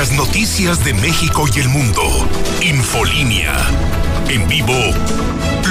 [0.00, 2.00] las noticias de México y el mundo.
[2.62, 3.54] Infolínea.
[4.30, 4.72] En vivo,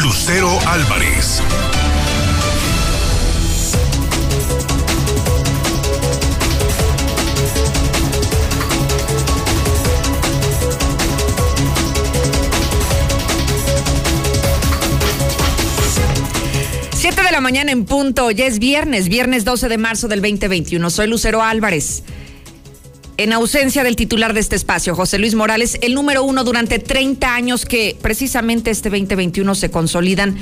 [0.04, 1.42] Lucero Álvarez.
[16.94, 20.88] Siete de la mañana en punto, ya es viernes, viernes 12 de marzo del 2021.
[20.92, 22.04] Soy Lucero Álvarez.
[23.20, 27.36] En ausencia del titular de este espacio, José Luis Morales, el número uno durante 30
[27.36, 30.38] años que precisamente este 2021 se consolidan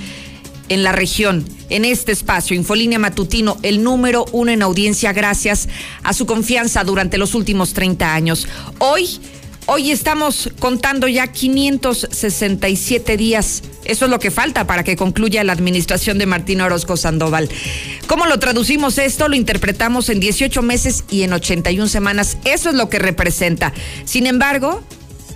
[0.69, 5.69] en la región, en este espacio, Infolínea Matutino, el número uno en audiencia gracias
[6.03, 8.47] a su confianza durante los últimos 30 años.
[8.77, 9.19] Hoy,
[9.67, 13.61] hoy estamos contando ya 567 días.
[13.85, 17.49] Eso es lo que falta para que concluya la administración de Martín Orozco Sandoval.
[18.07, 19.27] ¿Cómo lo traducimos esto?
[19.27, 22.37] Lo interpretamos en 18 meses y en 81 semanas.
[22.45, 23.73] Eso es lo que representa.
[24.05, 24.81] Sin embargo,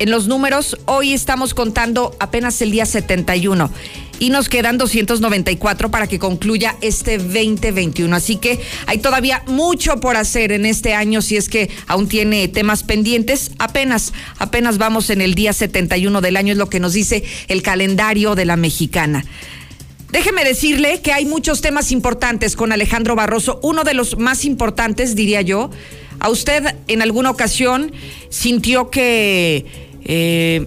[0.02, 3.70] en los números, hoy estamos contando apenas el día 71
[4.18, 8.16] y nos quedan 294 para que concluya este 2021.
[8.16, 12.48] Así que hay todavía mucho por hacer en este año si es que aún tiene
[12.48, 13.52] temas pendientes.
[13.60, 17.62] Apenas, apenas vamos en el día 71 del año, es lo que nos dice el
[17.62, 19.24] calendario de la mexicana.
[20.12, 23.60] Déjeme decirle que hay muchos temas importantes con Alejandro Barroso.
[23.62, 25.70] Uno de los más importantes, diría yo.
[26.20, 27.92] ¿A usted en alguna ocasión
[28.30, 30.66] sintió que eh,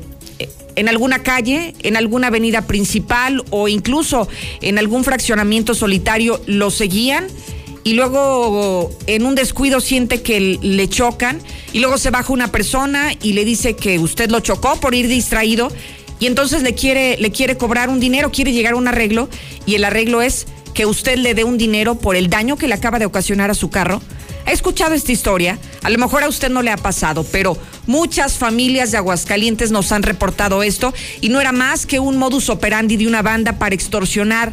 [0.77, 4.29] en alguna calle, en alguna avenida principal o incluso
[4.61, 7.29] en algún fraccionamiento solitario lo seguían
[7.85, 11.41] y luego en un descuido siente que le chocan
[11.73, 15.07] y luego se baja una persona y le dice que usted lo chocó por ir
[15.07, 15.71] distraído
[16.19, 19.29] y entonces le quiere le quiere cobrar un dinero, quiere llegar a un arreglo
[19.67, 22.75] y el arreglo es que usted le dé un dinero por el daño que le
[22.75, 24.03] acaba de ocasionar a su carro.
[24.47, 25.59] ¿Ha escuchado esta historia?
[25.83, 29.93] A lo mejor a usted no le ha pasado, pero muchas familias de Aguascalientes nos
[29.93, 33.75] han reportado esto y no era más que un modus operandi de una banda para
[33.75, 34.53] extorsionar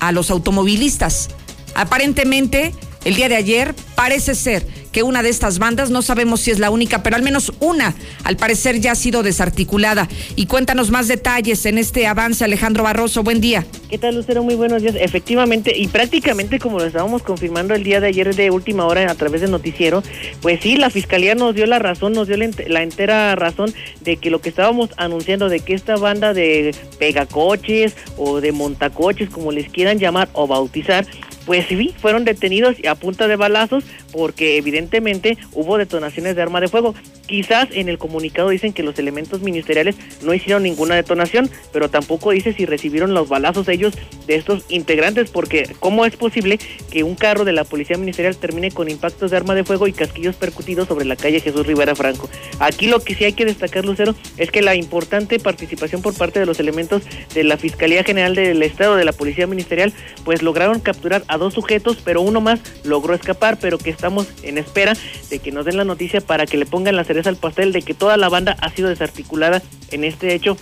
[0.00, 1.28] a los automovilistas.
[1.74, 6.50] Aparentemente, el día de ayer parece ser que una de estas bandas, no sabemos si
[6.50, 7.94] es la única, pero al menos una,
[8.24, 10.08] al parecer ya ha sido desarticulada.
[10.36, 13.22] Y cuéntanos más detalles en este avance, Alejandro Barroso.
[13.22, 13.66] Buen día.
[13.88, 14.42] ¿Qué tal, Lucero?
[14.42, 14.94] Muy buenos días.
[14.98, 19.14] Efectivamente, y prácticamente como lo estábamos confirmando el día de ayer de última hora a
[19.14, 20.02] través del noticiero,
[20.40, 24.30] pues sí, la fiscalía nos dio la razón, nos dio la entera razón de que
[24.30, 29.70] lo que estábamos anunciando de que esta banda de pegacoches o de montacoches, como les
[29.70, 31.06] quieran llamar o bautizar,
[31.46, 36.68] pues sí, fueron detenidos a punta de balazos porque evidentemente hubo detonaciones de arma de
[36.68, 36.94] fuego.
[37.26, 42.30] Quizás en el comunicado dicen que los elementos ministeriales no hicieron ninguna detonación, pero tampoco
[42.30, 43.94] dice si recibieron los balazos ellos
[44.26, 46.58] de estos integrantes, porque ¿cómo es posible
[46.90, 49.92] que un carro de la policía ministerial termine con impactos de arma de fuego y
[49.92, 52.28] casquillos percutidos sobre la calle Jesús Rivera Franco?
[52.58, 56.40] Aquí lo que sí hay que destacar, Lucero, es que la importante participación por parte
[56.40, 57.02] de los elementos
[57.34, 59.92] de la Fiscalía General del Estado, de la Policía Ministerial,
[60.24, 64.58] pues lograron capturar a dos sujetos, pero uno más logró escapar, pero que estamos en
[64.58, 64.94] espera
[65.30, 67.82] de que nos den la noticia para que le pongan la cereza al pastel de
[67.82, 70.56] que toda la banda ha sido desarticulada en este hecho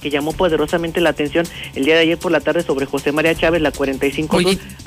[0.00, 3.34] que llamó poderosamente la atención el día de ayer por la tarde sobre José María
[3.34, 4.38] Chávez, la 45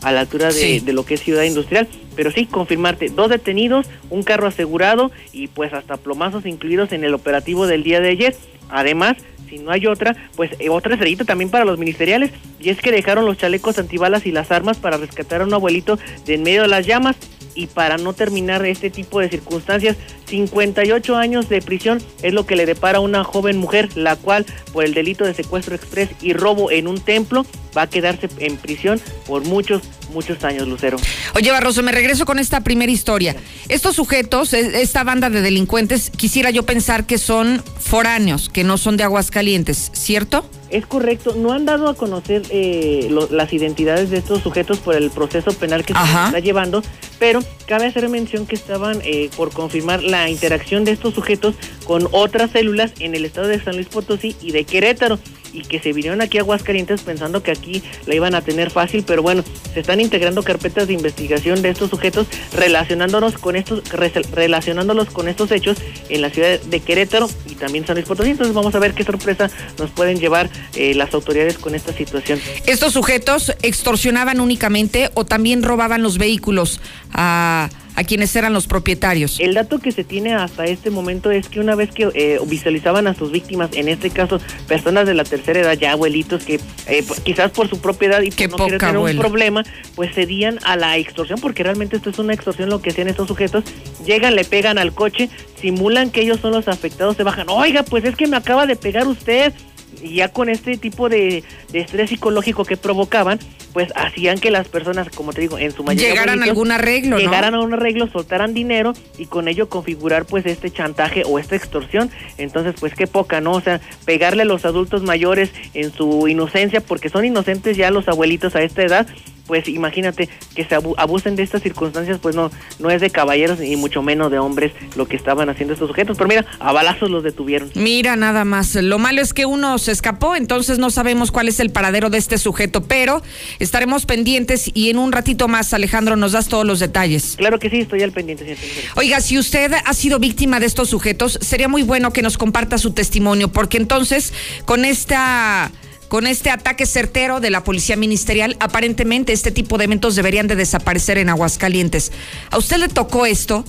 [0.01, 1.87] a la altura de, de, lo que es Ciudad Industrial.
[2.15, 7.13] Pero sí, confirmarte, dos detenidos, un carro asegurado y pues hasta plomazos incluidos en el
[7.13, 8.35] operativo del día de ayer.
[8.69, 9.17] Además,
[9.51, 12.91] si no hay otra, pues eh, otra estrellita también para los ministeriales, y es que
[12.91, 16.61] dejaron los chalecos antibalas y las armas para rescatar a un abuelito de en medio
[16.61, 17.17] de las llamas
[17.53, 19.97] y para no terminar este tipo de circunstancias,
[20.27, 24.45] 58 años de prisión es lo que le depara a una joven mujer, la cual
[24.71, 27.45] por el delito de secuestro express y robo en un templo
[27.75, 30.97] va a quedarse en prisión por muchos, muchos años, Lucero.
[31.35, 33.35] Oye, Barroso, me regreso con esta primera historia.
[33.69, 38.77] Estos sujetos, e, esta banda de delincuentes, quisiera yo pensar que son foráneos, que no
[38.77, 40.45] son de Aguascalientes, ¿cierto?
[40.69, 45.09] Es correcto, no han dado a conocer eh, las identidades de estos sujetos por el
[45.11, 46.81] proceso penal que se está llevando,
[47.19, 52.07] pero cabe hacer mención que estaban eh, por confirmar la interacción de estos sujetos con
[52.11, 55.19] otras células en el estado de San Luis Potosí y de Querétaro
[55.53, 59.03] y que se vinieron aquí a Aguascalientes pensando que aquí la iban a tener fácil,
[59.05, 59.43] pero bueno,
[59.73, 63.83] se están integrando carpetas de investigación de estos sujetos relacionándonos con estos
[64.31, 65.77] relacionándolos con estos hechos
[66.09, 68.31] en la ciudad de Querétaro y también San Luis Potosí.
[68.31, 72.39] Entonces vamos a ver qué sorpresa nos pueden llevar eh, las autoridades con esta situación.
[72.65, 76.81] ¿Estos sujetos extorsionaban únicamente o también robaban los vehículos
[77.13, 79.39] a a quienes eran los propietarios.
[79.39, 83.07] El dato que se tiene hasta este momento es que una vez que eh, visualizaban
[83.07, 87.05] a sus víctimas, en este caso personas de la tercera edad, ya abuelitos que eh,
[87.23, 89.63] quizás por su propiedad y por no querer tener un problema,
[89.95, 93.27] pues cedían a la extorsión, porque realmente esto es una extorsión lo que hacían estos
[93.27, 93.63] sujetos,
[94.05, 95.29] llegan, le pegan al coche,
[95.59, 98.75] simulan que ellos son los afectados, se bajan, oiga, pues es que me acaba de
[98.75, 99.53] pegar usted,
[100.01, 101.43] y ya con este tipo de,
[101.73, 103.39] estrés psicológico que provocaban,
[103.73, 107.17] pues hacían que las personas, como te digo, en su mayoría llegaran a algún arreglo,
[107.17, 111.55] llegaran a un arreglo, soltaran dinero y con ello configurar pues este chantaje o esta
[111.55, 112.09] extorsión.
[112.37, 113.53] Entonces, pues qué poca, ¿no?
[113.53, 118.07] O sea, pegarle a los adultos mayores en su inocencia, porque son inocentes ya los
[118.07, 119.07] abuelitos a esta edad,
[119.51, 122.49] pues imagínate que se abusen de estas circunstancias, pues no,
[122.79, 126.15] no es de caballeros ni mucho menos de hombres lo que estaban haciendo estos sujetos.
[126.15, 127.69] Pero mira, a balazos los detuvieron.
[127.75, 128.75] Mira, nada más.
[128.75, 132.17] Lo malo es que uno se escapó, entonces no sabemos cuál es el paradero de
[132.17, 133.21] este sujeto, pero
[133.59, 137.35] estaremos pendientes y en un ratito más, Alejandro, nos das todos los detalles.
[137.35, 138.55] Claro que sí, estoy al pendiente.
[138.95, 142.77] Oiga, si usted ha sido víctima de estos sujetos, sería muy bueno que nos comparta
[142.77, 144.33] su testimonio, porque entonces
[144.63, 145.73] con esta
[146.11, 150.57] con este ataque certero de la policía ministerial, aparentemente este tipo de eventos deberían de
[150.57, 152.11] desaparecer en Aguascalientes.
[152.49, 153.63] ¿A usted le tocó esto?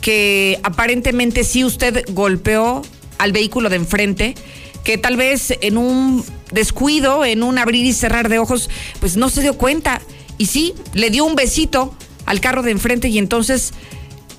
[0.00, 2.80] Que aparentemente sí usted golpeó
[3.18, 4.34] al vehículo de enfrente,
[4.82, 9.28] que tal vez en un descuido, en un abrir y cerrar de ojos, pues no
[9.28, 10.00] se dio cuenta.
[10.38, 11.94] Y sí, le dio un besito
[12.24, 13.74] al carro de enfrente y entonces,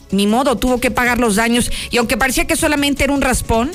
[0.09, 1.69] ni modo, tuvo que pagar los daños.
[1.91, 3.69] Y aunque parecía que solamente era un raspón,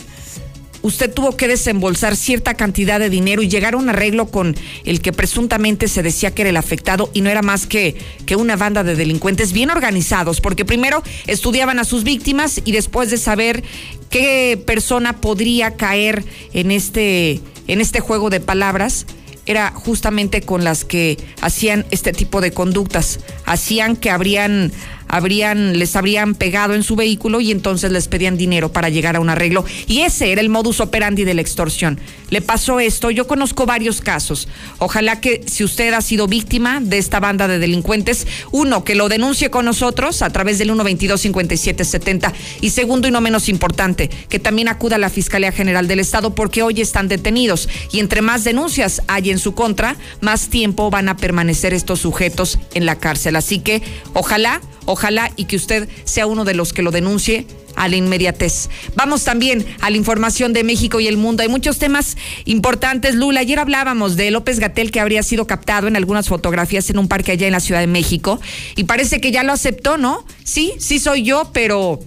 [0.83, 5.01] usted tuvo que desembolsar cierta cantidad de dinero y llegar a un arreglo con el
[5.01, 7.97] que presuntamente se decía que era el afectado y no era más que,
[8.27, 13.11] que una banda de delincuentes bien organizados, porque primero estudiaban a sus víctimas y después
[13.11, 13.63] de saber
[14.09, 19.07] qué persona podría caer en este, en este juego de palabras,
[19.47, 24.73] era justamente con las que hacían este tipo de conductas, hacían que habrían
[25.11, 29.21] habrían, les habrían pegado en su vehículo y entonces les pedían dinero para llegar a
[29.21, 29.65] un arreglo.
[29.89, 31.99] Y ese era el modus operandi de la extorsión.
[32.31, 34.49] Le pasó esto, yo conozco varios casos.
[34.79, 39.09] Ojalá que si usted ha sido víctima de esta banda de delincuentes, uno, que lo
[39.09, 44.39] denuncie con nosotros a través del 122 5770 y segundo y no menos importante, que
[44.39, 48.45] también acuda a la Fiscalía General del Estado porque hoy están detenidos y entre más
[48.45, 53.35] denuncias hay en su contra, más tiempo van a permanecer estos sujetos en la cárcel.
[53.35, 53.83] Así que
[54.15, 55.00] ojalá Ojalá
[55.37, 58.69] y que usted sea uno de los que lo denuncie a la inmediatez.
[58.95, 61.43] Vamos también a la información de México y el mundo.
[61.43, 63.41] Hay muchos temas importantes, Lula.
[63.41, 67.33] Ayer hablábamos de López Gatel que habría sido captado en algunas fotografías en un parque
[67.33, 68.41] allá en la Ciudad de México
[68.77, 70.25] y parece que ya lo aceptó, ¿no?
[70.45, 72.01] Sí, sí soy yo, pero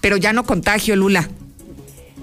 [0.00, 1.28] pero ya no contagio, Lula.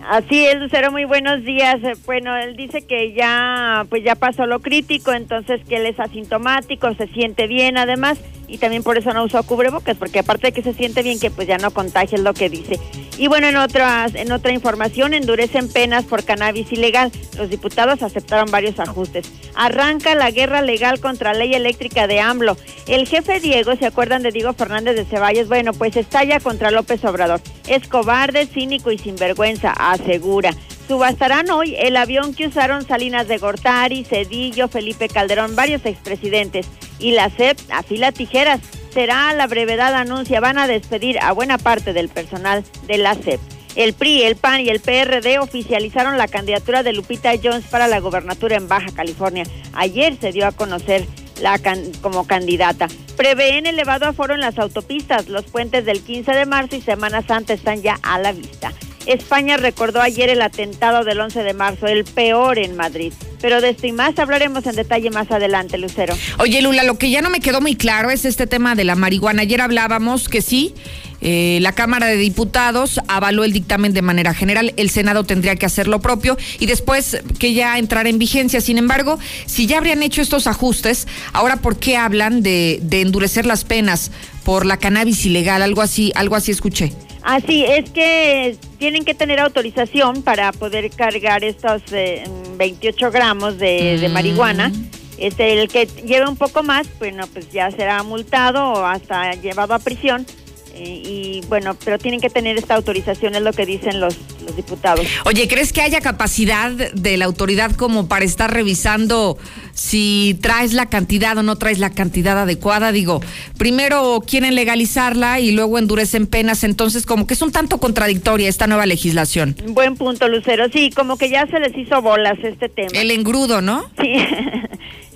[0.07, 1.77] Así es, Lucero, muy buenos días.
[1.83, 5.99] Eh, bueno, él dice que ya, pues ya pasó lo crítico, entonces que él es
[5.99, 10.53] asintomático, se siente bien además, y también por eso no usó cubrebocas, porque aparte de
[10.53, 12.79] que se siente bien, que pues ya no contagia, es lo que dice.
[13.17, 17.11] Y bueno, en otras, en otra información, endurecen penas por cannabis ilegal.
[17.37, 19.31] Los diputados aceptaron varios ajustes.
[19.55, 22.57] Arranca la guerra legal contra ley eléctrica de AMLO.
[22.87, 25.47] El jefe Diego, ¿se acuerdan de Diego Fernández de Ceballos?
[25.47, 27.41] Bueno, pues estalla contra López Obrador.
[27.67, 30.53] Es cobarde, cínico y sinvergüenza asegura.
[30.87, 36.67] Subastarán hoy el avión que usaron Salinas de Gortari, Cedillo, Felipe Calderón, varios expresidentes.
[36.99, 38.61] Y la CEP afila tijeras.
[38.93, 43.41] Será la brevedad anuncia, van a despedir a buena parte del personal de la CEP.
[43.75, 47.99] El PRI, el PAN y el PRD oficializaron la candidatura de Lupita Jones para la
[47.99, 49.43] gobernatura en Baja California.
[49.73, 51.05] Ayer se dio a conocer
[51.41, 51.59] la
[52.01, 52.87] como candidata.
[53.17, 55.27] Prevén elevado aforo en las autopistas.
[55.27, 58.71] Los puentes del 15 de marzo y Semana Santa están ya a la vista.
[59.05, 63.13] España recordó ayer el atentado del 11 de marzo, el peor en Madrid.
[63.41, 66.15] Pero de esto y más hablaremos en detalle más adelante, Lucero.
[66.39, 68.95] Oye, Lula, lo que ya no me quedó muy claro es este tema de la
[68.95, 69.43] marihuana.
[69.43, 70.73] Ayer hablábamos que sí,
[71.21, 75.65] eh, la Cámara de Diputados avaló el dictamen de manera general, el Senado tendría que
[75.65, 78.61] hacer lo propio y después que ya entrara en vigencia.
[78.61, 83.45] Sin embargo, si ya habrían hecho estos ajustes, ahora ¿por qué hablan de, de endurecer
[83.45, 84.11] las penas
[84.43, 85.61] por la cannabis ilegal?
[85.61, 86.93] Algo así, algo así escuché.
[87.25, 93.97] Así es que tienen que tener autorización para poder cargar estos 28 eh, gramos de,
[93.97, 94.71] de, marihuana.
[95.17, 99.73] Este, el que lleve un poco más, bueno, pues ya será multado o hasta llevado
[99.73, 100.27] a prisión.
[100.75, 104.55] Eh, y bueno, pero tienen que tener esta autorización, es lo que dicen los, los
[104.55, 105.07] diputados.
[105.23, 109.37] Oye, ¿crees que haya capacidad de la autoridad como para estar revisando
[109.75, 112.91] si traes la cantidad o no traes la cantidad adecuada.
[112.91, 113.21] Digo,
[113.57, 118.65] primero quieren legalizarla y luego endurecen penas, entonces como que es un tanto contradictoria esta
[118.65, 119.55] nueva legislación.
[119.67, 120.69] Buen punto, Lucero.
[120.71, 122.89] Sí, como que ya se les hizo bolas este tema.
[122.93, 123.85] El engrudo, ¿no?
[124.01, 124.15] Sí.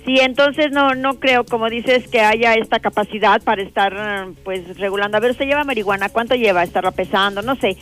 [0.06, 5.18] Sí, entonces no no creo, como dices, que haya esta capacidad para estar pues regulando.
[5.18, 6.62] A ver, usted lleva marihuana, ¿cuánto lleva?
[6.62, 7.76] Estarla pesando, no sé.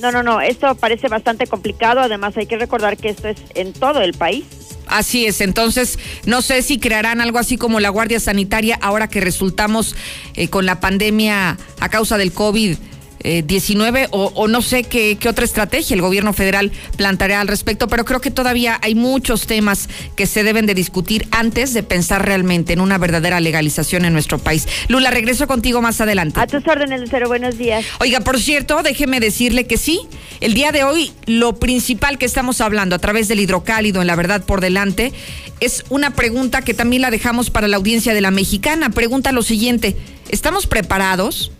[0.00, 3.72] No, no, no, esto parece bastante complicado, además hay que recordar que esto es en
[3.72, 4.44] todo el país.
[4.86, 9.20] Así es, entonces no sé si crearán algo así como la Guardia Sanitaria ahora que
[9.20, 9.96] resultamos
[10.34, 12.76] eh, con la pandemia a causa del COVID
[13.24, 18.04] 19 eh, o, no sé qué, otra estrategia el gobierno federal planteará al respecto, pero
[18.04, 22.74] creo que todavía hay muchos temas que se deben de discutir antes de pensar realmente
[22.74, 24.68] en una verdadera legalización en nuestro país.
[24.88, 26.38] Lula, regreso contigo más adelante.
[26.38, 27.84] A tus órdenes, Lucero, buenos días.
[28.00, 30.00] Oiga, por cierto, déjeme decirle que sí,
[30.40, 34.16] el día de hoy lo principal que estamos hablando a través del hidrocálido en La
[34.16, 35.12] Verdad por Delante
[35.60, 38.90] es una pregunta que también la dejamos para la audiencia de la mexicana.
[38.90, 39.96] Pregunta lo siguiente,
[40.28, 41.52] ¿estamos preparados?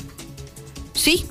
[0.92, 1.24] Sí,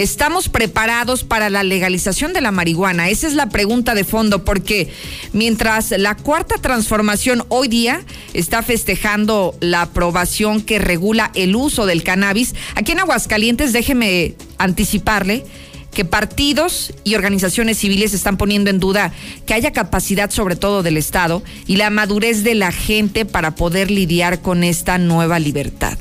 [0.00, 3.10] ¿Estamos preparados para la legalización de la marihuana?
[3.10, 4.90] Esa es la pregunta de fondo, porque
[5.34, 8.00] mientras la cuarta transformación hoy día
[8.32, 15.44] está festejando la aprobación que regula el uso del cannabis, aquí en Aguascalientes, déjeme anticiparle
[15.92, 19.12] que partidos y organizaciones civiles están poniendo en duda
[19.44, 23.90] que haya capacidad sobre todo del Estado y la madurez de la gente para poder
[23.90, 25.98] lidiar con esta nueva libertad.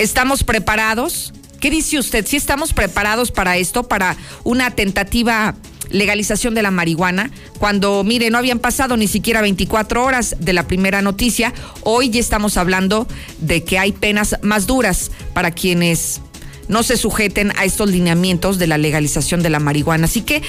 [0.00, 1.32] ¿Estamos preparados?
[1.60, 2.26] ¿Qué dice usted?
[2.26, 5.54] ¿Si estamos preparados para esto, para una tentativa
[5.90, 10.66] legalización de la marihuana, cuando, mire, no habían pasado ni siquiera 24 horas de la
[10.66, 11.52] primera noticia,
[11.82, 13.06] hoy ya estamos hablando
[13.40, 16.22] de que hay penas más duras para quienes
[16.70, 20.06] no se sujeten a estos lineamientos de la legalización de la marihuana.
[20.06, 20.40] Así que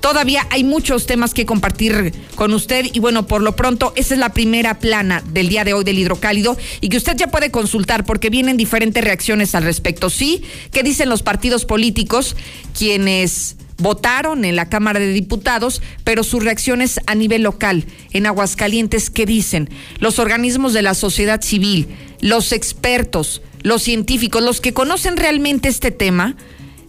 [0.00, 4.20] todavía hay muchos temas que compartir con usted y bueno, por lo pronto esa es
[4.20, 8.04] la primera plana del día de hoy del hidrocálido y que usted ya puede consultar
[8.04, 10.10] porque vienen diferentes reacciones al respecto.
[10.10, 12.36] Sí, ¿qué dicen los partidos políticos
[12.78, 19.08] quienes votaron en la Cámara de Diputados, pero sus reacciones a nivel local, en Aguascalientes,
[19.08, 19.70] ¿qué dicen?
[19.98, 21.88] Los organismos de la sociedad civil,
[22.20, 26.36] los expertos, los científicos, los que conocen realmente este tema,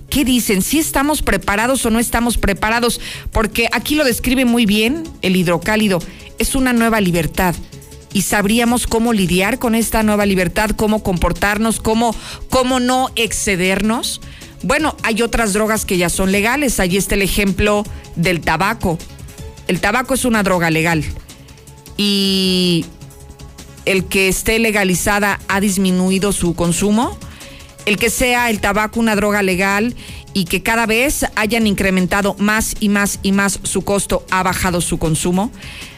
[0.10, 0.62] ¿qué dicen?
[0.62, 3.00] ¿Si estamos preparados o no estamos preparados?
[3.32, 6.00] Porque aquí lo describe muy bien el hidrocálido.
[6.38, 7.56] Es una nueva libertad.
[8.14, 12.14] Y sabríamos cómo lidiar con esta nueva libertad, cómo comportarnos, cómo,
[12.50, 14.20] cómo no excedernos.
[14.64, 16.80] Bueno, hay otras drogas que ya son legales.
[16.80, 17.84] Allí está el ejemplo
[18.16, 18.98] del tabaco.
[19.68, 21.06] El tabaco es una droga legal.
[21.96, 22.86] Y
[23.86, 27.18] el que esté legalizada ha disminuido su consumo,
[27.86, 29.96] el que sea el tabaco una droga legal
[30.34, 34.82] y que cada vez hayan incrementado más y más y más su costo, ha bajado
[34.82, 35.52] su consumo.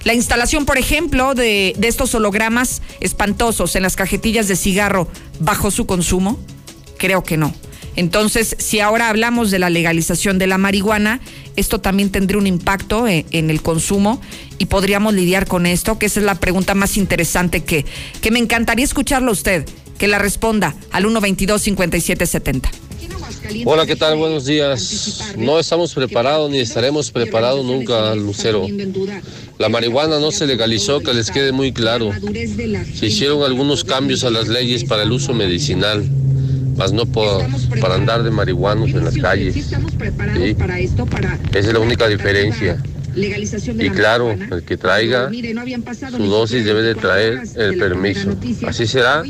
[0.03, 5.07] La instalación, por ejemplo, de, de estos hologramas espantosos en las cajetillas de cigarro,
[5.39, 6.39] ¿bajó su consumo?
[6.97, 7.53] Creo que no.
[7.95, 11.21] Entonces, si ahora hablamos de la legalización de la marihuana,
[11.55, 14.19] esto también tendría un impacto eh, en, el consumo
[14.57, 17.85] y podríamos lidiar con esto, que esa es la pregunta más interesante que,
[18.21, 19.65] que me encantaría escucharlo a usted,
[19.97, 22.69] que la responda al 122-5770.
[23.65, 24.17] Hola, ¿qué tal?
[24.17, 25.33] Buenos días.
[25.37, 28.65] No estamos preparados ni estaremos preparados nunca, Lucero.
[29.59, 32.11] La marihuana no se legalizó, que les quede muy claro.
[32.95, 36.09] Se hicieron algunos cambios a las leyes para el uso medicinal
[36.75, 37.45] más no por,
[37.79, 39.55] para andar de marihuanos en las calles.
[39.55, 39.79] Esa
[41.53, 42.81] es la única diferencia.
[43.15, 45.29] y claro, el que traiga
[46.09, 48.35] su dosis debe de traer el permiso.
[48.65, 49.23] Así será.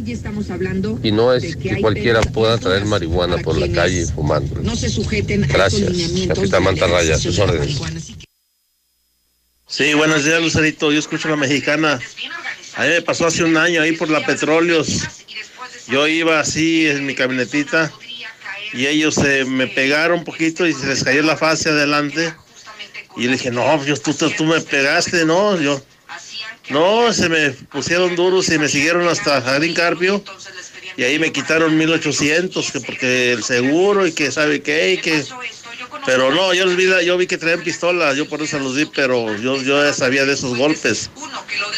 [1.04, 4.56] Y no es que cualquiera pueda traer marihuana por la calle fumando.
[5.50, 5.92] Gracias.
[6.28, 7.82] Capitán Mantarraya, sus órdenes.
[9.68, 10.92] Sí, buenos días, Lucerito.
[10.92, 12.00] Yo escucho a la mexicana.
[12.76, 15.02] A mí me pasó hace un año ahí por la Petróleos
[15.88, 17.92] yo iba así en mi camionetita
[18.74, 22.34] y ellos se me pegaron un poquito y se les cayó la fase adelante.
[23.16, 25.60] Y le dije, no, yo, tú, tú me pegaste, ¿no?
[25.62, 25.80] Yo,
[26.70, 30.24] no, se me pusieron duros y me siguieron hasta Jardín Carpio.
[30.98, 35.24] Y ahí me quitaron 1800, que porque el seguro y que sabe qué, y que...
[36.06, 39.38] Pero no, yo vi, yo vi que traían pistola, yo por eso los di, pero
[39.38, 41.10] yo, yo ya sabía de esos golpes.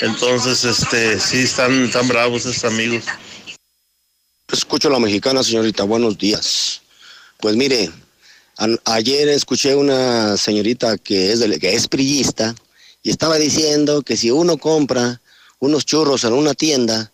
[0.02, 3.04] Entonces, este, sí, están tan bravos esos amigos.
[4.56, 6.82] Escucho a la mexicana, señorita, buenos días.
[7.42, 7.92] Pues mire,
[8.86, 12.56] ayer escuché una señorita que es, de, que es prillista
[13.04, 15.20] y estaba diciendo que si uno compra
[15.60, 17.12] unos churros en una tienda,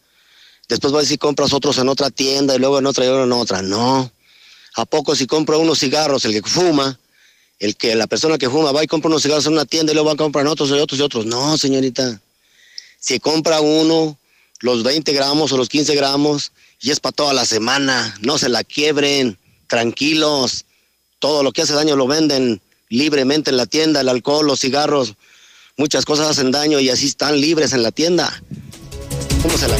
[0.69, 3.23] después va a decir compras otros en otra tienda y luego en otra y luego
[3.23, 3.63] en otra.
[3.63, 4.11] No.
[4.75, 6.99] ¿A poco si compra unos cigarros, el que fuma,
[7.57, 9.95] el que la persona que fuma va y compra unos cigarros en una tienda y
[9.95, 11.25] luego va a comprar otros y otros y otros?
[11.25, 12.21] No, señorita.
[12.99, 14.15] Si compra uno
[14.59, 18.49] los 20 gramos o los 15 gramos y es para toda la semana, no se
[18.49, 20.65] la quiebren, tranquilos.
[21.19, 22.59] Todo lo que hace daño lo venden
[22.89, 25.13] libremente en la tienda, el alcohol, los cigarros,
[25.77, 28.41] muchas cosas hacen daño y así están libres en la tienda.
[29.41, 29.75] ¿Cómo se la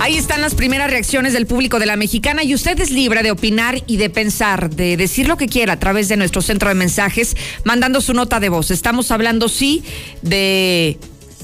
[0.00, 3.32] Ahí están las primeras reacciones del público de la mexicana y usted es libre de
[3.32, 6.76] opinar y de pensar, de decir lo que quiera a través de nuestro centro de
[6.76, 8.70] mensajes, mandando su nota de voz.
[8.70, 9.82] Estamos hablando, sí,
[10.22, 10.98] de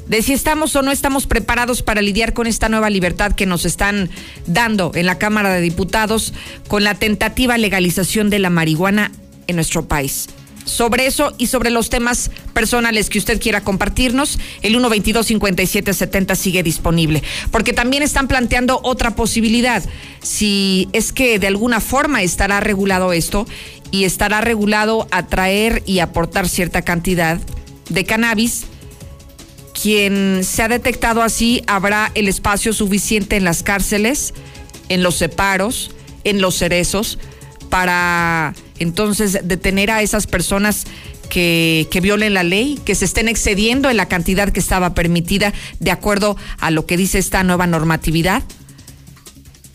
[0.07, 3.65] de si estamos o no estamos preparados para lidiar con esta nueva libertad que nos
[3.65, 4.11] están
[4.47, 6.33] dando en la Cámara de Diputados
[6.69, 9.11] con la tentativa legalización de la marihuana
[9.47, 10.29] en nuestro país
[10.65, 17.23] sobre eso y sobre los temas personales que usted quiera compartirnos, el 122-5770 sigue disponible.
[17.51, 19.83] Porque también están planteando otra posibilidad.
[20.23, 23.47] Si es que de alguna forma estará regulado esto
[23.91, 27.39] y estará regulado a traer y aportar cierta cantidad
[27.89, 28.65] de cannabis,
[29.75, 34.33] quien se ha detectado así, habrá el espacio suficiente en las cárceles,
[34.89, 35.91] en los separos,
[36.23, 37.19] en los cerezos,
[37.69, 40.85] para entonces detener a esas personas
[41.29, 45.53] que, que, violen la ley, que se estén excediendo en la cantidad que estaba permitida
[45.81, 48.43] de acuerdo a lo que dice esta nueva normatividad?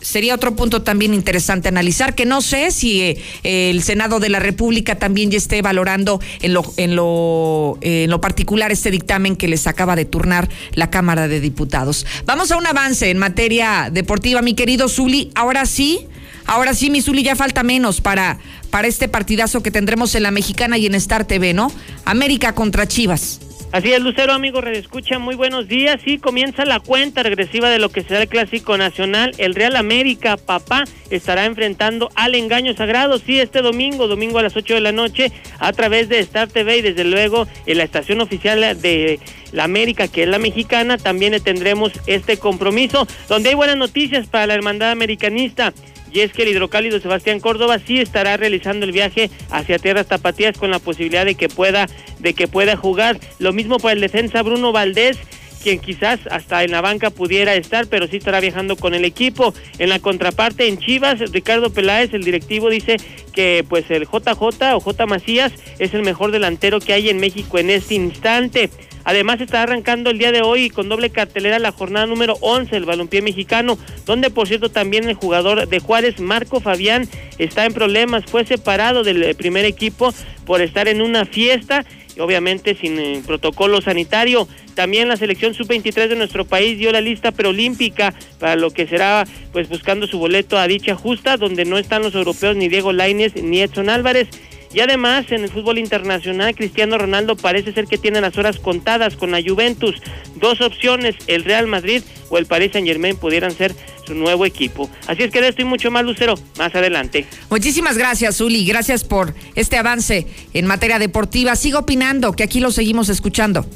[0.00, 4.40] Sería otro punto también interesante analizar, que no sé si eh, el Senado de la
[4.40, 9.48] República también ya esté valorando en lo, en, lo, en lo particular este dictamen que
[9.48, 12.06] les acaba de turnar la Cámara de Diputados.
[12.24, 15.30] Vamos a un avance en materia deportiva, mi querido Zuli.
[15.34, 16.06] Ahora sí,
[16.46, 18.38] Ahora sí, Misuli, ya falta menos para,
[18.70, 21.70] para este partidazo que tendremos en la Mexicana y en Star TV, ¿no?
[22.04, 23.38] América contra Chivas.
[23.72, 26.00] Así es, Lucero, amigo, redescucha, muy buenos días.
[26.04, 29.30] Sí, comienza la cuenta regresiva de lo que será el Clásico Nacional.
[29.38, 34.56] El Real América, papá, estará enfrentando al engaño sagrado, sí, este domingo, domingo a las
[34.56, 38.20] 8 de la noche, a través de Star TV y desde luego en la estación
[38.20, 39.20] oficial de
[39.52, 44.48] la América, que es la mexicana, también tendremos este compromiso, donde hay buenas noticias para
[44.48, 45.72] la hermandad americanista
[46.12, 50.58] y es que el hidrocálido Sebastián Córdoba sí estará realizando el viaje hacia tierras tapatías
[50.58, 51.86] con la posibilidad de que pueda
[52.18, 53.18] de que pueda jugar.
[53.38, 55.18] Lo mismo para el defensa Bruno Valdés
[55.62, 59.54] quien quizás hasta en la banca pudiera estar, pero sí estará viajando con el equipo.
[59.78, 62.96] En la contraparte, en Chivas, Ricardo Peláez, el directivo, dice
[63.32, 67.58] que pues el JJ o J Macías es el mejor delantero que hay en México
[67.58, 68.70] en este instante.
[69.04, 72.84] Además está arrancando el día de hoy con doble cartelera la jornada número 11 del
[72.84, 78.24] balompié mexicano, donde por cierto también el jugador de Juárez, Marco Fabián, está en problemas,
[78.26, 80.12] fue separado del primer equipo
[80.44, 81.84] por estar en una fiesta
[82.18, 84.48] obviamente sin eh, protocolo sanitario.
[84.74, 89.24] También la selección sub-23 de nuestro país dio la lista preolímpica para lo que será
[89.52, 93.34] pues buscando su boleto a dicha justa, donde no están los europeos ni Diego Lainez
[93.36, 94.28] ni Edson Álvarez.
[94.72, 99.16] Y además, en el fútbol internacional, Cristiano Ronaldo parece ser que tiene las horas contadas
[99.16, 99.96] con la Juventus.
[100.36, 103.74] Dos opciones, el Real Madrid o el Paris Saint Germain pudieran ser
[104.06, 104.88] su nuevo equipo.
[105.08, 107.26] Así es que de esto y mucho más, Lucero, más adelante.
[107.50, 108.64] Muchísimas gracias, Uli.
[108.64, 111.56] Gracias por este avance en materia deportiva.
[111.56, 113.66] Sigo opinando, que aquí lo seguimos escuchando.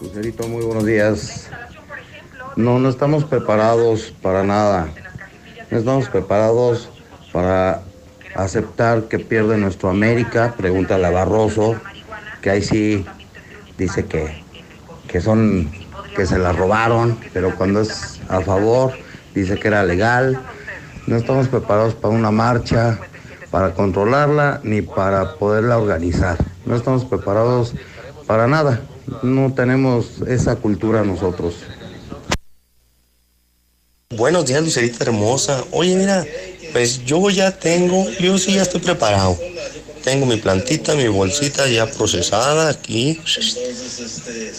[0.00, 1.50] Lucerito, muy buenos días.
[2.56, 4.88] No, no estamos preparados para nada.
[5.70, 6.88] No estamos preparados
[7.32, 7.82] para
[8.36, 11.76] aceptar que pierde nuestro América, pregúntale a Barroso,
[12.40, 13.04] que ahí sí
[13.78, 14.42] dice que,
[15.08, 15.70] que son,
[16.14, 18.92] que se la robaron, pero cuando es a favor,
[19.34, 20.38] dice que era legal.
[21.06, 22.98] No estamos preparados para una marcha,
[23.50, 26.36] para controlarla, ni para poderla organizar.
[26.64, 27.74] No estamos preparados
[28.26, 28.80] para nada.
[29.22, 31.54] No tenemos esa cultura nosotros.
[34.10, 35.64] Buenos días, Lucerita hermosa.
[35.72, 36.24] Oye, mira,
[36.72, 39.38] pues yo ya tengo, yo sí ya estoy preparado.
[40.04, 43.20] Tengo mi plantita, mi bolsita ya procesada aquí.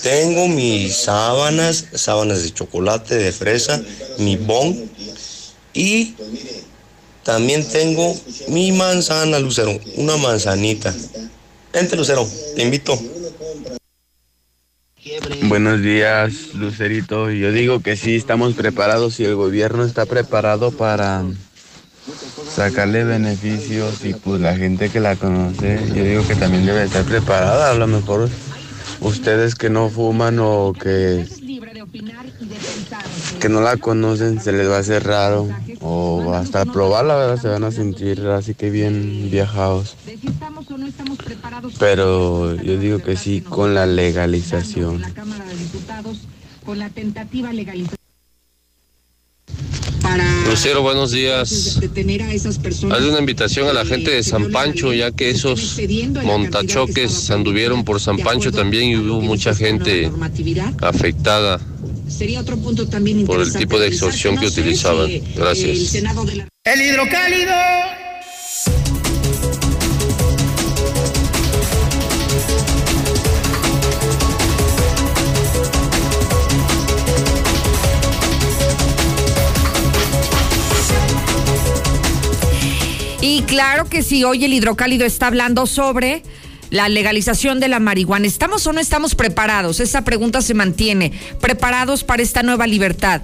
[0.03, 3.81] Tengo mis sábanas, sábanas de chocolate, de fresa,
[4.17, 4.89] mi bon.
[5.73, 6.15] Y
[7.23, 8.13] también tengo
[8.49, 10.93] mi manzana, Lucero, una manzanita.
[11.71, 12.99] Vente, Lucero, te invito.
[15.43, 17.31] Buenos días, Lucerito.
[17.31, 21.23] Yo digo que sí, estamos preparados y el gobierno está preparado para
[22.57, 27.05] sacarle beneficios y pues la gente que la conoce, yo digo que también debe estar
[27.05, 27.69] preparada.
[27.69, 28.27] A lo mejor
[28.99, 31.23] ustedes que no fuman o que,
[33.39, 35.47] que no la conocen se les va a hacer raro
[35.81, 39.95] o hasta probarla verdad se van a sentir así que bien viajados.
[41.77, 45.03] Pero yo digo que sí con la legalización.
[50.47, 51.79] Lucero, buenos días.
[51.79, 55.77] Hazle una invitación a la gente de San Pancho, ya que esos
[56.23, 60.11] montachoques anduvieron por San Pancho también y hubo mucha gente
[60.81, 61.59] afectada
[63.25, 65.09] por el tipo de extorsión que utilizaban.
[65.35, 65.95] Gracias.
[66.63, 68.06] El hidrocálido.
[83.47, 86.21] Claro que sí, hoy el hidrocálido está hablando sobre
[86.69, 88.27] la legalización de la marihuana.
[88.27, 89.79] ¿Estamos o no estamos preparados?
[89.79, 91.13] Esa pregunta se mantiene.
[91.39, 93.21] ¿Preparados para esta nueva libertad?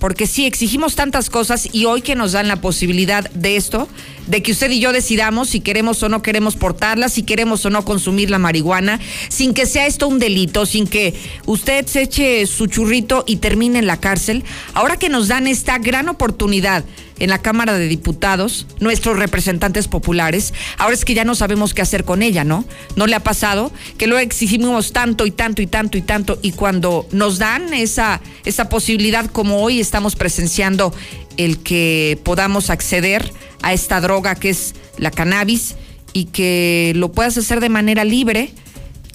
[0.00, 3.88] Porque sí, exigimos tantas cosas y hoy que nos dan la posibilidad de esto,
[4.26, 7.70] de que usted y yo decidamos si queremos o no queremos portarla, si queremos o
[7.70, 11.14] no consumir la marihuana, sin que sea esto un delito, sin que
[11.46, 14.44] usted se eche su churrito y termine en la cárcel.
[14.74, 16.84] Ahora que nos dan esta gran oportunidad
[17.18, 21.82] en la Cámara de Diputados, nuestros representantes populares, ahora es que ya no sabemos qué
[21.82, 22.64] hacer con ella, ¿no?
[22.94, 26.52] ¿No le ha pasado que lo exigimos tanto y tanto y tanto y tanto y
[26.52, 30.92] cuando nos dan esa, esa posibilidad como hoy estamos presenciando
[31.36, 35.76] el que podamos acceder a esta droga que es la cannabis
[36.12, 38.52] y que lo puedas hacer de manera libre?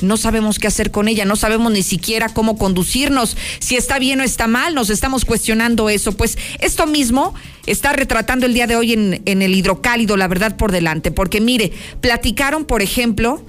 [0.01, 4.19] no sabemos qué hacer con ella, no sabemos ni siquiera cómo conducirnos, si está bien
[4.19, 6.13] o está mal, nos estamos cuestionando eso.
[6.13, 7.33] Pues esto mismo
[7.65, 11.41] está retratando el día de hoy en, en el hidrocálido, la verdad por delante, porque
[11.41, 13.43] mire, platicaron, por ejemplo,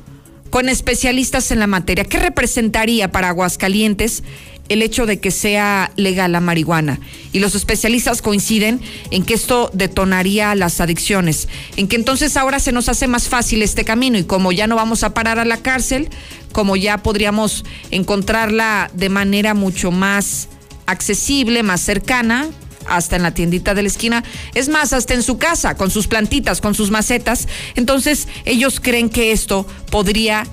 [0.52, 4.22] con especialistas en la materia, ¿qué representaría para Aguascalientes
[4.68, 7.00] el hecho de que sea legal la marihuana.
[7.32, 12.70] Y los especialistas coinciden en que esto detonaría las adicciones, en que entonces ahora se
[12.70, 15.56] nos hace más fácil este camino y como ya no vamos a parar a la
[15.56, 16.10] cárcel,
[16.52, 20.48] como ya podríamos encontrarla de manera mucho más
[20.84, 22.48] accesible, más cercana,
[22.86, 26.06] hasta en la tiendita de la esquina, es más, hasta en su casa, con sus
[26.06, 27.48] plantitas, con sus macetas.
[27.74, 30.46] Entonces, ellos creen que esto podría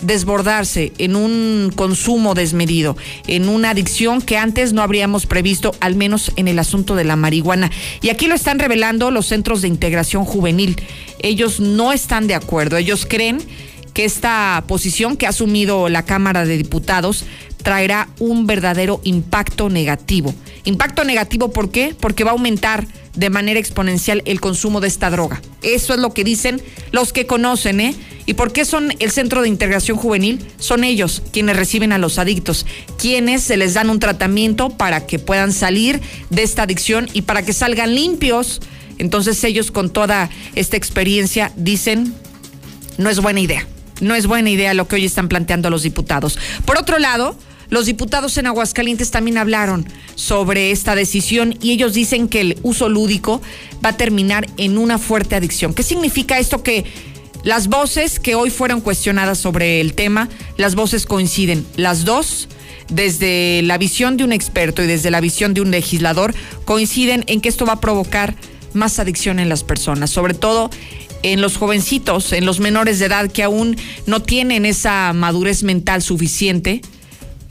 [0.00, 2.96] desbordarse en un consumo desmedido,
[3.26, 7.16] en una adicción que antes no habríamos previsto, al menos en el asunto de la
[7.16, 7.70] marihuana.
[8.00, 10.80] Y aquí lo están revelando los centros de integración juvenil.
[11.20, 13.40] Ellos no están de acuerdo, ellos creen
[13.92, 17.24] que esta posición que ha asumido la Cámara de Diputados
[17.62, 20.34] traerá un verdadero impacto negativo.
[20.64, 21.94] Impacto negativo, ¿por qué?
[21.98, 25.40] Porque va a aumentar de manera exponencial el consumo de esta droga.
[25.62, 27.94] Eso es lo que dicen los que conocen, ¿eh?
[28.26, 30.46] ¿Y por qué son el centro de integración juvenil?
[30.58, 32.66] Son ellos quienes reciben a los adictos,
[32.98, 37.42] quienes se les dan un tratamiento para que puedan salir de esta adicción y para
[37.42, 38.60] que salgan limpios.
[38.98, 42.14] Entonces ellos con toda esta experiencia dicen,
[42.98, 43.66] no es buena idea,
[44.00, 46.38] no es buena idea lo que hoy están planteando los diputados.
[46.66, 47.34] Por otro lado,
[47.70, 52.88] los diputados en Aguascalientes también hablaron sobre esta decisión y ellos dicen que el uso
[52.88, 53.40] lúdico
[53.84, 55.72] va a terminar en una fuerte adicción.
[55.72, 56.62] ¿Qué significa esto?
[56.62, 56.84] Que
[57.44, 62.48] las voces que hoy fueron cuestionadas sobre el tema, las voces coinciden, las dos
[62.90, 67.40] desde la visión de un experto y desde la visión de un legislador, coinciden en
[67.40, 68.34] que esto va a provocar
[68.74, 70.70] más adicción en las personas, sobre todo
[71.22, 76.02] en los jovencitos, en los menores de edad que aún no tienen esa madurez mental
[76.02, 76.82] suficiente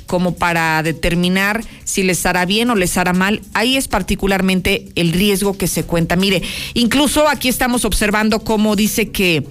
[0.09, 3.43] como para determinar si les hará bien o les hará mal.
[3.53, 6.15] Ahí es particularmente el riesgo que se cuenta.
[6.15, 6.41] Mire,
[6.73, 9.45] incluso aquí estamos observando cómo dice que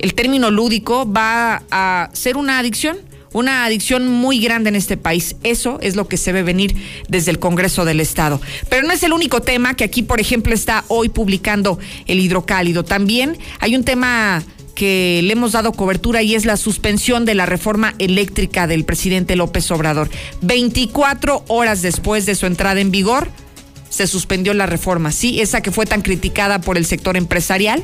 [0.00, 2.98] el término lúdico va a ser una adicción
[3.32, 5.34] una adicción muy grande en este país.
[5.42, 6.76] Eso es lo que se ve venir
[7.08, 8.40] desde el Congreso del Estado.
[8.68, 12.84] Pero no es el único tema que aquí, por ejemplo, está hoy publicando el hidrocálido.
[12.84, 17.46] También hay un tema que le hemos dado cobertura y es la suspensión de la
[17.46, 20.10] reforma eléctrica del presidente López Obrador.
[20.42, 23.30] 24 horas después de su entrada en vigor,
[23.88, 27.82] se suspendió la reforma, sí, esa que fue tan criticada por el sector empresarial,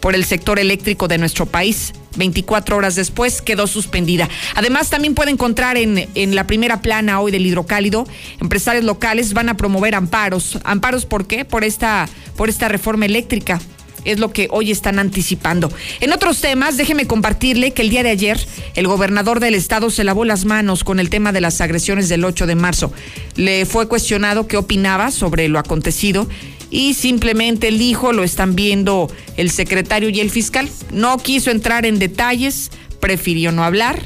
[0.00, 1.92] por el sector eléctrico de nuestro país.
[2.16, 4.28] 24 horas después quedó suspendida.
[4.54, 8.06] Además, también puede encontrar en, en, la primera plana hoy del hidrocálido,
[8.40, 10.58] empresarios locales van a promover amparos.
[10.64, 11.44] ¿Amparos por qué?
[11.44, 13.60] Por esta, por esta reforma eléctrica
[14.06, 15.70] es lo que hoy están anticipando.
[16.00, 18.38] En otros temas, déjeme compartirle que el día de ayer
[18.74, 22.24] el gobernador del estado se lavó las manos con el tema de las agresiones del
[22.24, 22.92] 8 de marzo.
[23.34, 26.28] Le fue cuestionado qué opinaba sobre lo acontecido
[26.70, 30.68] y simplemente él dijo, lo están viendo el secretario y el fiscal.
[30.92, 34.00] No quiso entrar en detalles, prefirió no hablar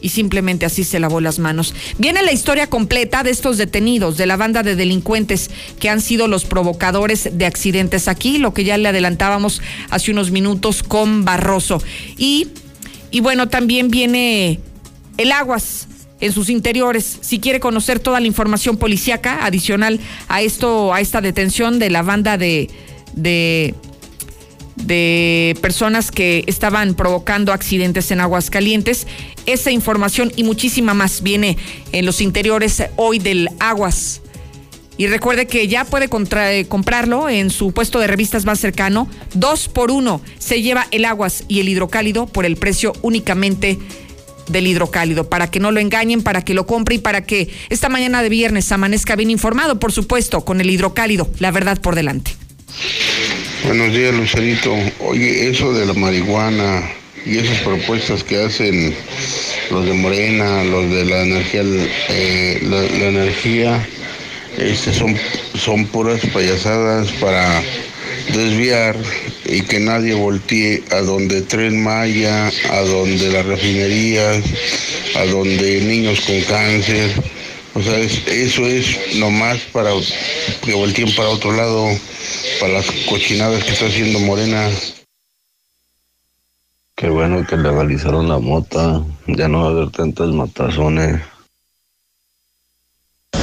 [0.00, 1.74] y simplemente así se lavó las manos.
[1.98, 6.28] Viene la historia completa de estos detenidos, de la banda de delincuentes que han sido
[6.28, 11.82] los provocadores de accidentes aquí, lo que ya le adelantábamos hace unos minutos con Barroso.
[12.16, 12.48] Y,
[13.10, 14.60] y bueno, también viene
[15.16, 15.88] el Aguas,
[16.20, 17.18] en sus interiores.
[17.20, 22.02] Si quiere conocer toda la información policíaca adicional a esto, a esta detención de la
[22.02, 22.68] banda de,
[23.14, 23.74] de,
[24.88, 29.06] de personas que estaban provocando accidentes en Aguascalientes,
[29.46, 31.56] esa información y muchísima más viene
[31.92, 34.22] en los interiores hoy del Aguas.
[34.96, 39.08] Y recuerde que ya puede eh, comprarlo en su puesto de revistas más cercano.
[39.34, 43.78] Dos por uno se lleva el aguas y el hidrocálido por el precio únicamente
[44.48, 47.88] del hidrocálido, para que no lo engañen, para que lo compre y para que esta
[47.88, 52.34] mañana de viernes amanezca bien informado, por supuesto, con el hidrocálido, la verdad por delante.
[53.64, 54.74] Buenos días, Lucerito.
[55.00, 56.90] Oye, eso de la marihuana
[57.26, 58.94] y esas propuestas que hacen
[59.70, 61.62] los de Morena, los de la energía,
[62.08, 63.86] eh, la, energía,
[64.56, 65.16] este, son,
[65.54, 67.62] son puras payasadas para
[68.32, 68.96] desviar
[69.44, 74.44] y que nadie voltee a donde Tren Maya, a donde las refinerías,
[75.16, 77.10] a donde niños con cáncer.
[77.78, 79.90] O sea, eso es nomás para
[80.64, 81.86] que volteen para otro lado,
[82.58, 84.68] para las cochinadas que está haciendo Morena.
[86.96, 91.22] Qué bueno que legalizaron la mota, ya no va a haber tantas matazones.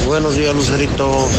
[0.06, 1.30] Buenos días, Lucerito.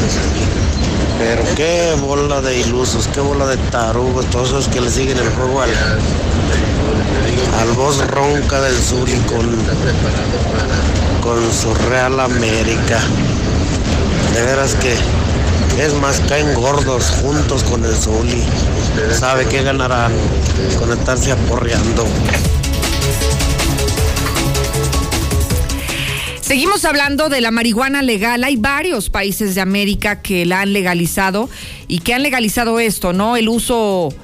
[1.18, 5.28] Pero qué bola de ilusos, qué bola de tarugos, todos esos que le siguen el
[5.30, 5.70] juego al,
[7.58, 9.46] al voz ronca del sur con,
[11.22, 13.00] con su Real América.
[14.34, 14.94] De veras que
[15.82, 18.42] es más, caen gordos juntos con el Zuli.
[19.12, 20.12] Sabe que ganarán
[20.78, 22.06] con estarse aporreando.
[26.40, 28.44] Seguimos hablando de la marihuana legal.
[28.44, 31.50] Hay varios países de América que la han legalizado
[31.88, 33.36] y que han legalizado esto, ¿no?
[33.36, 34.14] El uso,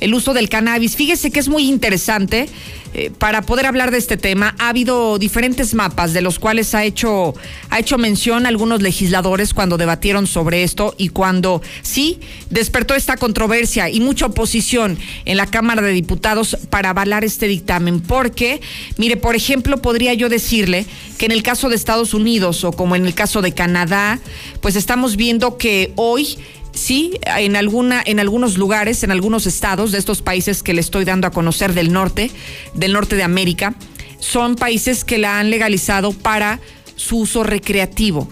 [0.00, 0.96] el uso del cannabis.
[0.96, 2.48] Fíjese que es muy interesante
[2.94, 6.84] eh, para poder hablar de este tema, ha habido diferentes mapas de los cuales ha
[6.84, 7.34] hecho,
[7.68, 13.90] ha hecho mención algunos legisladores cuando debatieron sobre esto y cuando sí despertó esta controversia
[13.90, 18.00] y mucha oposición en la Cámara de Diputados para avalar este dictamen.
[18.00, 18.62] Porque,
[18.96, 20.86] mire, por ejemplo, podría yo decirle
[21.18, 24.18] que en el caso de Estados Unidos o como en el caso de Canadá,
[24.62, 26.38] pues estamos viendo que hoy
[26.78, 31.04] sí, en alguna, en algunos lugares, en algunos estados de estos países que le estoy
[31.04, 32.30] dando a conocer del norte,
[32.74, 33.74] del norte de América,
[34.18, 36.60] son países que la han legalizado para
[36.96, 38.28] su uso recreativo,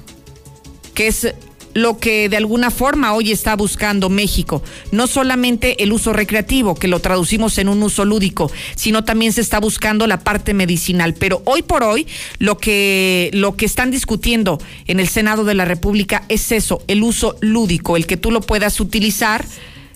[0.94, 1.34] que es
[1.76, 4.62] lo que de alguna forma hoy está buscando México.
[4.92, 9.42] No solamente el uso recreativo, que lo traducimos en un uso lúdico, sino también se
[9.42, 11.12] está buscando la parte medicinal.
[11.12, 12.06] Pero hoy por hoy,
[12.38, 17.02] lo que, lo que están discutiendo en el Senado de la República es eso, el
[17.02, 19.44] uso lúdico, el que tú lo puedas utilizar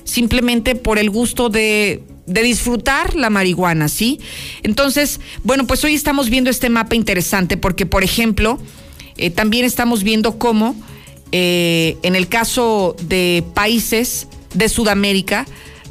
[0.04, 4.20] simplemente por el gusto de de disfrutar la marihuana, ¿sí?
[4.62, 8.60] Entonces, bueno, pues hoy estamos viendo este mapa interesante porque, por ejemplo,
[9.16, 10.76] eh, también estamos viendo cómo
[11.32, 15.46] eh, en el caso de países de Sudamérica,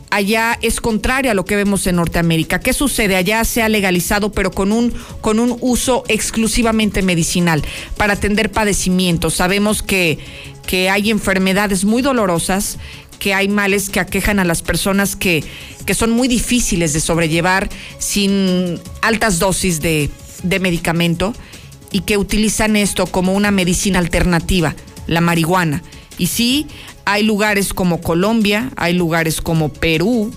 [0.10, 2.60] allá es contrario a lo que vemos en Norteamérica.
[2.60, 3.16] ¿Qué sucede?
[3.16, 7.64] Allá se ha legalizado, pero con un, con un uso exclusivamente medicinal
[7.98, 9.36] para atender padecimientos.
[9.36, 10.20] Sabemos que,
[10.66, 12.78] que hay enfermedades muy dolorosas,
[13.20, 15.44] que hay males que aquejan a las personas que,
[15.86, 20.10] que son muy difíciles de sobrellevar sin altas dosis de,
[20.44, 21.34] de medicamento
[21.92, 24.76] y que utilizan esto como una medicina alternativa
[25.10, 25.84] la marihuana.
[26.18, 26.68] Y sí,
[27.06, 30.32] hay lugares como Colombia, hay lugares como Perú,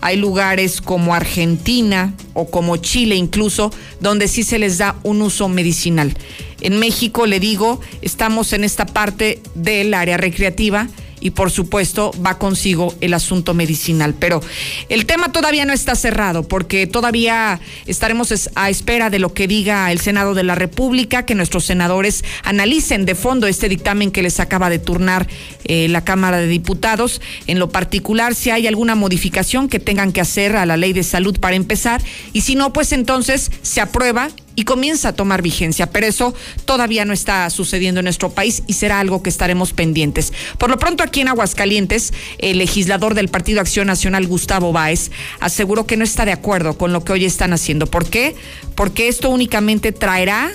[0.00, 5.48] hay lugares como Argentina o como Chile incluso, donde sí se les da un uso
[5.48, 6.16] medicinal.
[6.60, 10.88] En México, le digo, estamos en esta parte del área recreativa
[11.26, 14.14] y por supuesto va consigo el asunto medicinal.
[14.14, 14.40] Pero
[14.88, 19.90] el tema todavía no está cerrado porque todavía estaremos a espera de lo que diga
[19.90, 24.38] el Senado de la República, que nuestros senadores analicen de fondo este dictamen que les
[24.38, 25.26] acaba de turnar
[25.64, 27.20] eh, la Cámara de Diputados.
[27.48, 31.02] En lo particular, si hay alguna modificación que tengan que hacer a la ley de
[31.02, 32.00] salud para empezar
[32.32, 37.04] y si no, pues entonces se aprueba y comienza a tomar vigencia, pero eso todavía
[37.04, 40.32] no está sucediendo en nuestro país y será algo que estaremos pendientes.
[40.58, 45.86] Por lo pronto, aquí en Aguascalientes, el legislador del Partido Acción Nacional, Gustavo Báez, aseguró
[45.86, 47.86] que no está de acuerdo con lo que hoy están haciendo.
[47.86, 48.34] ¿Por qué?
[48.74, 50.50] Porque esto únicamente traerá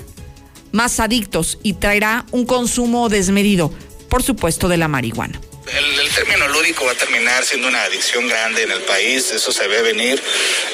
[0.71, 3.71] más adictos y traerá un consumo desmedido,
[4.09, 5.39] por supuesto, de la marihuana.
[5.67, 9.67] El, término lúdico va a terminar siendo una adicción grande en el país, eso se
[9.67, 10.21] ve venir.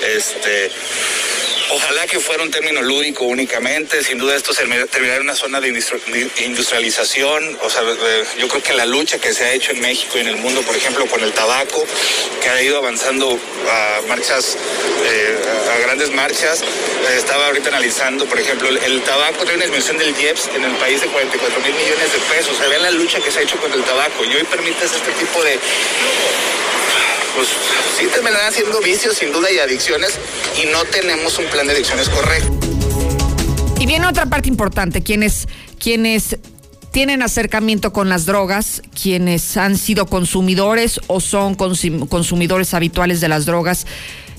[0.02, 0.71] Este,
[1.69, 4.02] Ojalá que fuera un término lúdico únicamente.
[4.02, 7.58] Sin duda esto terminará en una zona de industrialización.
[7.62, 7.82] O sea,
[8.39, 10.62] yo creo que la lucha que se ha hecho en México y en el mundo,
[10.62, 11.86] por ejemplo, con el tabaco,
[12.41, 13.38] que ha ido avanzando
[13.69, 14.56] a marchas,
[15.04, 15.38] eh,
[15.76, 16.63] a grandes marchas.
[17.17, 21.02] Estaba ahorita analizando, por ejemplo, el, tabaco tiene una dimensión del IEPS en el país
[21.02, 22.56] de 44 mil millones de pesos.
[22.56, 24.23] O sea, vean la lucha que se ha hecho con el tabaco.
[24.23, 24.43] Y hoy
[24.85, 25.59] este tipo de
[27.35, 27.49] pues
[27.97, 30.17] sí terminarán haciendo vicios sin duda y adicciones
[30.61, 32.51] y no tenemos un plan de adicciones correcto.
[33.79, 35.47] Y viene otra parte importante, quienes,
[35.79, 36.37] quienes
[36.91, 43.45] tienen acercamiento con las drogas, quienes han sido consumidores o son consumidores habituales de las
[43.45, 43.85] drogas,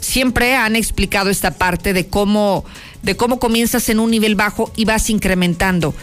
[0.00, 2.64] siempre han explicado esta parte de cómo,
[3.02, 5.94] de cómo comienzas en un nivel bajo y vas incrementando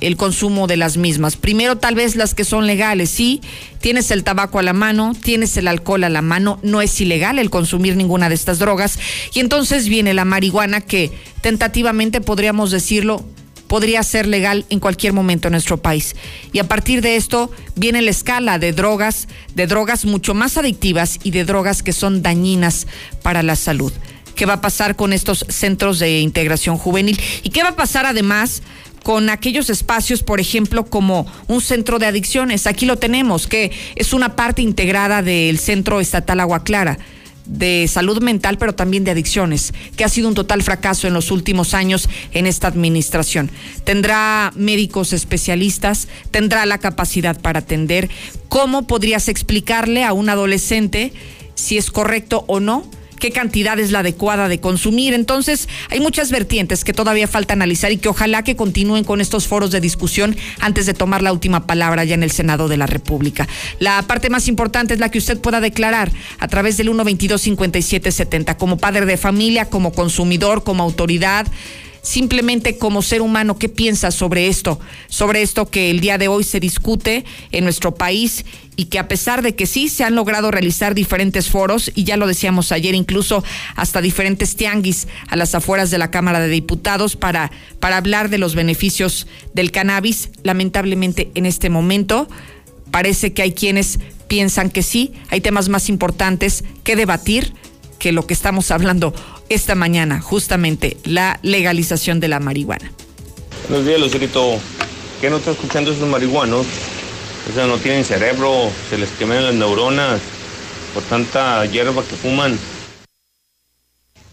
[0.00, 1.36] el consumo de las mismas.
[1.36, 3.40] Primero tal vez las que son legales, sí,
[3.80, 7.38] tienes el tabaco a la mano, tienes el alcohol a la mano, no es ilegal
[7.38, 8.98] el consumir ninguna de estas drogas.
[9.34, 13.24] Y entonces viene la marihuana que tentativamente podríamos decirlo
[13.70, 16.16] podría ser legal en cualquier momento en nuestro país.
[16.52, 21.20] Y a partir de esto viene la escala de drogas, de drogas mucho más adictivas
[21.22, 22.88] y de drogas que son dañinas
[23.22, 23.92] para la salud.
[24.34, 27.20] ¿Qué va a pasar con estos centros de integración juvenil?
[27.44, 28.62] ¿Y qué va a pasar además
[29.02, 32.66] con aquellos espacios, por ejemplo, como un centro de adicciones.
[32.66, 36.98] Aquí lo tenemos, que es una parte integrada del Centro Estatal Agua Clara
[37.50, 41.30] de salud mental, pero también de adicciones, que ha sido un total fracaso en los
[41.30, 43.50] últimos años en esta administración.
[43.84, 48.08] Tendrá médicos especialistas, tendrá la capacidad para atender.
[48.48, 51.12] ¿Cómo podrías explicarle a un adolescente
[51.54, 52.88] si es correcto o no?
[53.20, 55.14] Qué cantidad es la adecuada de consumir.
[55.14, 59.46] Entonces, hay muchas vertientes que todavía falta analizar y que ojalá que continúen con estos
[59.46, 62.86] foros de discusión antes de tomar la última palabra ya en el Senado de la
[62.86, 63.46] República.
[63.78, 68.56] La parte más importante es la que usted pueda declarar a través del 122 5770
[68.56, 71.46] como padre de familia, como consumidor, como autoridad
[72.02, 74.80] simplemente como ser humano, ¿qué piensas sobre esto?
[75.08, 78.44] Sobre esto que el día de hoy se discute en nuestro país
[78.76, 82.16] y que a pesar de que sí se han logrado realizar diferentes foros, y ya
[82.16, 83.44] lo decíamos ayer, incluso
[83.76, 88.38] hasta diferentes tianguis a las afueras de la Cámara de Diputados para, para hablar de
[88.38, 92.28] los beneficios del cannabis, lamentablemente en este momento
[92.90, 97.52] parece que hay quienes piensan que sí, hay temas más importantes que debatir
[97.98, 99.12] que lo que estamos hablando
[99.50, 102.90] esta mañana, justamente la legalización de la marihuana.
[103.68, 104.58] Buenos días, Lucerito.
[105.20, 106.66] ¿Qué no está escuchando esos marihuanos?
[107.50, 110.20] O sea, no tienen cerebro, se les queman las neuronas
[110.94, 112.58] por tanta hierba que fuman.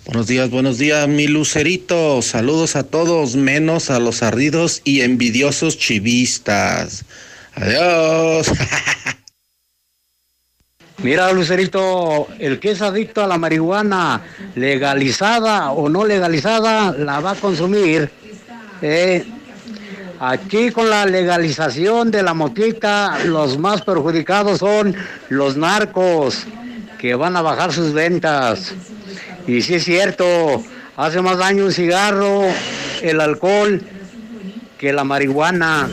[0.05, 2.21] Buenos días, buenos días, mi lucerito.
[2.21, 7.03] Saludos a todos, menos a los ardidos y envidiosos chivistas.
[7.55, 8.47] Adiós.
[11.03, 14.21] Mira, Lucerito, el que es adicto a la marihuana,
[14.55, 18.09] legalizada o no legalizada, la va a consumir.
[18.81, 19.23] Eh,
[20.19, 24.95] aquí con la legalización de la motita, los más perjudicados son
[25.29, 26.47] los narcos,
[26.97, 28.73] que van a bajar sus ventas.
[29.45, 30.63] Y sí es cierto,
[30.95, 32.41] hace más daño un cigarro,
[33.03, 33.81] el alcohol,
[34.79, 35.89] que la marihuana.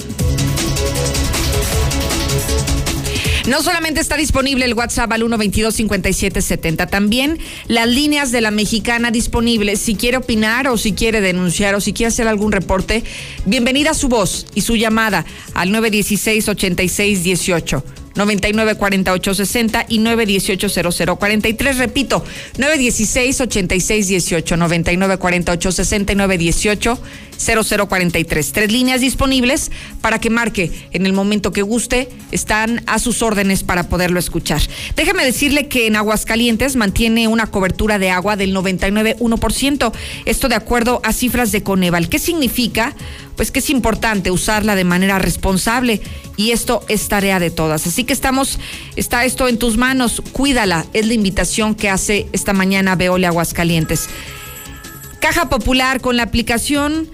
[3.46, 9.80] No solamente está disponible el WhatsApp al 122-5770, también las líneas de la mexicana disponibles.
[9.80, 13.04] Si quiere opinar o si quiere denunciar o si quiere hacer algún reporte,
[13.44, 18.03] bienvenida su voz y su llamada al 916-8618.
[18.14, 21.76] 994860 y 9180043.
[21.76, 22.24] Repito,
[22.58, 28.52] 916-8618, 994860 y 918-0043.
[28.52, 32.08] Tres líneas disponibles para que marque en el momento que guste.
[32.30, 34.60] Están a sus órdenes para poderlo escuchar.
[34.96, 39.92] Déjeme decirle que en Aguascalientes mantiene una cobertura de agua del 99,1%.
[40.24, 42.08] Esto de acuerdo a cifras de Coneval.
[42.08, 42.94] ¿Qué significa?
[43.36, 46.00] pues que es importante usarla de manera responsable
[46.36, 47.86] y esto es tarea de todas.
[47.86, 48.58] Así que estamos,
[48.96, 54.08] está esto en tus manos, cuídala, es la invitación que hace esta mañana Veole Aguascalientes.
[55.20, 57.08] Caja Popular con la aplicación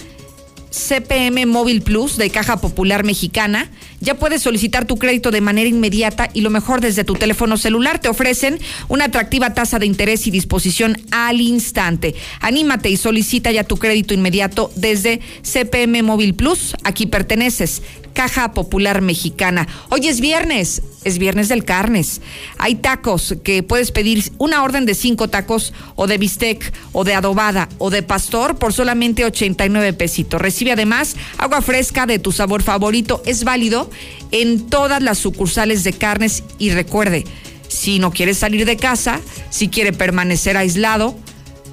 [0.71, 3.71] CPM Móvil Plus de Caja Popular Mexicana.
[4.01, 8.01] Ya puedes solicitar tu crédito de manera inmediata y lo mejor desde tu teléfono celular.
[8.01, 12.15] Te ofrecen una atractiva tasa de interés y disposición al instante.
[12.41, 16.75] Anímate y solicita ya tu crédito inmediato desde CPM Móvil Plus.
[16.85, 17.83] Aquí perteneces.
[18.13, 19.67] Caja Popular Mexicana.
[19.89, 22.21] Hoy es viernes, es viernes del carnes.
[22.59, 27.15] Hay tacos que puedes pedir una orden de cinco tacos o de bistec o de
[27.15, 30.41] adobada o de pastor por solamente 89 pesitos.
[30.41, 33.23] Recibe además agua fresca de tu sabor favorito.
[33.25, 33.91] Es válido
[34.31, 37.25] en todas las sucursales de carnes y recuerde,
[37.69, 41.17] si no quieres salir de casa, si quiere permanecer aislado,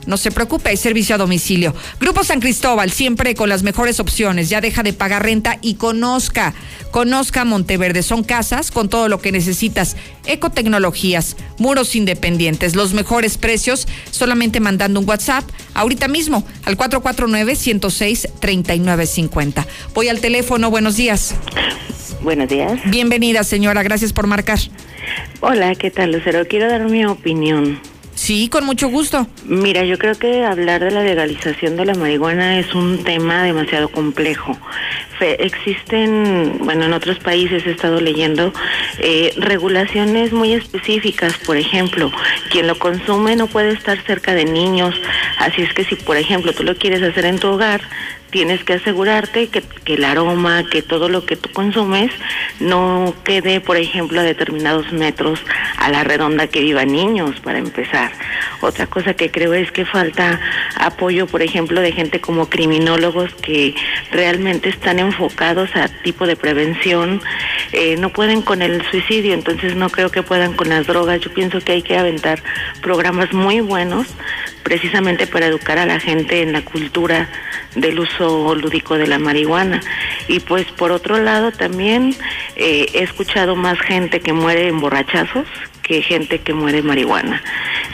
[0.08, 1.76] no se preocupe, hay servicio a domicilio.
[2.00, 4.50] Grupo San Cristóbal, siempre con las mejores opciones.
[4.50, 6.56] Ya deja de pagar renta y conozca,
[6.92, 8.02] conozca Monteverde.
[8.02, 9.98] Son casas con todo lo que necesitas.
[10.26, 15.44] Ecotecnologías, muros independientes, los mejores precios, solamente mandando un WhatsApp
[15.74, 19.66] ahorita mismo al 449-106-3950.
[19.94, 21.36] Voy al teléfono, buenos días.
[22.22, 22.80] Buenos días.
[22.86, 24.60] Bienvenida, señora, gracias por marcar.
[25.42, 26.48] Hola, ¿qué tal, Lucero?
[26.48, 27.82] Quiero dar mi opinión.
[28.18, 29.28] Sí, con mucho gusto.
[29.46, 33.90] Mira, yo creo que hablar de la legalización de la marihuana es un tema demasiado
[33.90, 34.58] complejo.
[35.20, 38.52] existen, bueno, en otros países he estado leyendo
[38.98, 41.38] eh, regulaciones muy específicas.
[41.46, 42.12] Por ejemplo,
[42.50, 45.00] quien lo consume no puede estar cerca de niños.
[45.38, 47.82] Así es que si, por ejemplo, tú lo quieres hacer en tu hogar,
[48.30, 52.12] tienes que asegurarte que, que, el aroma, que todo lo que tú consumes
[52.60, 55.40] no quede, por ejemplo, a determinados metros
[55.78, 58.12] a la redonda que vivan niños, para empezar.
[58.62, 60.40] Otra cosa que creo es que falta
[60.76, 63.76] apoyo, por ejemplo, de gente como criminólogos que
[64.12, 67.22] realmente están enfocados a tipo de prevención.
[67.72, 71.22] Eh, no pueden con el suicidio, entonces no creo que puedan con las drogas.
[71.22, 72.42] Yo pienso que hay que aventar
[72.82, 74.08] programas muy buenos
[74.68, 77.30] precisamente para educar a la gente en la cultura
[77.76, 79.80] del uso lúdico de la marihuana.
[80.28, 82.14] Y pues por otro lado también
[82.58, 85.48] eh, he escuchado más gente que muere en borrachazos
[85.84, 87.42] que gente que muere marihuana.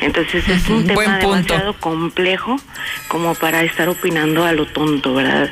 [0.02, 2.60] Entonces es un tema demasiado complejo
[3.08, 5.52] como para estar opinando a lo tonto, ¿verdad?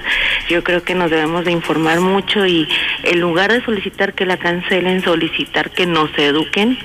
[0.49, 2.67] Yo creo que nos debemos de informar mucho y
[3.03, 6.79] en lugar de solicitar que la cancelen, solicitar que nos eduquen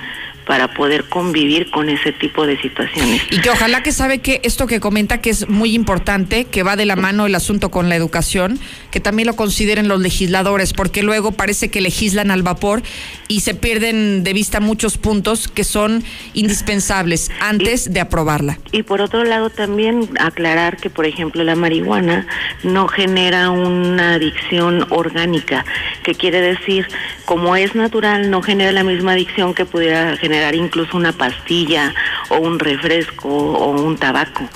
[0.47, 3.21] para poder convivir con ese tipo de situaciones.
[3.31, 6.77] Y que ojalá que sabe que esto que comenta que es muy importante, que va
[6.77, 8.61] de la mano el asunto con la educación,
[8.93, 12.83] que también lo consideren los legisladores, porque luego parece que legislan al vapor
[13.27, 18.59] y se pierden de vista muchos puntos que son indispensables antes de aprobarla.
[18.71, 22.25] Y por otro lado también aclarar que, por ejemplo, la marihuana
[22.63, 25.65] no genera una adicción orgánica,
[26.05, 26.87] que quiere decir,
[27.25, 31.95] como es natural, no genera la misma adicción que pudiera generar incluso una pastilla
[32.31, 34.49] o un refresco o un tabaco.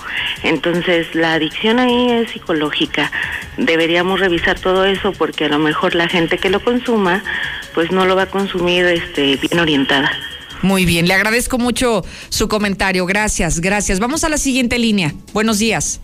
[0.42, 3.10] Entonces la adicción ahí es psicológica.
[3.56, 7.22] Deberíamos revisar todo eso porque a lo mejor la gente que lo consuma
[7.74, 10.10] pues no lo va a consumir este, bien orientada.
[10.62, 13.06] Muy bien, le agradezco mucho su comentario.
[13.06, 13.98] Gracias, gracias.
[13.98, 15.14] Vamos a la siguiente línea.
[15.32, 16.00] Buenos días.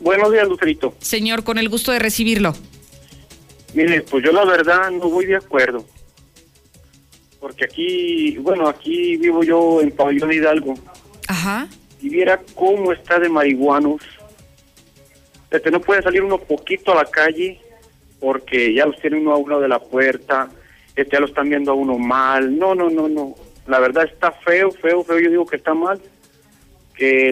[0.00, 0.94] Buenos días, Lucerito.
[0.98, 2.54] Señor, con el gusto de recibirlo.
[3.72, 5.84] Mire, pues yo la verdad no voy de acuerdo
[7.44, 10.72] porque aquí, bueno, aquí vivo yo en Pabellón Hidalgo.
[11.28, 11.68] Ajá.
[12.00, 14.00] Y viera cómo está de marihuanos.
[15.50, 17.60] Este, no puede salir uno poquito a la calle
[18.18, 20.48] porque ya los tiene uno a uno de la puerta,
[20.96, 22.58] este, ya lo están viendo a uno mal.
[22.58, 23.34] No, no, no, no.
[23.66, 25.18] La verdad está feo, feo, feo.
[25.20, 26.00] Yo digo que está mal
[26.96, 27.30] que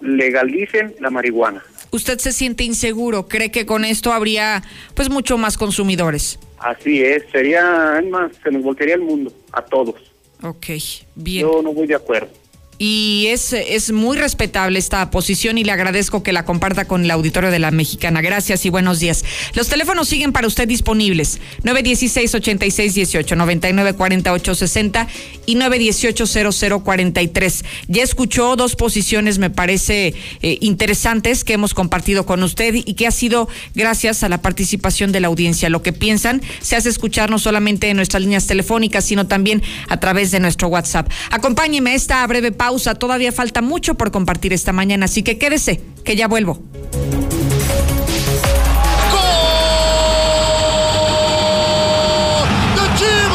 [0.00, 1.62] legalicen la marihuana.
[1.92, 3.26] ¿Usted se siente inseguro?
[3.28, 4.62] ¿Cree que con esto habría
[4.94, 6.38] pues mucho más consumidores?
[6.58, 9.96] Así es, sería, más, se nos voltearía el mundo, a todos.
[10.42, 10.66] Ok,
[11.14, 11.46] bien.
[11.46, 12.39] Yo no voy de acuerdo
[12.82, 17.10] y es, es muy respetable esta posición y le agradezco que la comparta con el
[17.10, 18.22] auditorio de la Mexicana.
[18.22, 19.22] Gracias y buenos días.
[19.52, 21.40] Los teléfonos siguen para usted disponibles.
[21.62, 25.08] 916-8618, 994860
[25.44, 27.64] y 918-0043.
[27.88, 33.06] Ya escuchó dos posiciones, me parece eh, interesantes, que hemos compartido con usted y que
[33.06, 35.68] ha sido gracias a la participación de la audiencia.
[35.68, 40.00] Lo que piensan se hace escuchar no solamente en nuestras líneas telefónicas, sino también a
[40.00, 41.10] través de nuestro WhatsApp.
[41.30, 46.14] Acompáñeme esta breve pausa Todavía falta mucho por compartir esta mañana, así que quédese, que
[46.14, 46.62] ya vuelvo.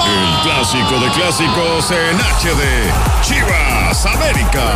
[0.07, 2.63] El clásico de clásicos en HD.
[3.23, 4.73] Chivas América.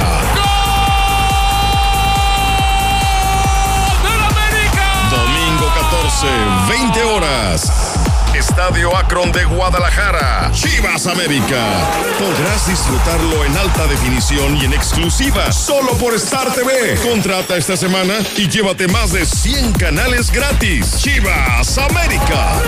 [5.10, 6.28] Domingo 14,
[6.68, 7.89] 20 horas.
[8.60, 10.52] Estadio Akron de Guadalajara.
[10.52, 11.66] Chivas América.
[12.20, 16.98] Podrás disfrutarlo en alta definición y en exclusiva solo por Star TV.
[17.10, 20.98] Contrata esta semana y llévate más de 100 canales gratis.
[20.98, 22.62] Chivas América.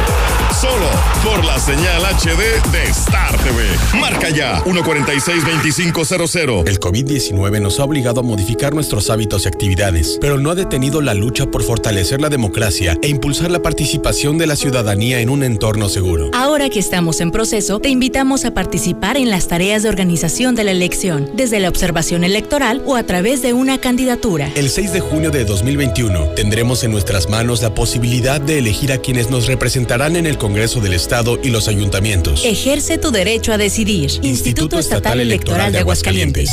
[0.61, 0.87] Solo
[1.25, 3.65] por la señal HD de Star TV.
[3.99, 6.69] Marca ya 146-2500.
[6.69, 11.01] El COVID-19 nos ha obligado a modificar nuestros hábitos y actividades, pero no ha detenido
[11.01, 15.43] la lucha por fortalecer la democracia e impulsar la participación de la ciudadanía en un
[15.43, 16.29] entorno entorno seguro.
[16.33, 20.63] Ahora que estamos en proceso, te invitamos a participar en las tareas de organización de
[20.63, 24.51] la elección, desde la observación electoral o a través de una candidatura.
[24.55, 28.99] El 6 de junio de 2021 tendremos en nuestras manos la posibilidad de elegir a
[28.99, 32.45] quienes nos representarán en el Congreso del Estado y los ayuntamientos.
[32.45, 34.11] Ejerce tu derecho a decidir.
[34.21, 36.49] Instituto, Estatal, Electoral de Aguascalientes.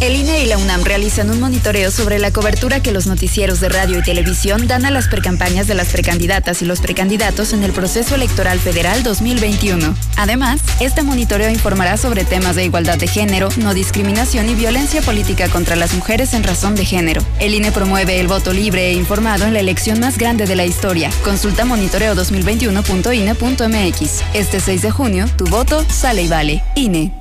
[0.00, 3.68] El INE y la UNAM realizan un monitoreo sobre la cobertura que los noticieros de
[3.68, 7.72] radio y televisión dan a las precampañas de las precandidatas y los precandidatos en el
[7.72, 9.96] proceso electoral federal 2021.
[10.16, 15.48] Además, este monitoreo informará sobre temas de igualdad de género, no discriminación y violencia política
[15.48, 17.22] contra las mujeres en razón de género.
[17.38, 20.66] El INE promueve el voto libre e informado en la elección más grande de la
[20.66, 21.10] historia.
[21.24, 24.22] Consulta monitoreo2021.ine.mx.
[24.34, 26.62] Este 6 de junio, tu voto sale y vale.
[26.74, 27.12] INE.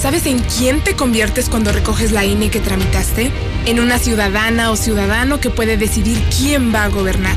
[0.00, 3.32] ¿Sabes en quién te conviertes cuando recoges la INE que tramitaste?
[3.64, 7.36] En una ciudadana o ciudadano que puede decidir quién va a gobernar.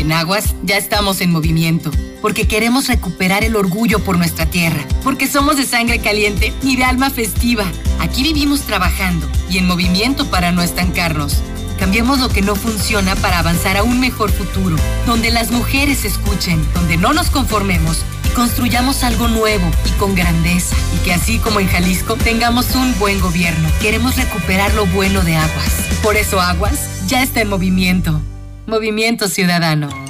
[0.00, 1.90] En Aguas ya estamos en movimiento,
[2.22, 6.84] porque queremos recuperar el orgullo por nuestra tierra, porque somos de sangre caliente y de
[6.84, 7.64] alma festiva.
[7.98, 11.42] Aquí vivimos trabajando y en movimiento para no estancarnos.
[11.78, 14.76] Cambiemos lo que no funciona para avanzar a un mejor futuro,
[15.06, 20.76] donde las mujeres escuchen, donde no nos conformemos y construyamos algo nuevo y con grandeza.
[20.96, 23.68] Y que así como en Jalisco tengamos un buen gobierno.
[23.82, 25.74] Queremos recuperar lo bueno de Aguas.
[26.02, 28.18] Por eso Aguas ya está en movimiento.
[28.70, 30.09] Movimiento Ciudadano.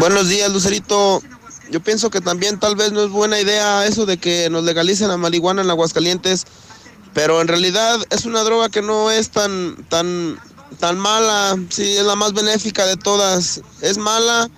[0.00, 1.22] Buenos días, Lucerito.
[1.70, 5.08] Yo pienso que también tal vez no es buena idea eso de que nos legalicen
[5.08, 6.46] la marihuana en Aguascalientes,
[7.12, 10.38] pero en realidad es una droga que no es tan tan
[10.78, 13.60] tan mala, sí, es la más benéfica de todas.
[13.80, 14.48] Es mala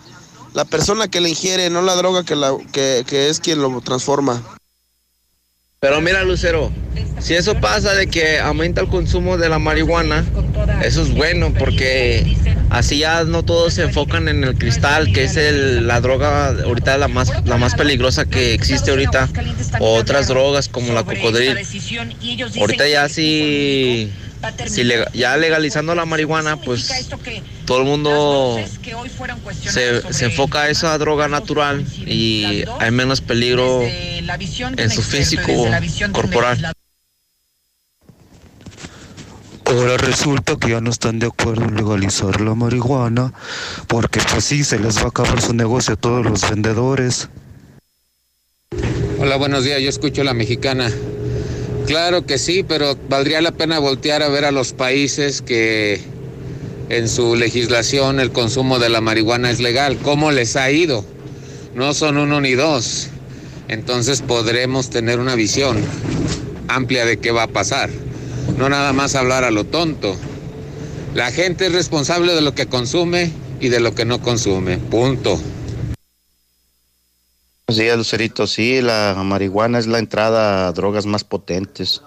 [0.53, 3.81] la persona que la ingiere, no la droga que, la, que, que es quien lo
[3.81, 4.60] transforma.
[5.83, 6.71] Pero mira, Lucero,
[7.21, 10.27] si eso pasa de que aumenta el consumo de la marihuana,
[10.85, 12.37] eso es bueno porque
[12.69, 17.09] así ya no todos se enfocan en el cristal, que es la droga ahorita la
[17.09, 19.31] más, la más peligrosa que existe ahorita,
[19.79, 21.57] o otras drogas como la cocodril.
[22.59, 24.13] Ahorita ya sí
[24.67, 24.85] si
[25.15, 26.91] ya legalizando la marihuana, pues
[27.67, 28.59] todo el mundo
[29.63, 35.67] se, se, enfoca a esa droga natural y hay menos peligro en su físico
[36.13, 36.73] corporal.
[39.71, 43.33] Ahora resulta que ya no están de acuerdo en legalizar la marihuana
[43.87, 47.29] porque pues sí, se les va a acabar su negocio a todos los vendedores.
[49.21, 50.91] Hola, buenos días, yo escucho la mexicana.
[51.87, 56.01] Claro que sí, pero valdría la pena voltear a ver a los países que
[56.89, 59.97] en su legislación el consumo de la marihuana es legal.
[60.03, 61.05] ¿Cómo les ha ido?
[61.75, 63.09] No son uno ni dos.
[63.69, 65.79] Entonces podremos tener una visión
[66.69, 67.91] amplia de qué va a pasar.
[68.59, 70.17] No nada más hablar a lo tonto.
[71.15, 74.79] La gente es responsable de lo que consume y de lo que no consume.
[74.79, 75.41] Punto.
[77.71, 78.49] Buenos días, Lucerito.
[78.49, 82.03] Sí, la marihuana es la entrada a drogas más potentes.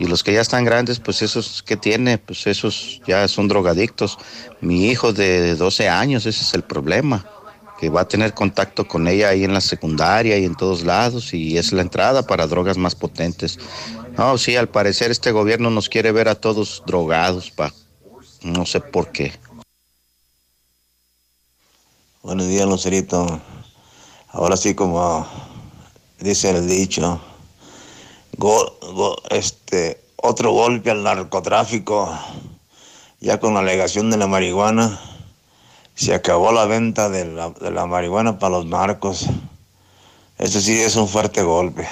[0.00, 4.18] Y los que ya están grandes, pues esos que tiene, pues esos ya son drogadictos.
[4.60, 7.24] Mi hijo de 12 años, ese es el problema,
[7.78, 11.32] que va a tener contacto con ella ahí en la secundaria y en todos lados
[11.34, 13.60] y es la entrada para drogas más potentes.
[14.18, 17.72] No, sí, al parecer este gobierno nos quiere ver a todos drogados, pa.
[18.42, 19.34] No sé por qué.
[22.24, 23.40] Buenos días, Lucerito.
[24.34, 25.26] Ahora sí, como
[26.18, 27.20] dice el dicho,
[28.36, 32.12] go- go- este, otro golpe al narcotráfico,
[33.20, 35.00] ya con la alegación de la marihuana,
[35.94, 39.26] se acabó la venta de la, de la marihuana para los narcos.
[40.38, 41.88] Eso sí es un fuerte golpe.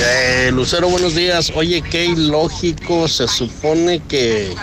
[0.00, 1.52] Eh, Lucero, buenos días.
[1.54, 4.54] Oye, qué ilógico, se supone que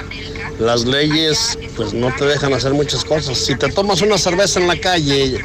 [0.60, 3.38] las leyes pues no te dejan hacer muchas cosas.
[3.38, 5.42] Si te tomas una cerveza en la calle,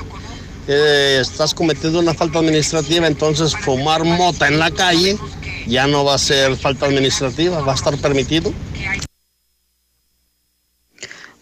[0.68, 5.18] eh, estás cometiendo una falta administrativa, entonces fumar mota en la calle
[5.66, 8.52] ya no va a ser falta administrativa, va a estar permitido.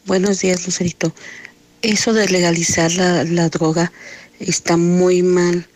[0.05, 1.13] Buenos días, Lucerito.
[1.83, 3.93] Eso de legalizar la, la droga
[4.41, 5.69] está muy mal,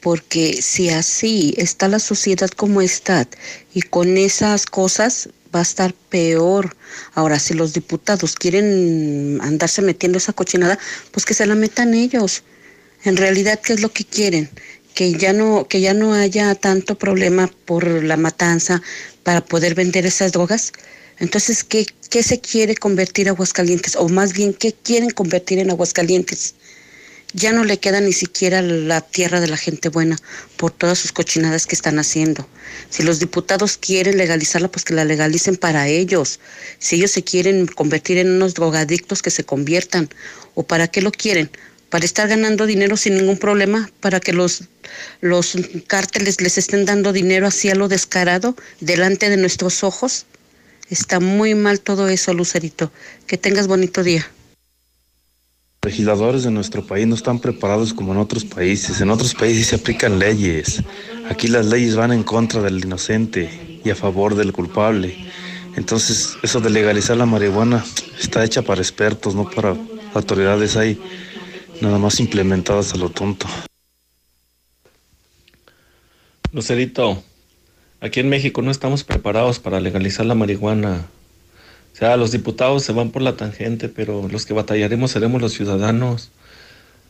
[0.00, 3.28] porque si así está la sociedad como está
[3.74, 6.76] y con esas cosas va a estar peor.
[7.14, 10.78] Ahora, si los diputados quieren andarse metiendo esa cochinada,
[11.10, 12.42] pues que se la metan ellos.
[13.04, 14.50] En realidad, ¿qué es lo que quieren?
[14.94, 18.82] Que ya no, que ya no haya tanto problema por la matanza
[19.22, 20.72] para poder vender esas drogas.
[21.18, 23.96] Entonces, ¿qué, ¿qué se quiere convertir Aguascalientes?
[23.96, 26.54] O más bien, ¿qué quieren convertir en Aguascalientes?
[27.32, 30.16] Ya no le queda ni siquiera la tierra de la gente buena
[30.56, 32.48] por todas sus cochinadas que están haciendo.
[32.88, 36.40] Si los diputados quieren legalizarla, pues que la legalicen para ellos.
[36.80, 40.08] Si ellos se quieren convertir en unos drogadictos, que se conviertan.
[40.54, 41.50] ¿O para qué lo quieren?
[41.88, 44.64] Para estar ganando dinero sin ningún problema, para que los,
[45.20, 45.56] los
[45.86, 50.26] cárteles les estén dando dinero así a lo descarado delante de nuestros ojos.
[50.88, 52.90] Está muy mal todo eso, Lucerito.
[53.28, 54.28] Que tengas bonito día.
[55.82, 59.00] Legisladores de nuestro país no están preparados como en otros países.
[59.00, 60.82] En otros países se aplican leyes.
[61.30, 65.16] Aquí las leyes van en contra del inocente y a favor del culpable.
[65.76, 67.84] Entonces, eso de legalizar la marihuana
[68.20, 69.74] está hecha para expertos, no para
[70.12, 71.00] autoridades ahí
[71.80, 73.46] nada más implementadas a lo tonto.
[76.52, 77.22] Lucerito,
[78.00, 81.06] aquí en México no estamos preparados para legalizar la marihuana.
[81.92, 85.52] O sea, los diputados se van por la tangente, pero los que batallaremos seremos los
[85.52, 86.30] ciudadanos.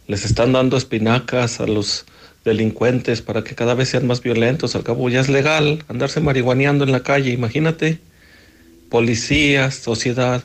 [0.06, 2.06] Les están dando espinacas a los
[2.44, 4.74] delincuentes para que cada vez sean más violentos.
[4.74, 8.00] Al cabo ya es legal andarse marihuaneando en la calle, imagínate.
[8.88, 10.42] Policías, sociedad,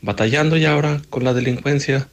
[0.00, 2.08] batallando ya ahora con la delincuencia.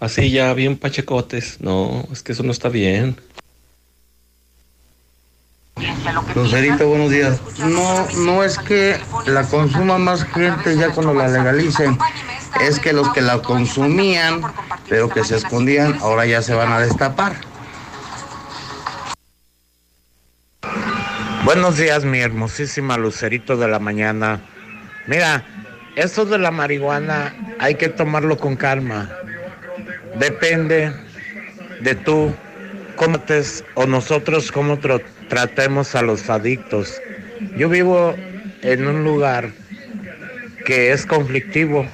[0.00, 1.60] Así ya bien pachecotes.
[1.60, 3.16] No, es que eso no está bien.
[6.34, 7.40] Lucerito, buenos días.
[7.58, 11.96] No, no es que la consuma más gente ya cuando la legalicen,
[12.60, 14.42] es que los que la consumían,
[14.88, 17.36] pero que se escondían, ahora ya se van a destapar.
[21.44, 24.40] Buenos días, mi hermosísima Lucerito de la mañana.
[25.06, 25.44] Mira,
[25.96, 29.10] esto de la marihuana hay que tomarlo con calma.
[30.16, 30.92] Depende
[31.80, 32.32] de tú
[32.94, 33.42] cómo te
[33.74, 37.02] o nosotros cómo tro- tratemos a los adictos.
[37.54, 38.24] Yo vivo
[38.62, 39.54] en un lugar
[40.64, 41.88] que es conflictivo.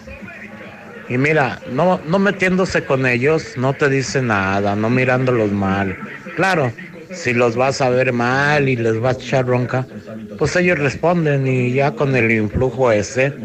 [1.06, 5.98] Y mira, no, no metiéndose con ellos, no te dice nada, no mirándolos mal.
[6.34, 6.76] Claro,
[7.10, 9.88] si los vas a ver mal y les vas a echar bronca,
[10.36, 13.40] pues ellos responden y ya con el influjo ese,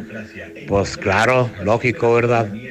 [0.65, 2.62] pues claro, lógico, ¿verdad?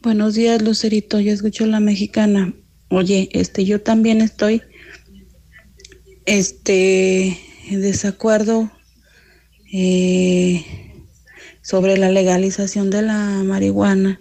[0.00, 1.18] Buenos días, Lucerito.
[1.18, 2.54] Yo escucho la mexicana.
[2.88, 4.62] Oye, este, yo también estoy,
[6.24, 7.36] este,
[7.68, 8.70] en desacuerdo
[9.72, 10.64] eh,
[11.62, 14.20] sobre la legalización de la marihuana,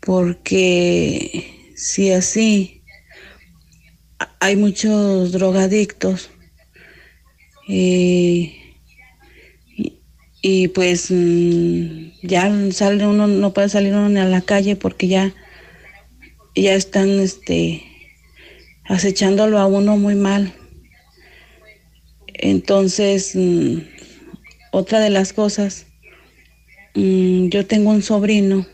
[0.00, 2.82] porque si así
[4.40, 6.30] hay muchos drogadictos
[7.68, 8.63] eh,
[10.46, 15.08] y, pues mm, ya sale uno, no puede salir uno ni a la calle porque
[15.08, 15.32] ya
[16.54, 17.82] ya están este
[18.84, 20.52] acechándolo a uno muy mal.
[22.34, 23.78] Entonces, mm,
[24.70, 25.86] otra de las cosas,
[26.94, 28.66] mm, yo tengo un sobrino,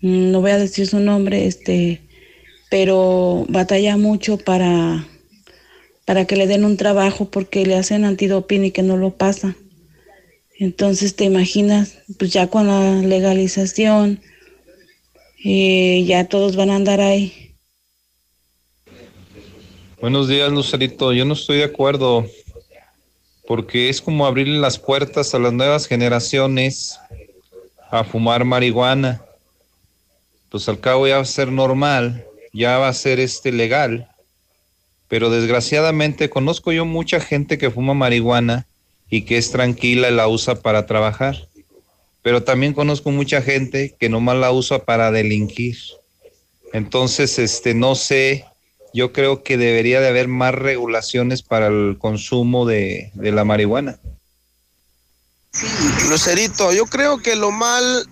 [0.00, 2.00] no voy a decir su nombre, este,
[2.70, 5.06] pero batalla mucho para,
[6.06, 9.54] para que le den un trabajo porque le hacen antidoping y que no lo pasa.
[10.60, 14.20] Entonces te imaginas, pues ya con la legalización,
[15.38, 17.54] y ya todos van a andar ahí.
[20.00, 21.12] Buenos días, Lucerito.
[21.12, 22.26] Yo no estoy de acuerdo
[23.46, 26.98] porque es como abrirle las puertas a las nuevas generaciones
[27.90, 29.22] a fumar marihuana.
[30.50, 34.08] Pues al cabo ya va a ser normal, ya va a ser este legal.
[35.06, 38.66] Pero desgraciadamente conozco yo mucha gente que fuma marihuana
[39.10, 41.48] y que es tranquila y la usa para trabajar.
[42.22, 45.78] Pero también conozco mucha gente que nomás la usa para delinquir.
[46.72, 48.44] Entonces, este, no sé,
[48.92, 53.98] yo creo que debería de haber más regulaciones para el consumo de, la marihuana.
[56.10, 58.06] Lucerito, yo creo que lo mal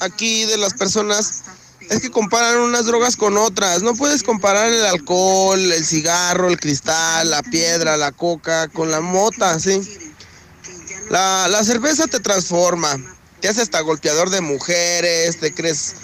[0.00, 1.44] aquí de las personas
[1.88, 3.82] es que comparan unas drogas con otras.
[3.82, 9.00] No puedes comparar el alcohol, el cigarro, el cristal, la piedra, la coca con la
[9.00, 9.80] mota, ¿sí?
[11.10, 12.96] La, la cerveza te transforma,
[13.40, 15.94] te hace hasta golpeador de mujeres, te crees,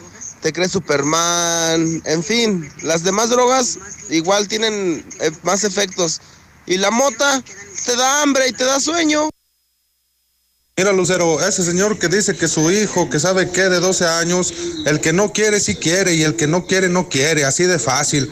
[0.41, 3.79] te crees Superman, en fin, las demás drogas
[4.11, 6.21] igual tienen eh, más efectos.
[6.67, 7.43] Y la mota
[7.85, 9.29] te da hambre y te da sueño.
[10.77, 14.55] Mira, Lucero, ese señor que dice que su hijo, que sabe qué, de 12 años,
[14.87, 17.79] el que no quiere, sí quiere, y el que no quiere, no quiere, así de
[17.79, 18.31] fácil.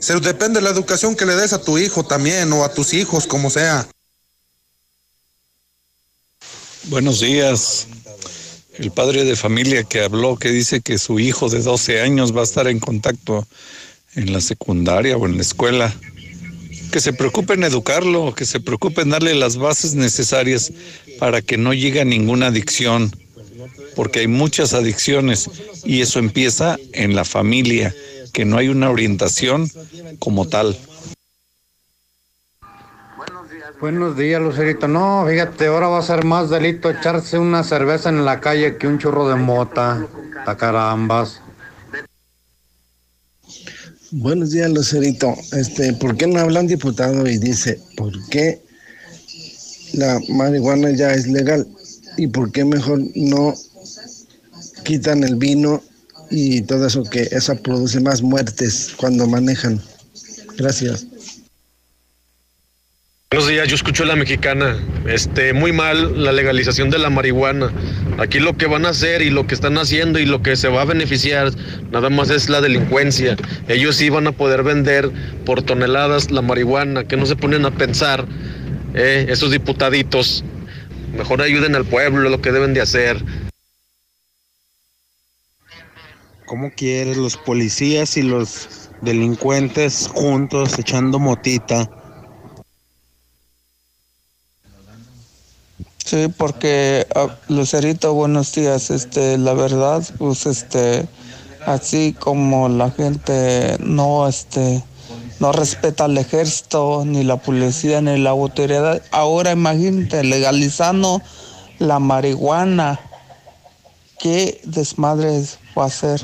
[0.00, 2.94] Se depende de la educación que le des a tu hijo también, o a tus
[2.94, 3.88] hijos, como sea.
[6.86, 7.86] Buenos días.
[8.76, 12.40] El padre de familia que habló, que dice que su hijo de 12 años va
[12.40, 13.46] a estar en contacto
[14.16, 15.94] en la secundaria o en la escuela.
[16.90, 20.72] Que se preocupe en educarlo, que se preocupe en darle las bases necesarias
[21.20, 23.14] para que no llegue a ninguna adicción,
[23.94, 25.48] porque hay muchas adicciones
[25.84, 27.94] y eso empieza en la familia,
[28.32, 29.70] que no hay una orientación
[30.18, 30.76] como tal.
[33.82, 34.86] Buenos días, Lucerito.
[34.86, 38.86] No, fíjate, ahora va a ser más delito echarse una cerveza en la calle que
[38.86, 40.06] un churro de mota.
[40.44, 41.40] Ta carambas.
[44.12, 45.34] Buenos días, Lucerito.
[45.50, 48.62] Este, ¿por qué no hablan diputado y dice, ¿por qué
[49.94, 51.66] la marihuana ya es legal?
[52.16, 53.52] ¿Y por qué mejor no
[54.84, 55.82] quitan el vino
[56.30, 59.82] y todo eso que eso produce más muertes cuando manejan?
[60.56, 61.04] Gracias.
[63.32, 64.76] Buenos días, yo escucho a la mexicana.
[65.06, 67.72] Este, muy mal la legalización de la marihuana.
[68.18, 70.68] Aquí lo que van a hacer y lo que están haciendo y lo que se
[70.68, 71.50] va a beneficiar
[71.90, 73.38] nada más es la delincuencia.
[73.68, 75.10] Ellos sí van a poder vender
[75.46, 78.26] por toneladas la marihuana, que no se ponen a pensar
[78.92, 80.44] eh, esos diputaditos.
[81.16, 83.16] Mejor ayuden al pueblo, lo que deben de hacer.
[86.44, 92.01] ¿Cómo quieres los policías y los delincuentes juntos echando motita?
[96.04, 98.90] Sí, porque ah, Lucerito, buenos días.
[98.90, 101.06] Este, la verdad, pues este,
[101.64, 104.82] así como la gente no, este,
[105.40, 109.00] no respeta al ejército, ni la policía, ni la autoridad.
[109.10, 111.22] Ahora imagínate legalizando
[111.78, 113.00] la marihuana.
[114.18, 115.42] ¿Qué desmadre
[115.76, 116.20] va a ser?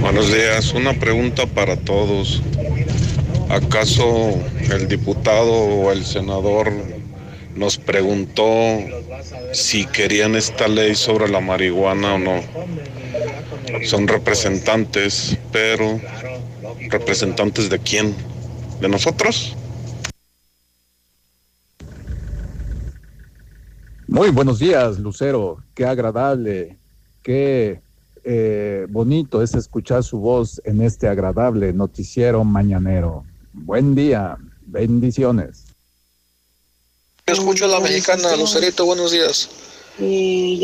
[0.00, 2.42] Buenos días, una pregunta para todos.
[3.48, 4.34] ¿Acaso
[4.70, 6.99] el diputado o el senador
[7.60, 8.78] nos preguntó
[9.52, 12.40] si querían esta ley sobre la marihuana o no?
[13.84, 16.00] Son representantes, pero
[16.88, 18.14] ¿representantes de quién?
[18.80, 19.54] ¿De nosotros?
[24.08, 25.62] Muy buenos días, Lucero.
[25.74, 26.78] Qué agradable,
[27.22, 27.82] qué
[28.24, 33.22] eh, bonito es escuchar su voz en este agradable noticiero mañanero.
[33.52, 35.69] Buen día, bendiciones.
[37.30, 39.48] Escucho a la mexicana, Lucerito, buenos días.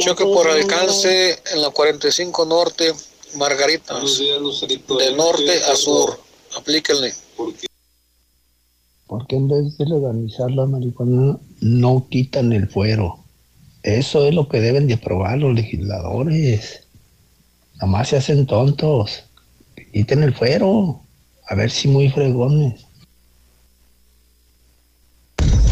[0.01, 2.93] Choque por alcance en la 45 Norte,
[3.37, 4.19] Margaritas.
[4.19, 6.19] De norte a sur.
[6.57, 7.13] Aplíquenle.
[9.07, 13.21] Porque en vez de legalizar la marihuana, no quitan el fuero.
[13.85, 16.81] Eso es lo que deben de aprobar los legisladores.
[17.75, 19.23] Nada más se hacen tontos.
[19.93, 21.01] Quiten el fuero.
[21.47, 22.86] A ver si muy fregones.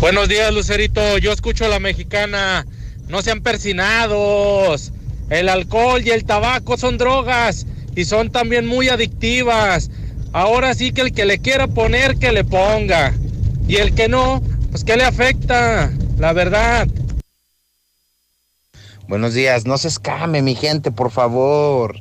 [0.05, 1.17] Buenos días, Lucerito.
[1.17, 2.67] Yo escucho a la mexicana.
[3.09, 4.93] No sean persinados.
[5.31, 9.91] El alcohol y el tabaco son drogas y son también muy adictivas.
[10.35, 13.15] Ahora sí que el que le quiera poner, que le ponga.
[13.67, 16.87] Y el que no, pues que le afecta, la verdad.
[19.09, 21.99] Buenos días, no se escame mi gente, por favor.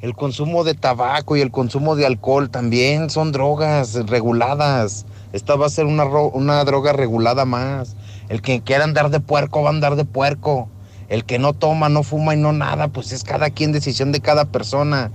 [0.00, 5.06] El consumo de tabaco y el consumo de alcohol también son drogas reguladas.
[5.34, 7.96] Esta va a ser una, una droga regulada más.
[8.28, 10.68] El que quiera andar de puerco va a andar de puerco.
[11.08, 14.20] El que no toma, no fuma y no nada, pues es cada quien decisión de
[14.20, 15.10] cada persona.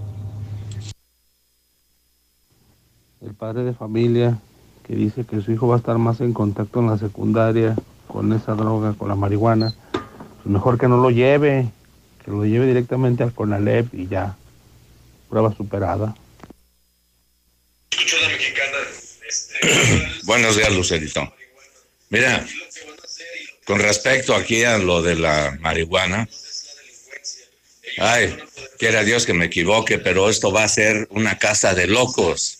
[3.22, 4.38] El padre de familia
[4.84, 7.78] que dice que su hijo va a estar más en contacto en la secundaria
[8.10, 11.72] con esa droga, con la marihuana, pues mejor que no lo lleve,
[12.26, 14.36] que lo lleve directamente al CONALEP y ya,
[15.30, 16.14] prueba superada.
[20.24, 21.34] Buenos días, Lucerito.
[22.10, 22.46] Mira,
[23.66, 26.28] con respecto aquí a lo de la marihuana,
[27.98, 28.36] ay,
[28.78, 32.60] quiera Dios que me equivoque, pero esto va a ser una casa de locos.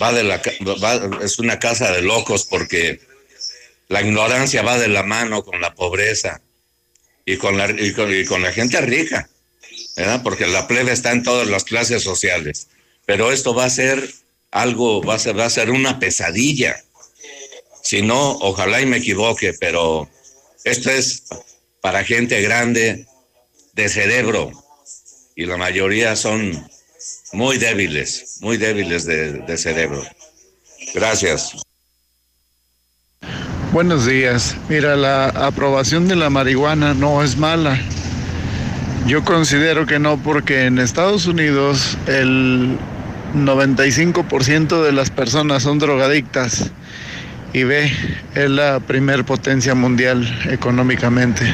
[0.00, 0.38] Va de la,
[0.82, 3.00] va- es una casa de locos porque
[3.88, 6.40] la ignorancia va de la mano con la pobreza
[7.24, 9.28] y con la, y con, y con la gente rica,
[9.96, 10.22] ¿verdad?
[10.22, 12.68] Porque la plebe está en todas las clases sociales.
[13.04, 14.08] Pero esto va a ser
[14.50, 16.76] algo, va a ser, va a ser una pesadilla.
[17.82, 20.08] Si no, ojalá y me equivoque, pero
[20.64, 21.24] esto es
[21.80, 23.06] para gente grande
[23.72, 24.52] de cerebro
[25.34, 26.68] y la mayoría son
[27.32, 30.04] muy débiles, muy débiles de, de cerebro.
[30.94, 31.52] Gracias.
[33.72, 34.56] Buenos días.
[34.68, 37.80] Mira, la aprobación de la marihuana no es mala.
[39.06, 42.76] Yo considero que no porque en Estados Unidos el
[43.34, 46.70] 95% de las personas son drogadictas
[47.52, 47.92] y ve,
[48.34, 51.52] es la primer potencia mundial económicamente.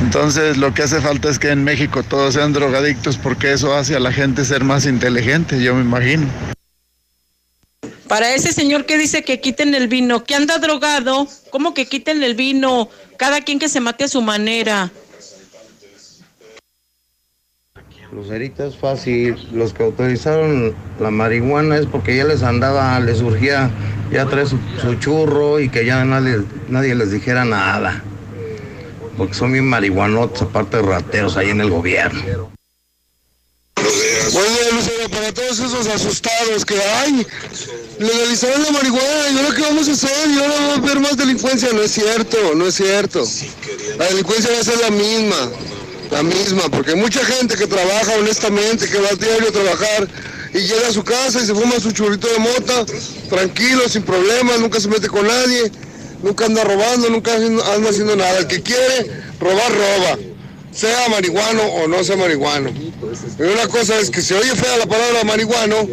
[0.00, 3.96] Entonces lo que hace falta es que en México todos sean drogadictos porque eso hace
[3.96, 6.26] a la gente ser más inteligente, yo me imagino.
[8.08, 12.22] Para ese señor que dice que quiten el vino, que anda drogado, ¿cómo que quiten
[12.22, 12.88] el vino?
[13.16, 14.90] Cada quien que se mate a su manera.
[18.12, 19.36] Lucerito es fácil.
[19.52, 23.70] Los que autorizaron la marihuana es porque ya les andaba, les surgía
[24.10, 24.58] ya trae su,
[25.00, 28.02] churro y que ya nadie, nadie les dijera nada.
[29.16, 32.50] Porque son bien marihuanotes, aparte de rateros ahí en el gobierno.
[33.76, 37.26] Oye, Lucero, para todos esos asustados que hay,
[37.98, 41.16] legalizaron la marihuana y ahora qué vamos a hacer, y ahora va a haber más
[41.16, 43.24] delincuencia, no es cierto, no es cierto.
[43.98, 45.50] La delincuencia va a ser la misma,
[46.10, 50.08] la misma, porque hay mucha gente que trabaja honestamente, que va a diario a trabajar
[50.54, 52.86] y llega a su casa y se fuma su churrito de mota,
[53.28, 55.70] tranquilo, sin problemas, nunca se mete con nadie,
[56.22, 58.38] nunca anda robando, nunca anda haciendo nada.
[58.38, 60.18] El que quiere robar, roba
[60.76, 62.70] sea marihuano o no sea marihuano.
[62.70, 65.88] Y una cosa es que se oye fea la palabra marihuano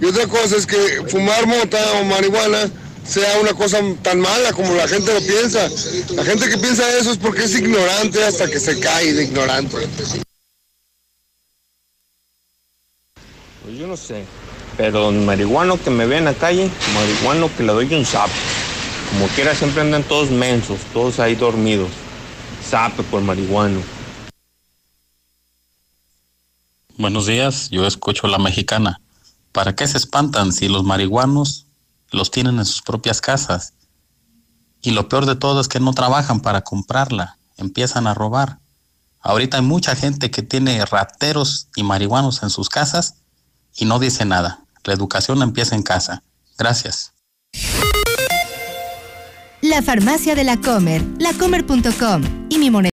[0.00, 0.76] y otra cosa es que
[1.08, 2.70] fumar mota o marihuana
[3.08, 5.68] sea una cosa tan mala como la gente lo piensa.
[6.14, 9.76] La gente que piensa eso es porque es ignorante hasta que se cae de ignorante.
[13.64, 14.24] Pues yo no sé.
[14.76, 18.30] Pero marihuano que me ve en la calle, marihuano que le doy un zap.
[19.10, 21.88] Como quiera siempre andan todos mensos, todos ahí dormidos.
[22.62, 23.80] Zape por marihuano.
[26.98, 29.00] Buenos días, yo escucho la mexicana.
[29.52, 31.67] ¿Para qué se espantan si los marihuanos
[32.10, 33.74] los tienen en sus propias casas?
[34.80, 38.58] Y lo peor de todo es que no trabajan para comprarla, empiezan a robar.
[39.20, 43.16] Ahorita hay mucha gente que tiene rateros y marihuanos en sus casas
[43.74, 44.60] y no dice nada.
[44.84, 46.22] La educación empieza en casa.
[46.56, 47.12] Gracias.
[49.60, 52.97] La farmacia de la Comer, lacomer.com y mi moneda.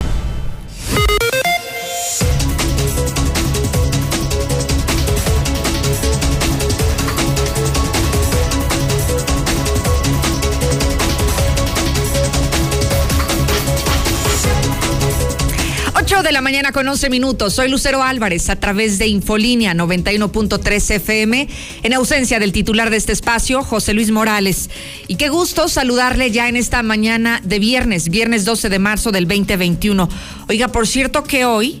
[16.41, 17.53] Mañana con 11 minutos.
[17.53, 21.47] Soy Lucero Álvarez a través de Infolínea 91.3 FM
[21.83, 24.69] en ausencia del titular de este espacio, José Luis Morales.
[25.07, 29.27] Y qué gusto saludarle ya en esta mañana de viernes, viernes 12 de marzo del
[29.27, 30.09] 2021.
[30.49, 31.79] Oiga, por cierto que hoy,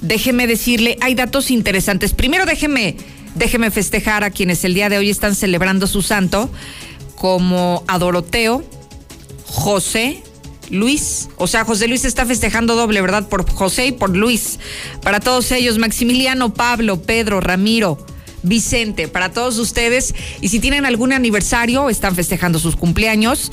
[0.00, 2.12] déjeme decirle, hay datos interesantes.
[2.14, 2.96] Primero déjeme,
[3.36, 6.50] déjeme festejar a quienes el día de hoy están celebrando su santo,
[7.14, 8.64] como a Doroteo,
[9.46, 10.22] José,
[10.70, 13.28] Luis, o sea, José Luis está festejando doble, ¿verdad?
[13.28, 14.58] Por José y por Luis.
[15.02, 17.98] Para todos ellos, Maximiliano, Pablo, Pedro, Ramiro,
[18.42, 20.14] Vicente, para todos ustedes.
[20.40, 23.50] Y si tienen algún aniversario, están festejando sus cumpleaños,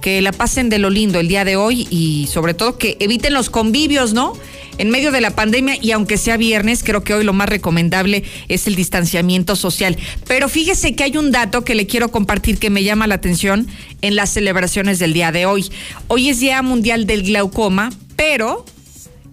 [0.00, 3.34] que la pasen de lo lindo el día de hoy y sobre todo que eviten
[3.34, 4.34] los convivios, ¿no?
[4.78, 8.22] En medio de la pandemia y aunque sea viernes, creo que hoy lo más recomendable
[8.46, 9.96] es el distanciamiento social.
[10.26, 13.66] Pero fíjese que hay un dato que le quiero compartir que me llama la atención
[14.02, 15.70] en las celebraciones del día de hoy.
[16.06, 18.64] Hoy es Día Mundial del Glaucoma, pero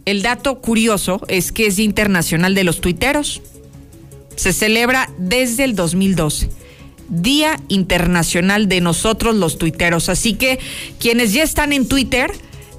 [0.05, 3.41] el dato curioso es que es Internacional de los Tuiteros.
[4.35, 6.64] Se celebra desde el 2012.
[7.09, 10.09] Día Internacional de nosotros los tuiteros.
[10.09, 10.59] Así que
[10.99, 12.31] quienes ya están en Twitter,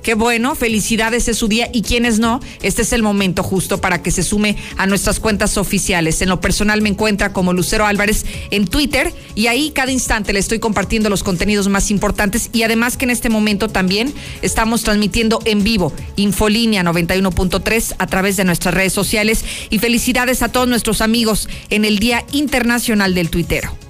[0.07, 1.69] Qué bueno, felicidades, es su día.
[1.73, 5.59] Y quienes no, este es el momento justo para que se sume a nuestras cuentas
[5.59, 6.23] oficiales.
[6.23, 10.39] En lo personal me encuentra como Lucero Álvarez en Twitter y ahí cada instante le
[10.39, 15.41] estoy compartiendo los contenidos más importantes y además que en este momento también estamos transmitiendo
[15.45, 21.01] en vivo Infolínea 91.3 a través de nuestras redes sociales y felicidades a todos nuestros
[21.01, 23.86] amigos en el Día Internacional del Tuitero.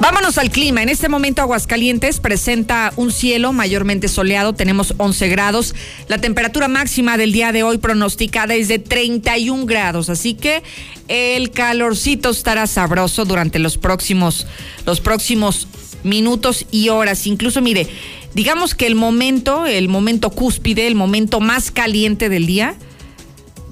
[0.00, 0.80] Vámonos al clima.
[0.82, 4.52] En este momento Aguascalientes presenta un cielo mayormente soleado.
[4.52, 5.74] Tenemos 11 grados.
[6.06, 10.08] La temperatura máxima del día de hoy pronosticada es de 31 grados.
[10.08, 10.62] Así que
[11.08, 14.46] el calorcito estará sabroso durante los próximos,
[14.86, 15.66] los próximos
[16.04, 17.26] minutos y horas.
[17.26, 17.88] Incluso, mire,
[18.34, 22.76] digamos que el momento, el momento cúspide, el momento más caliente del día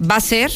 [0.03, 0.51] va a ser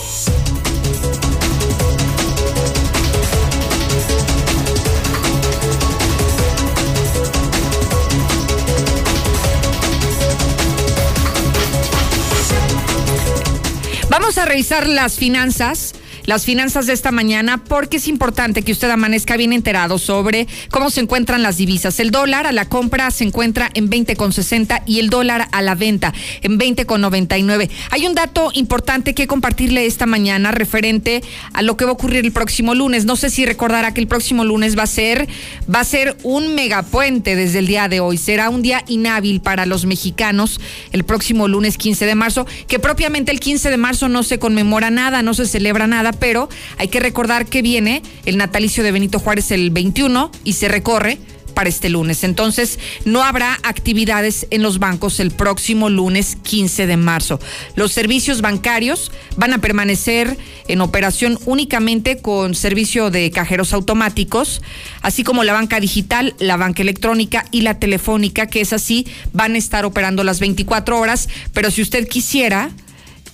[14.09, 15.93] Vamos a revisar las finanzas
[16.29, 20.91] las finanzas de esta mañana porque es importante que usted amanezca bien enterado sobre cómo
[20.91, 21.99] se encuentran las divisas.
[21.99, 26.13] El dólar a la compra se encuentra en 20,60 y el dólar a la venta
[26.43, 27.71] en 20,99.
[27.89, 31.23] Hay un dato importante que compartirle esta mañana referente
[31.53, 33.05] a lo que va a ocurrir el próximo lunes.
[33.05, 35.27] No sé si recordará que el próximo lunes va a ser
[35.73, 38.19] va a ser un megapuente desde el día de hoy.
[38.19, 40.61] Será un día inhábil para los mexicanos
[40.91, 44.91] el próximo lunes 15 de marzo, que propiamente el 15 de marzo no se conmemora
[44.91, 49.19] nada, no se celebra nada, pero hay que recordar que viene el natalicio de Benito
[49.19, 51.17] Juárez el 21 y se recorre
[51.59, 52.23] para este lunes.
[52.23, 57.39] Entonces, no habrá actividades en los bancos el próximo lunes 15 de marzo.
[57.75, 60.37] Los servicios bancarios van a permanecer
[60.69, 64.61] en operación únicamente con servicio de cajeros automáticos,
[65.01, 69.55] así como la banca digital, la banca electrónica y la telefónica, que es así, van
[69.55, 71.27] a estar operando las 24 horas.
[71.53, 72.71] Pero si usted quisiera...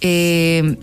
[0.02, 0.78] Eh,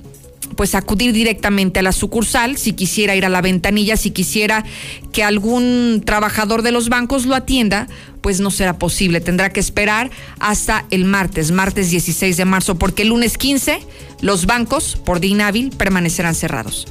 [0.62, 4.64] pues acudir directamente a la sucursal, si quisiera ir a la ventanilla, si quisiera
[5.10, 7.88] que algún trabajador de los bancos lo atienda,
[8.20, 9.20] pues no será posible.
[9.20, 13.80] Tendrá que esperar hasta el martes, martes 16 de marzo, porque el lunes 15
[14.20, 16.86] los bancos, por día inhábil, permanecerán cerrados.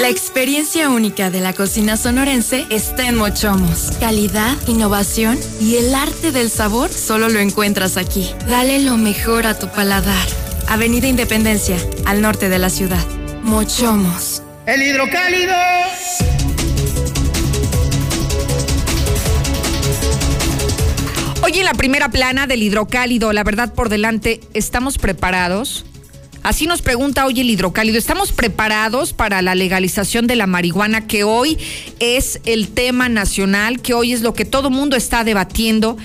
[0.00, 3.90] La experiencia única de la cocina sonorense está en Mochomos.
[3.98, 8.30] Calidad, innovación y el arte del sabor solo lo encuentras aquí.
[8.48, 10.47] Dale lo mejor a tu paladar.
[10.70, 13.02] Avenida Independencia, al norte de la ciudad.
[13.42, 14.42] Mochomos.
[14.66, 15.54] El hidrocálido.
[21.42, 25.86] Hoy en la primera plana del hidrocálido, la verdad por delante, ¿estamos preparados?
[26.42, 27.96] Así nos pregunta hoy el hidrocálido.
[27.96, 31.56] ¿Estamos preparados para la legalización de la marihuana que hoy
[31.98, 35.96] es el tema nacional, que hoy es lo que todo mundo está debatiendo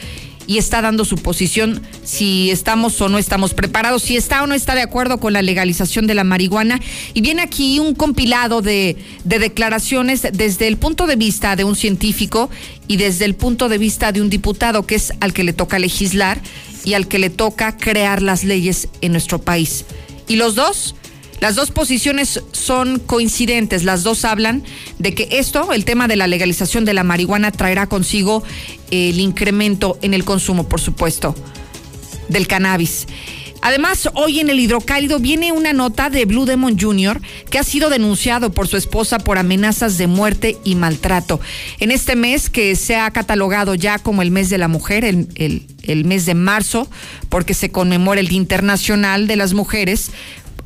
[0.48, 4.56] y está dando su posición si estamos o no estamos preparados, si está o no
[4.56, 6.80] está de acuerdo con la legalización de la marihuana.
[7.14, 11.76] Y viene aquí un compilado de, de declaraciones desde el punto de vista de un
[11.76, 12.50] científico
[12.88, 15.80] y desde el punto de vista de un diputado, que es al que le toca
[15.80, 16.42] legislar
[16.84, 19.86] y al que le toca crear las leyes en nuestro país.
[20.28, 20.96] Y los dos
[21.44, 24.64] las dos posiciones son coincidentes, las dos hablan
[24.98, 28.44] de que esto, el tema de la legalización de la marihuana, traerá consigo
[28.92, 31.36] el incremento en el consumo, por supuesto,
[32.30, 33.08] del cannabis.
[33.62, 37.20] Además, hoy en el hidrocálido viene una nota de Blue Demon Jr.
[37.50, 41.42] que ha sido denunciado por su esposa por amenazas de muerte y maltrato.
[41.82, 45.28] En este mes que se ha catalogado ya como el mes de la mujer, el,
[45.36, 46.90] el mes de marzo,
[47.28, 50.12] porque se conmemora el Día Internacional de las Mujeres,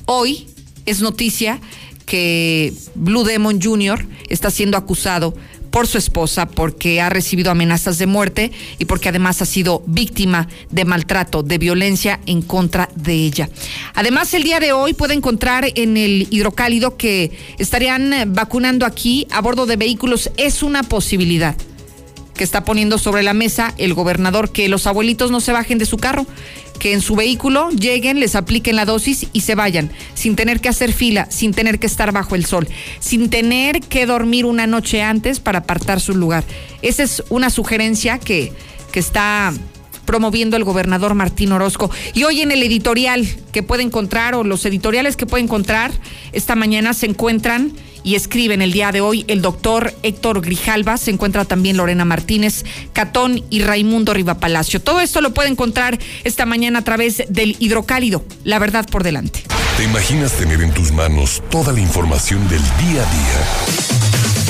[0.05, 0.45] hoy
[0.87, 1.59] es noticia
[2.07, 4.07] que Blue Demon Jr.
[4.29, 5.35] está siendo acusado
[5.69, 10.47] por su esposa, porque ha recibido amenazas de muerte y porque además ha sido víctima
[10.71, 13.49] de maltrato, de violencia en contra de ella.
[13.93, 19.41] Además, el día de hoy puede encontrar en el hidrocálido que estarían vacunando aquí a
[19.41, 20.31] bordo de vehículos.
[20.37, 21.55] Es una posibilidad
[22.37, 25.85] que está poniendo sobre la mesa el gobernador que los abuelitos no se bajen de
[25.85, 26.25] su carro,
[26.79, 30.69] que en su vehículo lleguen, les apliquen la dosis y se vayan, sin tener que
[30.69, 32.67] hacer fila, sin tener que estar bajo el sol,
[32.99, 36.45] sin tener que dormir una noche antes para apartar su lugar.
[36.81, 38.53] Esa es una sugerencia que,
[38.91, 39.53] que está
[40.07, 41.91] promoviendo el gobernador Martín Orozco.
[42.15, 45.91] Y hoy en el editorial que puede encontrar, o los editoriales que puede encontrar,
[46.31, 51.11] esta mañana se encuentran y escriben el día de hoy el doctor Héctor Grijalva, se
[51.11, 54.81] encuentra también Lorena Martínez, Catón y Raimundo Rivapalacio.
[54.81, 59.43] Todo esto lo puede encontrar esta mañana a través del hidrocálido, la verdad por delante.
[59.75, 63.96] ¿Te imaginas tener en tus manos toda la información del día a día?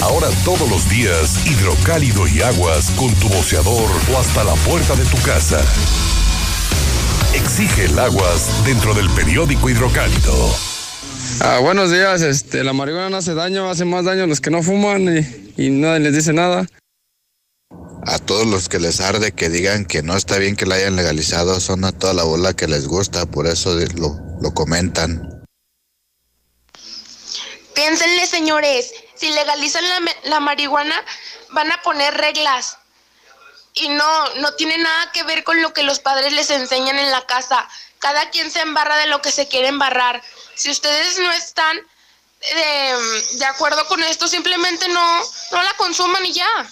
[0.01, 5.03] Ahora todos los días, hidrocálido y aguas con tu boceador o hasta la puerta de
[5.05, 5.59] tu casa.
[7.33, 10.55] Exige el aguas dentro del periódico hidrocálido.
[11.41, 14.51] Ah, buenos días, este, la marihuana no hace daño, hace más daño a los que
[14.51, 15.17] no fuman
[15.57, 16.67] y, y nadie les dice nada.
[18.05, 20.95] A todos los que les arde que digan que no está bien que la hayan
[20.95, 25.43] legalizado, son a toda la bola que les gusta, por eso lo, lo comentan.
[27.75, 31.03] Piénsenle, señores, si legalizan la, la marihuana,
[31.49, 32.77] van a poner reglas.
[33.73, 37.11] Y no, no tiene nada que ver con lo que los padres les enseñan en
[37.11, 37.67] la casa.
[37.99, 40.21] Cada quien se embarra de lo que se quiere embarrar.
[40.55, 41.77] Si ustedes no están
[42.39, 46.67] de, de acuerdo con esto, simplemente no, no la consuman y ya.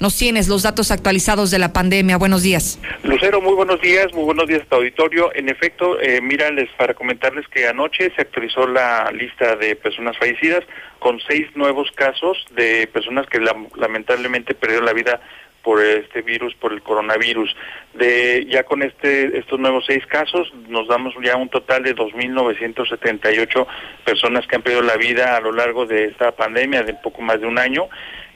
[0.00, 2.16] nos tienes los datos actualizados de la pandemia.
[2.16, 2.80] Buenos días.
[3.04, 5.30] Lucero, muy buenos días, muy buenos días a tu auditorio.
[5.34, 10.64] En efecto, eh, mírales para comentarles que anoche se actualizó la lista de personas fallecidas
[10.98, 13.40] con seis nuevos casos de personas que
[13.76, 15.20] lamentablemente perdieron la vida
[15.62, 17.54] por este virus, por el coronavirus.
[17.92, 23.66] De ya con este estos nuevos seis casos nos damos ya un total de 2.978
[24.04, 27.38] personas que han perdido la vida a lo largo de esta pandemia de poco más
[27.38, 27.90] de un año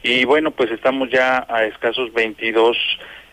[0.04, 2.76] y bueno pues estamos ya a escasos 22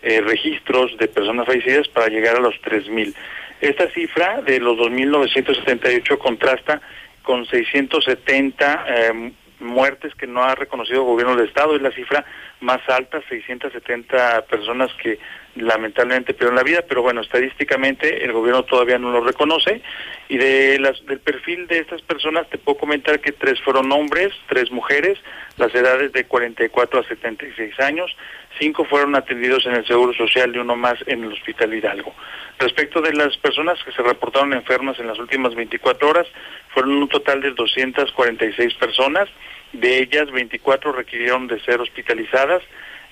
[0.02, 3.14] eh, registros de personas fallecidas para llegar a los 3.000.
[3.60, 6.82] Esta cifra de los 2.978 contrasta
[7.22, 12.26] con 670 eh, muertes que no ha reconocido el gobierno del Estado, es la cifra
[12.62, 15.20] más alta, 670 personas que
[15.56, 19.82] lamentablemente perdieron la vida, pero bueno, estadísticamente el gobierno todavía no lo reconoce.
[20.30, 24.34] Y de las, del perfil de estas personas te puedo comentar que tres fueron hombres,
[24.48, 25.20] tres mujeres,
[25.58, 28.16] las edades de 44 a 76 años,
[28.60, 32.14] cinco fueron atendidos en el Seguro Social y uno más en el Hospital Hidalgo.
[32.60, 36.28] Respecto de las personas que se reportaron enfermas en las últimas 24 horas,
[36.74, 39.30] fueron un total de 246 personas,
[39.74, 42.62] de ellas 24 requirieron de ser hospitalizadas,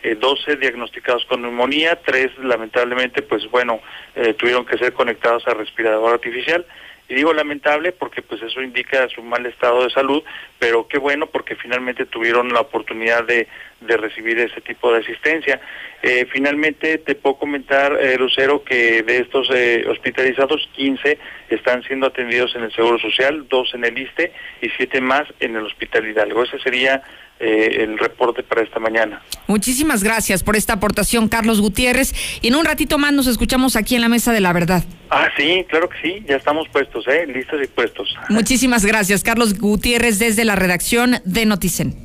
[0.03, 3.79] eh, 12 diagnosticados con neumonía, 3 lamentablemente pues bueno
[4.15, 6.65] eh, tuvieron que ser conectados a respirador artificial
[7.09, 10.23] y digo lamentable porque pues eso indica su mal estado de salud,
[10.59, 13.47] pero qué bueno porque finalmente tuvieron la oportunidad de,
[13.81, 15.59] de recibir ese tipo de asistencia.
[16.03, 21.17] Eh, finalmente te puedo comentar, eh, Lucero, que de estos eh, hospitalizados, 15
[21.49, 24.31] están siendo atendidos en el Seguro Social, 2 en el ISTE
[24.61, 26.43] y 7 más en el Hospital Hidalgo.
[26.43, 27.01] Ese sería
[27.39, 29.21] eh, el reporte para esta mañana.
[29.47, 32.13] Muchísimas gracias por esta aportación, Carlos Gutiérrez.
[32.41, 34.83] Y en un ratito más nos escuchamos aquí en la Mesa de la Verdad.
[35.09, 37.25] Ah, sí, claro que sí, ya estamos puestos, ¿eh?
[37.27, 38.13] Listos y puestos.
[38.29, 41.95] Muchísimas gracias, Carlos Gutiérrez, desde la redacción de Noticen.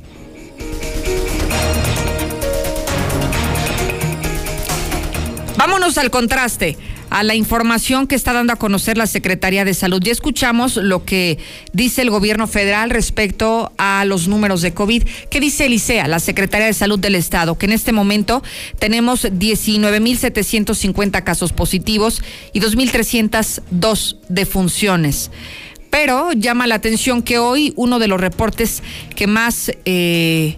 [5.57, 6.77] Vámonos al contraste
[7.15, 10.01] a la información que está dando a conocer la Secretaría de Salud.
[10.03, 11.37] Ya escuchamos lo que
[11.71, 15.03] dice el gobierno federal respecto a los números de COVID.
[15.29, 17.57] ¿Qué dice Elisea, la Secretaría de Salud del Estado?
[17.57, 18.43] Que en este momento
[18.79, 22.21] tenemos 19.750 casos positivos
[22.51, 25.31] y 2.302 defunciones.
[25.89, 28.83] Pero llama la atención que hoy uno de los reportes
[29.15, 29.71] que más...
[29.85, 30.57] Eh,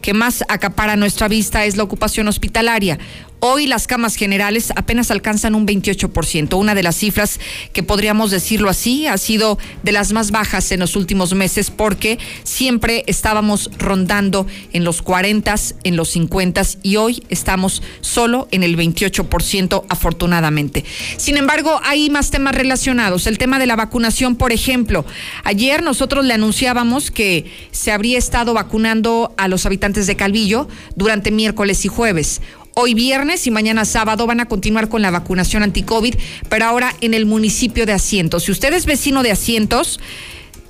[0.00, 2.98] que más acapara nuestra vista es la ocupación hospitalaria.
[3.44, 7.40] Hoy las camas generales apenas alcanzan un 28%, una de las cifras
[7.72, 12.20] que podríamos decirlo así ha sido de las más bajas en los últimos meses porque
[12.44, 18.76] siempre estábamos rondando en los 40, en los 50 y hoy estamos solo en el
[18.76, 20.84] 28% afortunadamente.
[21.16, 23.26] Sin embargo, hay más temas relacionados.
[23.26, 25.04] El tema de la vacunación, por ejemplo,
[25.42, 31.32] ayer nosotros le anunciábamos que se habría estado vacunando a los habitantes de Calvillo durante
[31.32, 32.40] miércoles y jueves.
[32.74, 36.14] Hoy viernes y mañana sábado van a continuar con la vacunación anti-COVID,
[36.48, 38.44] pero ahora en el municipio de Asientos.
[38.44, 40.00] Si usted es vecino de Asientos,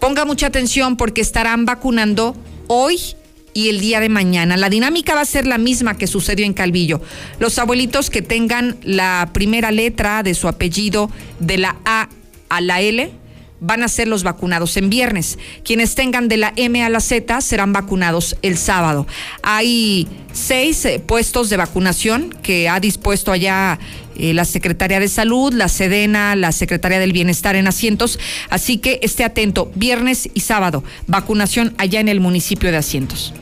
[0.00, 2.34] ponga mucha atención porque estarán vacunando
[2.66, 2.98] hoy
[3.54, 4.56] y el día de mañana.
[4.56, 7.00] La dinámica va a ser la misma que sucedió en Calvillo.
[7.38, 11.08] Los abuelitos que tengan la primera letra de su apellido
[11.38, 12.08] de la A
[12.48, 13.12] a la L
[13.62, 15.38] van a ser los vacunados en viernes.
[15.64, 19.06] Quienes tengan de la M a la Z serán vacunados el sábado.
[19.42, 23.78] Hay seis eh, puestos de vacunación que ha dispuesto allá
[24.16, 28.18] eh, la Secretaría de Salud, la Sedena, la Secretaría del Bienestar en asientos.
[28.50, 33.32] Así que esté atento, viernes y sábado, vacunación allá en el municipio de Asientos.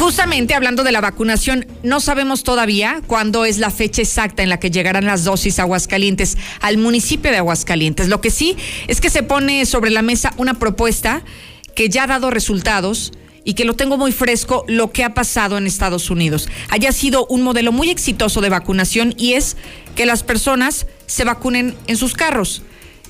[0.00, 4.58] Justamente hablando de la vacunación, no sabemos todavía cuándo es la fecha exacta en la
[4.58, 8.08] que llegarán las dosis a Aguascalientes, al municipio de Aguascalientes.
[8.08, 8.56] Lo que sí
[8.88, 11.22] es que se pone sobre la mesa una propuesta
[11.74, 13.12] que ya ha dado resultados
[13.44, 16.48] y que lo tengo muy fresco, lo que ha pasado en Estados Unidos.
[16.70, 19.58] Haya sido un modelo muy exitoso de vacunación y es
[19.96, 22.62] que las personas se vacunen en sus carros,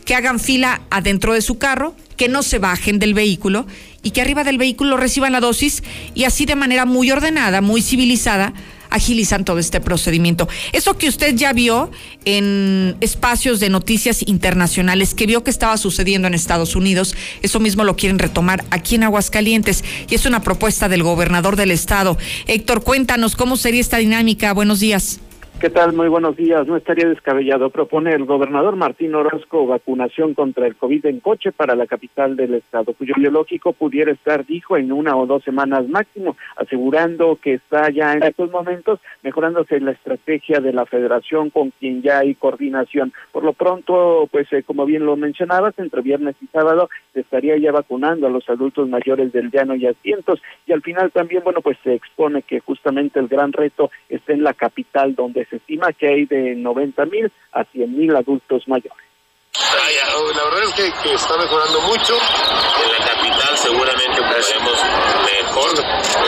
[0.05, 3.67] que hagan fila adentro de su carro, que no se bajen del vehículo
[4.03, 5.83] y que arriba del vehículo reciban la dosis
[6.15, 8.53] y así de manera muy ordenada, muy civilizada,
[8.91, 10.49] agilizan todo este procedimiento.
[10.73, 11.91] Eso que usted ya vio
[12.25, 17.85] en espacios de noticias internacionales, que vio que estaba sucediendo en Estados Unidos, eso mismo
[17.85, 22.19] lo quieren retomar aquí en Aguascalientes y es una propuesta del gobernador del estado.
[22.47, 24.53] Héctor, cuéntanos cómo sería esta dinámica.
[24.53, 25.21] Buenos días.
[25.61, 25.93] ¿Qué tal?
[25.93, 26.66] Muy buenos días.
[26.66, 27.69] No estaría descabellado.
[27.69, 32.55] Propone el gobernador Martín Orozco vacunación contra el COVID en coche para la capital del
[32.55, 37.91] estado, cuyo biológico pudiera estar, dijo, en una o dos semanas máximo, asegurando que está
[37.91, 43.12] ya en estos momentos mejorándose la estrategia de la federación con quien ya hay coordinación.
[43.31, 47.59] Por lo pronto, pues eh, como bien lo mencionabas, entre viernes y sábado se estaría
[47.59, 50.41] ya vacunando a los adultos mayores del llano y asientos.
[50.66, 54.43] Y al final también, bueno, pues se expone que justamente el gran reto está en
[54.43, 59.11] la capital donde se estima que hay de 90 mil a 100 mil adultos mayores.
[59.53, 62.15] La verdad es que, está mejorando mucho.
[62.15, 64.79] En la capital seguramente tenemos
[65.25, 65.71] mejor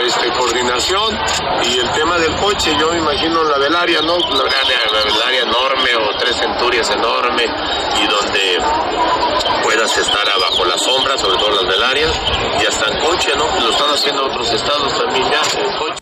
[0.05, 1.17] este, coordinación
[1.63, 4.17] y el tema del coche, yo me imagino la velaria, ¿no?
[4.17, 8.57] La, la velaria enorme o tres centurias enorme y donde
[9.63, 12.11] puedas estar abajo la sombra, sobre todo las velarias,
[12.61, 13.45] y hasta en coche, ¿no?
[13.59, 15.92] Lo están haciendo otros estados también ya en coche.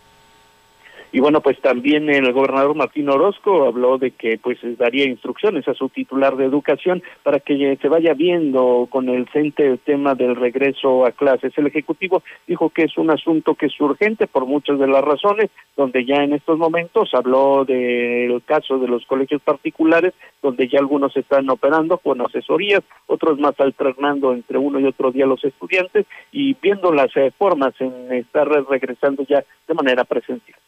[1.13, 5.73] Y bueno, pues también el gobernador Martín Orozco habló de que pues daría instrucciones a
[5.73, 10.37] su titular de educación para que se vaya viendo con el CENTE el tema del
[10.37, 11.51] regreso a clases.
[11.57, 15.49] El Ejecutivo dijo que es un asunto que es urgente por muchas de las razones,
[15.75, 21.15] donde ya en estos momentos habló del caso de los colegios particulares, donde ya algunos
[21.17, 26.55] están operando con asesorías, otros más alternando entre uno y otro día los estudiantes y
[26.61, 30.60] viendo las eh, formas en estar regresando ya de manera presencial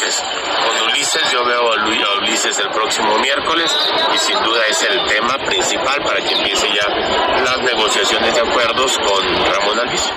[0.00, 3.70] Con Ulises yo veo a Ulises el próximo miércoles
[4.14, 6.88] y sin duda es el tema principal para que empiece ya
[7.42, 10.10] las negociaciones de acuerdos con Ramón Alvis.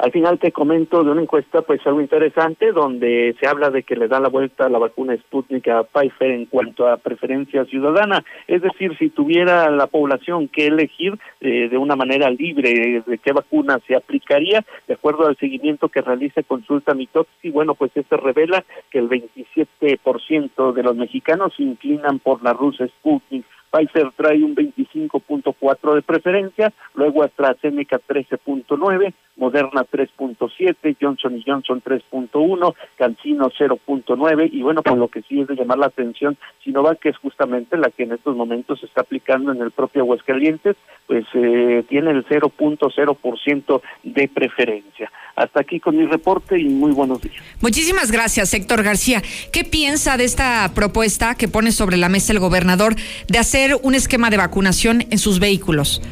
[0.00, 3.96] Al final te comento de una encuesta, pues algo interesante, donde se habla de que
[3.96, 8.24] le da la vuelta a la vacuna Sputnik a Pfizer en cuanto a preferencia ciudadana.
[8.48, 13.32] Es decir, si tuviera la población que elegir eh, de una manera libre de qué
[13.32, 18.64] vacuna se aplicaría, de acuerdo al seguimiento que realiza Consulta Mitoxi, bueno, pues este revela
[18.90, 24.54] que el 27% de los mexicanos se inclinan por la rusa Sputnik Pfizer trae un
[24.54, 34.82] 25.4 de preferencia, luego AstraZeneca 13.9, Moderna 3.7, Johnson Johnson 3.1, Cancino 0.9 y bueno,
[34.82, 38.02] pues lo que sí es de llamar la atención, Sinovac que es justamente la que
[38.02, 40.76] en estos momentos se está aplicando en el propio Aguascalientes,
[41.06, 45.10] pues eh, tiene el 0.0% de preferencia.
[45.36, 47.36] Hasta aquí con mi reporte y muy buenos días.
[47.62, 49.22] Muchísimas gracias, Héctor García.
[49.52, 52.94] ¿Qué piensa de esta propuesta que pone sobre la mesa el gobernador
[53.28, 56.02] de hacer un esquema de vacunación en sus vehículos?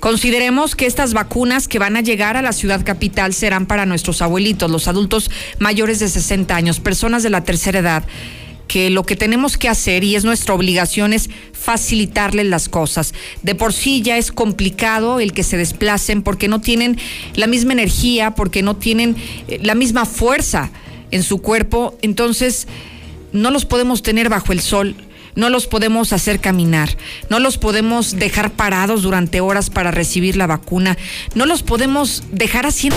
[0.00, 4.22] Consideremos que estas vacunas que van a llegar a la ciudad capital serán para nuestros
[4.22, 8.04] abuelitos, los adultos mayores de 60 años, personas de la tercera edad
[8.66, 13.14] que lo que tenemos que hacer y es nuestra obligación es facilitarles las cosas.
[13.42, 16.98] De por sí ya es complicado el que se desplacen porque no tienen
[17.34, 19.16] la misma energía, porque no tienen
[19.48, 20.70] eh, la misma fuerza
[21.10, 22.66] en su cuerpo, entonces
[23.32, 24.96] no los podemos tener bajo el sol.
[25.36, 26.88] No los podemos hacer caminar,
[27.30, 30.96] no los podemos dejar parados durante horas para recibir la vacuna,
[31.34, 32.96] no los podemos dejar haciendo...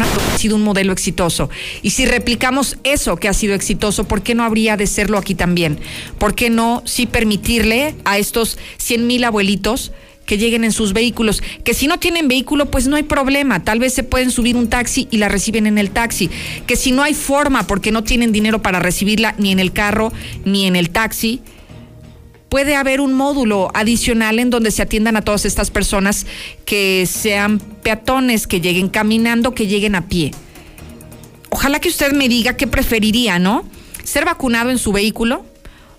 [0.00, 1.50] ha sido un modelo exitoso.
[1.82, 5.34] Y si replicamos eso que ha sido exitoso, ¿por qué no habría de serlo aquí
[5.34, 5.78] también?
[6.18, 9.92] ¿Por qué no sí permitirle a estos 100 mil abuelitos
[10.28, 13.78] que lleguen en sus vehículos, que si no tienen vehículo, pues no hay problema, tal
[13.78, 16.28] vez se pueden subir un taxi y la reciben en el taxi,
[16.66, 20.12] que si no hay forma porque no tienen dinero para recibirla ni en el carro
[20.44, 21.40] ni en el taxi,
[22.48, 26.26] puede haber un módulo adicional en donde se atiendan a todas estas personas
[26.64, 30.32] que sean peatones, que lleguen caminando, que lleguen a pie.
[31.50, 33.64] Ojalá que usted me diga qué preferiría, ¿no?
[34.04, 35.44] ¿Ser vacunado en su vehículo?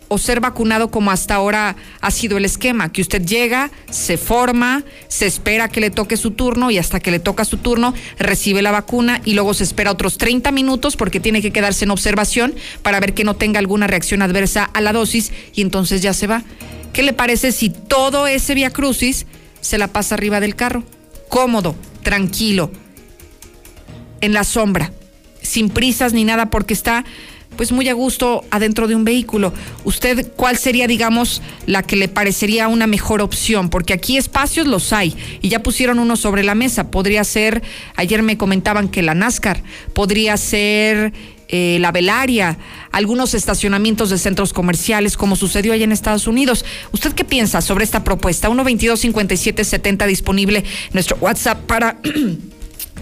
[0.10, 4.84] O ser vacunado como hasta ahora ha sido el esquema, que usted llega, se forma,
[5.07, 8.61] se espera que le toque su turno y hasta que le toca su turno recibe
[8.61, 12.56] la vacuna y luego se espera otros 30 minutos porque tiene que quedarse en observación
[12.81, 16.27] para ver que no tenga alguna reacción adversa a la dosis y entonces ya se
[16.27, 16.44] va.
[16.91, 19.27] ¿Qué le parece si todo ese via crucis
[19.61, 20.84] se la pasa arriba del carro?
[21.30, 22.72] Cómodo, tranquilo,
[24.22, 24.91] en la sombra,
[25.41, 27.06] sin prisas ni nada porque está
[27.60, 29.53] pues muy a gusto adentro de un vehículo.
[29.84, 33.69] ¿Usted cuál sería, digamos, la que le parecería una mejor opción?
[33.69, 36.90] Porque aquí espacios los hay y ya pusieron uno sobre la mesa.
[36.90, 37.61] Podría ser,
[37.98, 39.61] ayer me comentaban que la NASCAR,
[39.91, 41.11] podría ser
[41.49, 42.57] eh, la Velaria,
[42.94, 46.64] algunos estacionamientos de centros comerciales, como sucedió allá en Estados Unidos.
[46.94, 48.48] ¿Usted qué piensa sobre esta propuesta?
[48.48, 50.64] 122 57 70 disponible
[50.94, 51.98] nuestro WhatsApp para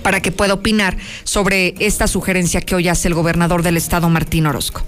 [0.08, 4.46] para que pueda opinar sobre esta sugerencia que hoy hace el gobernador del estado, Martín
[4.46, 4.82] Orozco.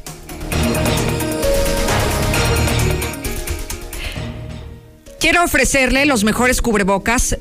[5.20, 7.38] Quiero ofrecerle los mejores cubrebocas,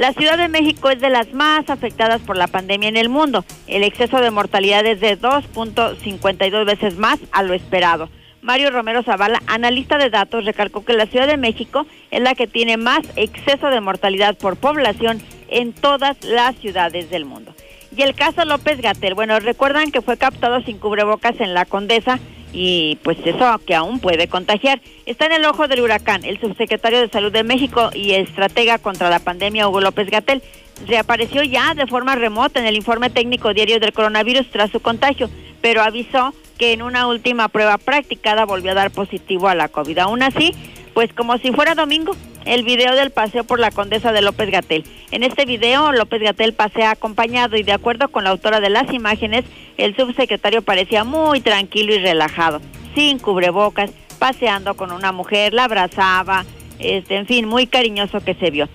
[0.00, 3.44] La Ciudad de México es de las más afectadas por la pandemia en el mundo.
[3.66, 8.08] El exceso de mortalidad es de 2.52 veces más a lo esperado.
[8.40, 12.46] Mario Romero Zavala, analista de datos, recalcó que la Ciudad de México es la que
[12.46, 15.20] tiene más exceso de mortalidad por población
[15.50, 17.52] en todas las ciudades del mundo.
[17.94, 22.20] Y el caso López Gatel, bueno, recuerdan que fue captado sin cubrebocas en la Condesa
[22.52, 24.80] y pues eso que aún puede contagiar.
[25.06, 29.10] Está en el ojo del huracán el subsecretario de Salud de México y estratega contra
[29.10, 30.42] la pandemia Hugo López Gatel.
[30.86, 35.28] Reapareció ya de forma remota en el informe técnico diario del coronavirus tras su contagio,
[35.60, 39.98] pero avisó que en una última prueba practicada volvió a dar positivo a la COVID.
[39.98, 40.52] Aún así,
[40.94, 44.84] pues como si fuera domingo, el video del paseo por la condesa de López Gatel.
[45.10, 48.92] En este video, López Gatel pasea acompañado y de acuerdo con la autora de las
[48.92, 49.44] imágenes,
[49.76, 52.60] el subsecretario parecía muy tranquilo y relajado,
[52.94, 56.44] sin cubrebocas, paseando con una mujer, la abrazaba,
[56.78, 58.68] este, en fin, muy cariñoso que se vio.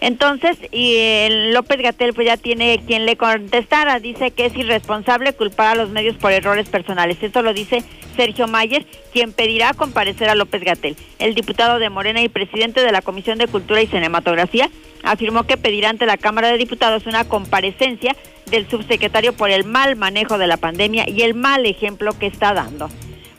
[0.00, 5.32] Entonces, y el López Gatel pues ya tiene quien le contestara, dice que es irresponsable
[5.32, 7.18] culpar a los medios por errores personales.
[7.22, 7.82] Esto lo dice
[8.16, 10.96] Sergio Mayer, quien pedirá comparecer a López Gatel.
[11.18, 14.70] El diputado de Morena y presidente de la Comisión de Cultura y Cinematografía
[15.02, 18.16] afirmó que pedirá ante la Cámara de Diputados una comparecencia
[18.46, 22.52] del subsecretario por el mal manejo de la pandemia y el mal ejemplo que está
[22.52, 22.88] dando.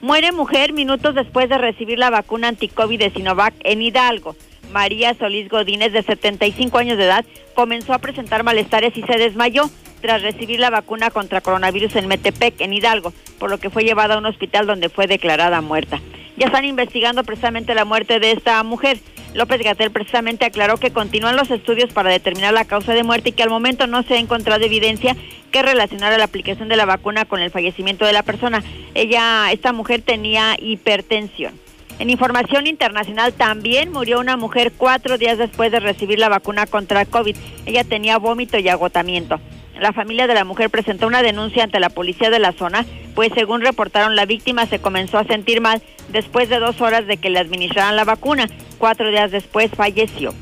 [0.01, 4.35] Muere mujer minutos después de recibir la vacuna anticovid de Sinovac en Hidalgo.
[4.71, 9.69] María Solís Godínez, de 75 años de edad, comenzó a presentar malestares y se desmayó
[10.01, 14.15] tras recibir la vacuna contra coronavirus en Metepec, en Hidalgo, por lo que fue llevada
[14.15, 15.99] a un hospital donde fue declarada muerta.
[16.37, 18.99] Ya están investigando precisamente la muerte de esta mujer.
[19.33, 23.31] López Gatel precisamente aclaró que continúan los estudios para determinar la causa de muerte y
[23.31, 25.15] que al momento no se ha encontrado evidencia
[25.51, 28.63] que relacionara la aplicación de la vacuna con el fallecimiento de la persona.
[28.93, 31.64] Ella, esta mujer tenía hipertensión.
[31.97, 37.05] En información internacional también murió una mujer cuatro días después de recibir la vacuna contra
[37.05, 37.37] COVID.
[37.65, 39.39] Ella tenía vómito y agotamiento.
[39.79, 43.31] La familia de la mujer presentó una denuncia ante la policía de la zona, pues
[43.33, 47.29] según reportaron la víctima se comenzó a sentir mal después de dos horas de que
[47.29, 48.49] le administraran la vacuna.
[48.77, 50.33] Cuatro días después falleció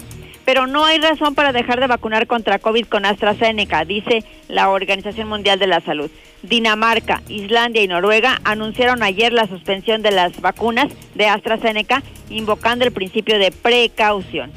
[0.45, 5.29] pero no hay razón para dejar de vacunar contra COVID con AstraZeneca, dice la Organización
[5.29, 6.09] Mundial de la Salud.
[6.43, 12.91] Dinamarca, Islandia y Noruega anunciaron ayer la suspensión de las vacunas de AstraZeneca, invocando el
[12.91, 14.51] principio de precaución.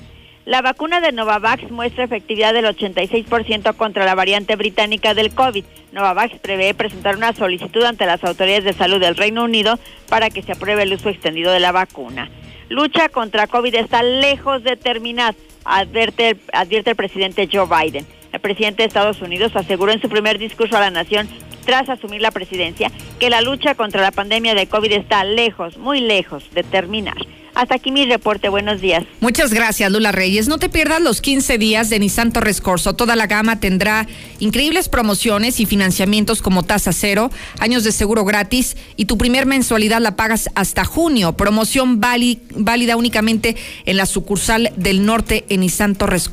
[0.45, 5.65] La vacuna de Novavax muestra efectividad del 86% contra la variante británica del COVID.
[5.93, 10.43] Novavax prevé presentar una solicitud ante las autoridades de salud del Reino Unido para que
[10.43, 12.31] se apruebe el uso extendido de la vacuna.
[12.69, 15.35] Lucha contra COVID está lejos de terminar
[15.65, 18.07] advierte, el presidente Joe Biden.
[18.33, 21.29] El presidente de Estados Unidos aseguró en su primer discurso a la nación
[21.67, 26.01] tras asumir la presidencia que la lucha contra la pandemia de COVID está lejos, muy
[26.01, 27.17] lejos de terminar.
[27.57, 28.51] Hasta aquí mi reporte.
[28.51, 29.05] Buenos días.
[29.21, 30.47] Muchas gracias, Lula Reyes.
[30.47, 32.61] No te pierdas los 15 días de Nissan Torres.
[32.97, 34.07] Toda la gama tendrá
[34.41, 40.03] increíbles promociones y financiamientos como tasa cero, años de seguro gratis y tu primer mensualidad
[40.03, 41.33] la pagas hasta junio.
[41.33, 43.57] Promoción válida únicamente
[43.87, 46.29] en la sucursal del norte en Nissan Torres.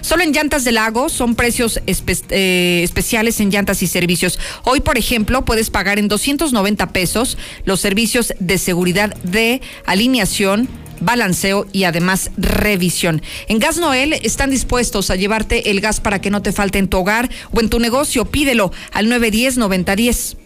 [0.00, 4.40] Solo en llantas del lago son precios eh, especiales en llantas y servicios.
[4.64, 10.55] Hoy, por ejemplo, puedes pagar en 290 pesos los servicios de seguridad de alineación
[11.00, 13.22] balanceo y además revisión.
[13.48, 16.88] En Gas Noel están dispuestos a llevarte el gas para que no te falte en
[16.88, 18.24] tu hogar o en tu negocio.
[18.24, 20.36] Pídelo al 910-9010.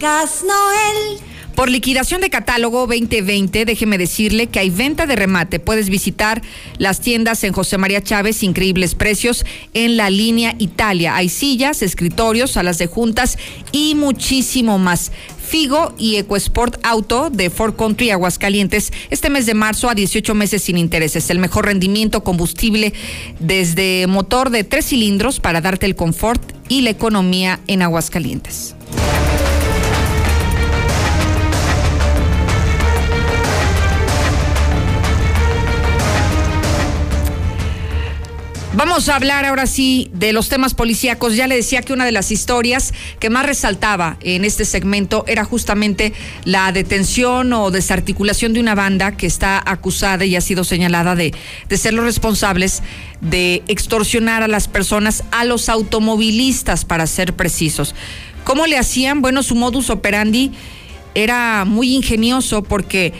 [0.00, 1.20] Gas Noel.
[1.54, 5.60] Por liquidación de catálogo 2020, déjeme decirle que hay venta de remate.
[5.60, 6.40] Puedes visitar
[6.78, 9.44] las tiendas en José María Chávez, increíbles precios
[9.74, 11.16] en la línea Italia.
[11.16, 13.36] Hay sillas, escritorios, salas de juntas
[13.72, 15.12] y muchísimo más.
[15.50, 20.62] Figo y EcoSport Auto de Ford Country Aguascalientes este mes de marzo a 18 meses
[20.62, 21.28] sin intereses.
[21.28, 22.94] El mejor rendimiento combustible
[23.40, 28.76] desde motor de tres cilindros para darte el confort y la economía en Aguascalientes.
[38.72, 41.34] Vamos a hablar ahora sí de los temas policíacos.
[41.34, 45.44] Ya le decía que una de las historias que más resaltaba en este segmento era
[45.44, 46.12] justamente
[46.44, 51.34] la detención o desarticulación de una banda que está acusada y ha sido señalada de,
[51.72, 52.84] ser los responsables
[53.20, 57.96] de extorsionar a las personas, a los automovilistas, para ser precisos.
[58.44, 59.20] ¿Cómo le hacían?
[59.20, 60.52] Bueno, su modus operandi
[61.16, 63.14] era muy ingenioso porque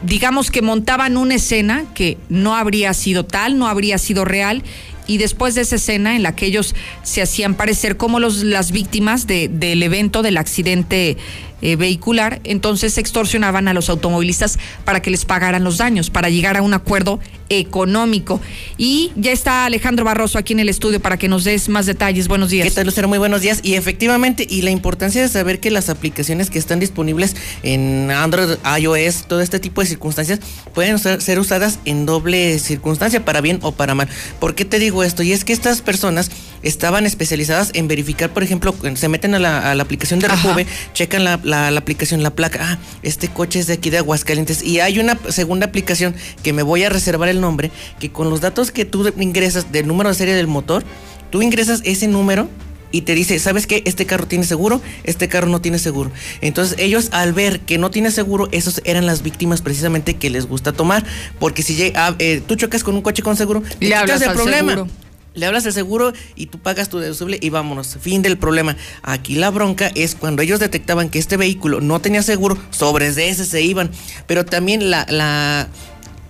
[0.00, 4.62] digamos que montaban una escena que no habría sido tal, no habría sido real
[5.06, 8.70] y después de esa escena en la que ellos se hacían parecer como los, las
[8.70, 11.16] víctimas de, del evento, del accidente
[11.62, 16.56] eh, vehicular, entonces extorsionaban a los automovilistas para que les pagaran los daños, para llegar
[16.56, 18.40] a un acuerdo económico.
[18.76, 22.28] Y ya está Alejandro Barroso aquí en el estudio para que nos des más detalles.
[22.28, 22.64] Buenos días.
[22.68, 23.08] ¿Qué tal, Lucero?
[23.08, 23.60] Muy buenos días.
[23.62, 28.56] Y efectivamente, y la importancia de saber que las aplicaciones que están disponibles en Android,
[28.78, 30.40] iOS, todo este tipo de circunstancias,
[30.74, 34.08] pueden ser usadas en doble circunstancia, para bien o para mal.
[34.40, 35.22] ¿Por qué te digo esto?
[35.22, 36.30] Y es que estas personas
[36.62, 40.66] estaban especializadas en verificar, por ejemplo, se meten a la, a la aplicación de Repube,
[40.94, 44.62] checan la, la- la aplicación, la placa, ah, este coche es de aquí de Aguascalientes.
[44.62, 48.40] Y hay una segunda aplicación que me voy a reservar el nombre, que con los
[48.40, 50.84] datos que tú ingresas del número de serie del motor,
[51.30, 52.48] tú ingresas ese número
[52.92, 53.82] y te dice, ¿sabes qué?
[53.86, 56.12] Este carro tiene seguro, este carro no tiene seguro.
[56.42, 60.46] Entonces ellos al ver que no tiene seguro, esos eran las víctimas precisamente que les
[60.46, 61.04] gusta tomar,
[61.40, 64.00] porque si llega- ah, eh, tú chocas con un coche con seguro, te Le quitas
[64.02, 64.72] hablas el problema.
[64.74, 64.90] seguro.
[65.36, 67.96] Le hablas al seguro y tú pagas tu deducible y vámonos.
[68.00, 68.76] Fin del problema.
[69.02, 73.30] Aquí la bronca es cuando ellos detectaban que este vehículo no tenía seguro, sobres de
[73.30, 73.90] ese se iban.
[74.28, 75.66] Pero también la, la,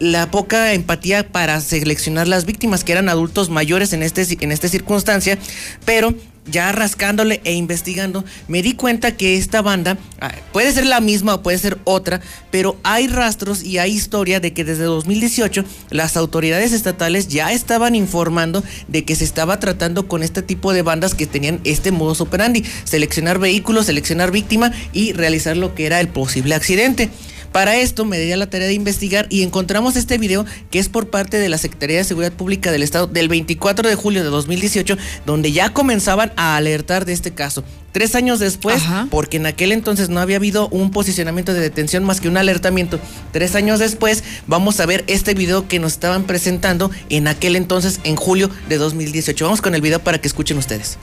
[0.04, 4.68] la poca empatía para seleccionar las víctimas, que eran adultos mayores en, este, en esta
[4.68, 5.38] circunstancia,
[5.86, 6.14] pero
[6.46, 11.36] ya rascándole e investigando, me di cuenta que esta banda ah, puede ser la misma
[11.36, 12.20] o puede ser otra,
[12.50, 17.94] pero hay rastros y hay historia de que desde 2018 las autoridades estatales ya estaban
[17.94, 22.20] informando de que se estaba tratando con este tipo de bandas que tenían este modus
[22.20, 27.10] operandi, seleccionar vehículos, seleccionar víctima y realizar lo que era el posible accidente.
[27.54, 30.88] Para esto me di a la tarea de investigar y encontramos este video que es
[30.88, 34.28] por parte de la Secretaría de Seguridad Pública del Estado del 24 de julio de
[34.28, 37.62] 2018, donde ya comenzaban a alertar de este caso.
[37.92, 42.20] Tres años después, porque en aquel entonces no había habido un posicionamiento de detención más
[42.20, 42.98] que un alertamiento.
[43.30, 48.00] Tres años después, vamos a ver este video que nos estaban presentando en aquel entonces,
[48.02, 49.44] en julio de 2018.
[49.44, 50.98] Vamos con el video para que escuchen ustedes.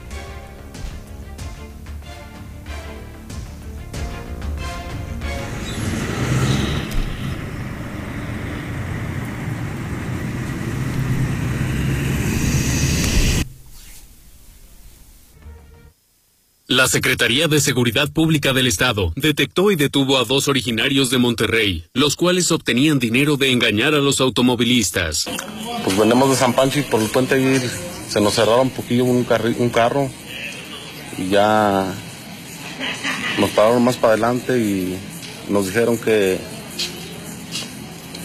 [16.71, 21.83] La Secretaría de Seguridad Pública del Estado detectó y detuvo a dos originarios de Monterrey,
[21.93, 25.25] los cuales obtenían dinero de engañar a los automovilistas.
[25.83, 27.59] Pues venimos de San Pancho y por el puente
[28.07, 30.09] se nos cerraron un poquillo un, carri- un carro
[31.17, 31.93] y ya
[33.37, 34.95] nos pararon más para adelante y
[35.49, 36.39] nos dijeron que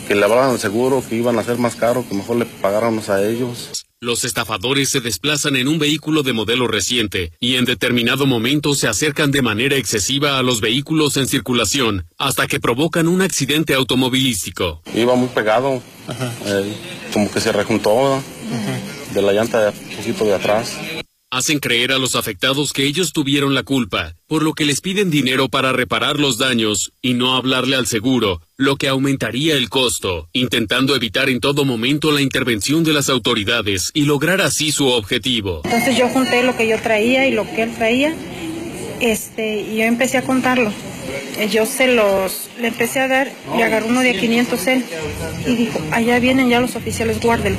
[0.06, 3.09] que le hablaran al seguro, que iban a hacer más caro, que mejor le pagáramos
[3.09, 3.85] a ellos.
[3.98, 8.89] Los estafadores se desplazan en un vehículo de modelo reciente y en determinado momento se
[8.89, 14.82] acercan de manera excesiva a los vehículos en circulación hasta que provocan un accidente automovilístico.
[14.94, 15.81] Iba muy pegado,
[16.44, 16.74] eh,
[17.10, 18.23] como que se rejuntó
[19.14, 20.77] de la llanta de poquito de atrás.
[21.32, 25.11] Hacen creer a los afectados que ellos tuvieron la culpa, por lo que les piden
[25.11, 30.28] dinero para reparar los daños y no hablarle al seguro, lo que aumentaría el costo,
[30.32, 35.62] intentando evitar en todo momento la intervención de las autoridades y lograr así su objetivo.
[35.65, 38.15] Entonces yo junté lo que yo traía y lo que él traía,
[39.01, 40.73] este, y yo empecé a contarlo.
[41.38, 44.84] Eh, Yo se los, le empecé a dar y agarró uno de 500 él
[45.46, 47.58] y dijo, allá vienen ya los oficiales, guárdenlo.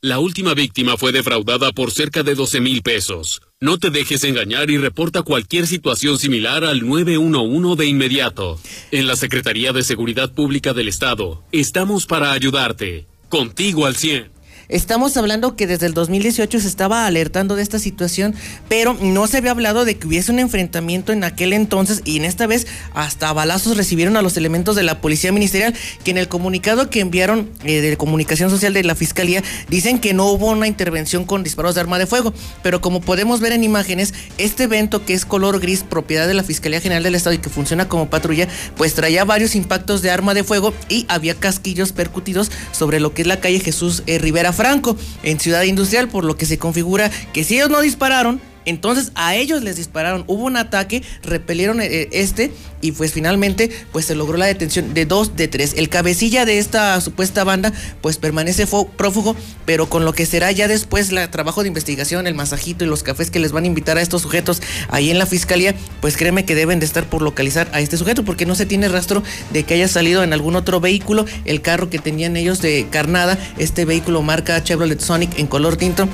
[0.00, 3.42] La última víctima fue defraudada por cerca de 12 mil pesos.
[3.60, 8.60] No te dejes engañar y reporta cualquier situación similar al 911 de inmediato.
[8.90, 13.06] En la Secretaría de Seguridad Pública del Estado, estamos para ayudarte.
[13.28, 14.35] Contigo al 100.
[14.68, 18.34] Estamos hablando que desde el 2018 se estaba alertando de esta situación,
[18.68, 22.24] pero no se había hablado de que hubiese un enfrentamiento en aquel entonces y en
[22.24, 25.72] esta vez hasta balazos recibieron a los elementos de la Policía Ministerial,
[26.02, 30.14] que en el comunicado que enviaron eh, de comunicación social de la Fiscalía dicen que
[30.14, 32.34] no hubo una intervención con disparos de arma de fuego,
[32.64, 36.42] pero como podemos ver en imágenes, este evento que es color gris, propiedad de la
[36.42, 40.34] Fiscalía General del Estado y que funciona como patrulla, pues traía varios impactos de arma
[40.34, 44.52] de fuego y había casquillos percutidos sobre lo que es la calle Jesús eh, Rivera
[44.56, 49.12] Franco en Ciudad Industrial, por lo que se configura que si ellos no dispararon, entonces
[49.14, 52.52] a ellos les dispararon, hubo un ataque, repelieron eh, este
[52.82, 55.74] y pues finalmente pues se logró la detención de dos de tres.
[55.76, 58.66] El cabecilla de esta supuesta banda pues permanece
[58.96, 62.88] prófugo, pero con lo que será ya después el trabajo de investigación, el masajito y
[62.88, 66.16] los cafés que les van a invitar a estos sujetos ahí en la fiscalía, pues
[66.16, 69.22] créeme que deben de estar por localizar a este sujeto porque no se tiene rastro
[69.52, 73.38] de que haya salido en algún otro vehículo, el carro que tenían ellos de carnada,
[73.58, 76.08] este vehículo marca Chevrolet Sonic en color tinto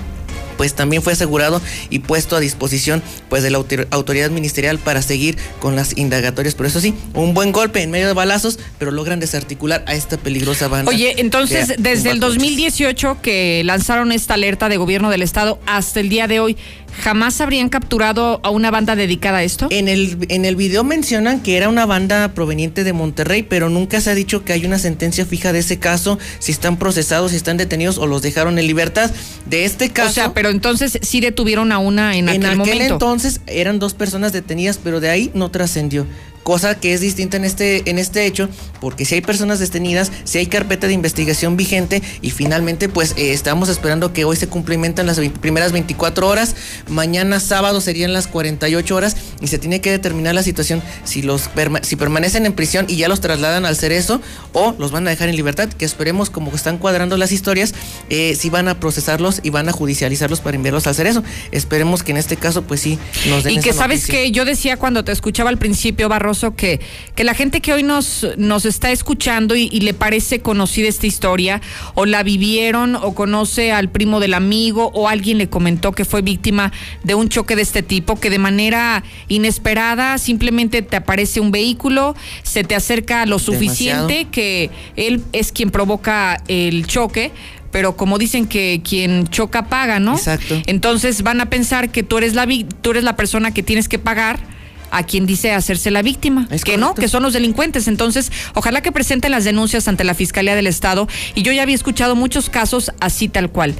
[0.56, 1.60] pues también fue asegurado
[1.90, 6.54] y puesto a disposición pues de la autor- autoridad ministerial para seguir con las indagatorias.
[6.54, 10.16] Por eso sí, un buen golpe en medio de balazos, pero logran desarticular a esta
[10.16, 10.90] peligrosa banda.
[10.90, 12.38] Oye, entonces, de desde el tumbacoches.
[12.42, 16.56] 2018 que lanzaron esta alerta de gobierno del estado hasta el día de hoy,
[17.00, 19.68] ¿jamás habrían capturado a una banda dedicada a esto?
[19.70, 24.00] En el, en el video mencionan que era una banda proveniente de Monterrey, pero nunca
[24.00, 27.36] se ha dicho que hay una sentencia fija de ese caso, si están procesados, si
[27.36, 29.10] están detenidos o los dejaron en libertad.
[29.46, 30.10] De este caso.
[30.10, 32.94] O sea, pero entonces sí detuvieron a una en, En aquel, aquel momento.
[32.94, 36.06] entonces eran dos personas detenidas, pero de ahí no trascendió.
[36.42, 38.48] Cosa que es distinta en este, en este hecho,
[38.80, 43.32] porque si hay personas detenidas, si hay carpeta de investigación vigente y finalmente pues eh,
[43.32, 46.56] estamos esperando que hoy se cumplimentan las primeras 24 horas,
[46.88, 51.50] mañana sábado serían las 48 horas y se tiene que determinar la situación si los
[51.82, 54.20] si permanecen en prisión y ya los trasladan al cerezo
[54.52, 57.74] o los van a dejar en libertad, que esperemos como están cuadrando las historias,
[58.10, 61.22] eh, si van a procesarlos y van a judicializarlos para enviarlos al cerezo.
[61.50, 62.98] Esperemos que en este caso pues sí
[63.28, 66.08] nos den Y que sabes que yo decía cuando te escuchaba al principio,
[66.56, 66.80] Que,
[67.14, 71.06] que la gente que hoy nos, nos está escuchando y, y le parece conocida esta
[71.06, 71.60] historia,
[71.94, 76.22] o la vivieron, o conoce al primo del amigo, o alguien le comentó que fue
[76.22, 76.72] víctima
[77.04, 82.14] de un choque de este tipo, que de manera inesperada simplemente te aparece un vehículo,
[82.42, 87.32] se te acerca lo suficiente que él es quien provoca el choque,
[87.70, 90.14] pero como dicen que quien choca paga, ¿no?
[90.14, 90.60] Exacto.
[90.66, 92.46] Entonces van a pensar que tú eres la
[92.82, 94.51] tú eres la persona que tienes que pagar
[94.92, 97.88] a quien dice hacerse la víctima, que no, que son los delincuentes.
[97.88, 101.08] Entonces, ojalá que presenten las denuncias ante la Fiscalía del Estado.
[101.34, 103.74] Y yo ya había escuchado muchos casos así tal cual,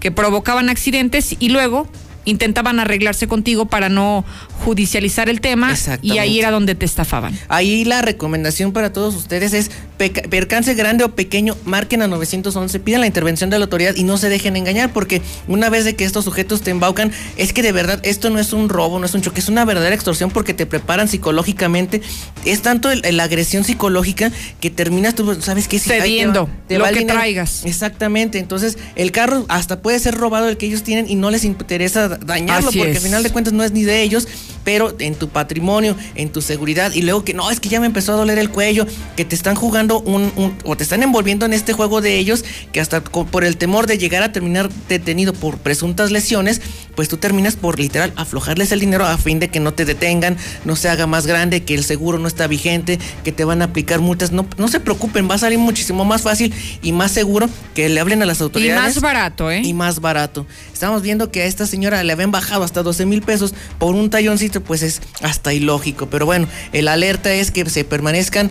[0.00, 1.88] que provocaban accidentes y luego
[2.24, 4.24] intentaban arreglarse contigo para no
[4.64, 7.38] judicializar el tema y ahí era donde te estafaban.
[7.48, 13.00] Ahí la recomendación para todos ustedes es percance grande o pequeño, marquen a 911, pidan
[13.00, 16.04] la intervención de la autoridad y no se dejen engañar porque una vez de que
[16.04, 19.14] estos sujetos te embaucan, es que de verdad esto no es un robo, no es
[19.14, 22.02] un choque, es una verdadera extorsión porque te preparan psicológicamente.
[22.44, 25.78] Es tanto la agresión psicológica que terminas tú, ¿sabes qué?
[25.78, 27.64] Cediendo lo que traigas.
[27.64, 31.44] Exactamente, entonces el carro hasta puede ser robado el que ellos tienen y no les
[31.44, 34.26] interesa dañarlo porque al final de cuentas no es ni de ellos
[34.64, 37.86] pero en tu patrimonio, en tu seguridad, y luego que no, es que ya me
[37.86, 38.86] empezó a doler el cuello,
[39.16, 40.32] que te están jugando un,
[40.64, 43.98] o te están envolviendo en este juego de ellos, que hasta por el temor de
[43.98, 46.60] llegar a terminar detenido por presuntas lesiones,
[46.94, 50.36] pues tú terminas por literal aflojarles el dinero a fin de que no te detengan,
[50.64, 53.66] no se haga más grande, que el seguro no está vigente, que te van a
[53.66, 54.32] aplicar multas.
[54.32, 56.52] No, no se preocupen, va a salir muchísimo más fácil
[56.82, 58.82] y más seguro que le hablen a las autoridades.
[58.82, 59.62] Y más barato, ¿eh?
[59.64, 60.46] Y más barato.
[60.72, 64.10] Estamos viendo que a esta señora le habían bajado hasta 12 mil pesos por un
[64.10, 66.06] talloncito pues es hasta ilógico.
[66.06, 68.50] Pero bueno, el alerta es que se permanezcan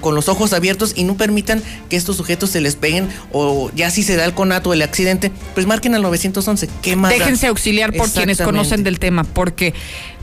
[0.00, 3.90] con los ojos abiertos y no permitan que estos sujetos se les peguen o ya
[3.90, 6.68] si se da el conato, el accidente, pues marquen al 911.
[6.82, 7.12] ¿Qué más?
[7.12, 9.74] Déjense auxiliar por quienes conocen del tema, porque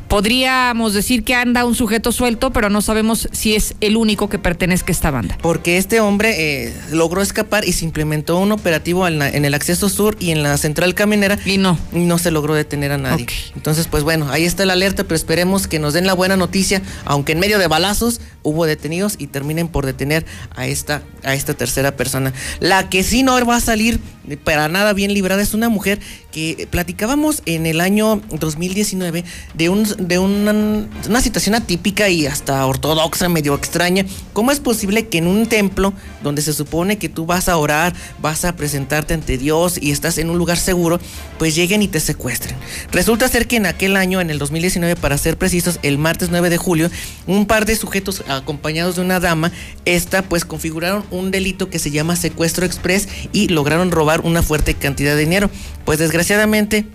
[0.10, 4.40] podríamos decir que anda un sujeto suelto, pero no sabemos si es el único que
[4.40, 5.38] pertenezca a esta banda.
[5.42, 10.18] Porque este hombre eh, logró escapar y se implementó un operativo en, el acceso sur
[10.20, 11.40] y en la central caminera.
[11.46, 11.78] Y no.
[11.94, 13.28] Y no se logró detener a nadie.
[13.56, 16.82] Entonces, pues bueno, ahí está la alerta, pero esperemos que nos den la buena noticia,
[17.06, 20.26] aunque en medio de balazos hubo detenidos y terminen por detener
[20.56, 22.34] a esta, a esta tercera persona.
[22.60, 24.00] La que sí no va a salir
[24.38, 26.00] para nada bien librada es una mujer
[26.32, 29.24] que platicábamos en el año 2019
[29.56, 34.06] de, un, de una, situación atípica y hasta ortodoxa, medio extraña.
[34.34, 35.94] ¿Cómo es posible que en un templo
[36.24, 40.18] donde se supone que tú vas a orar, vas a presentarte ante Dios y estás
[40.18, 41.00] en un lugar seguro,
[41.38, 42.56] pues lleguen y te secuestren?
[42.92, 46.50] Resulta ser que en aquel año, en el 2019, para ser precisos, el martes 9
[46.50, 46.92] de julio,
[47.26, 49.52] un par de sujetos acompañados de una dama,
[49.86, 54.76] esta pues configuraron un delito que se llama secuestro express y lograron robar una fuerte
[54.76, 55.50] cantidad de dinero.
[55.86, 56.19] Pues desgraciadamente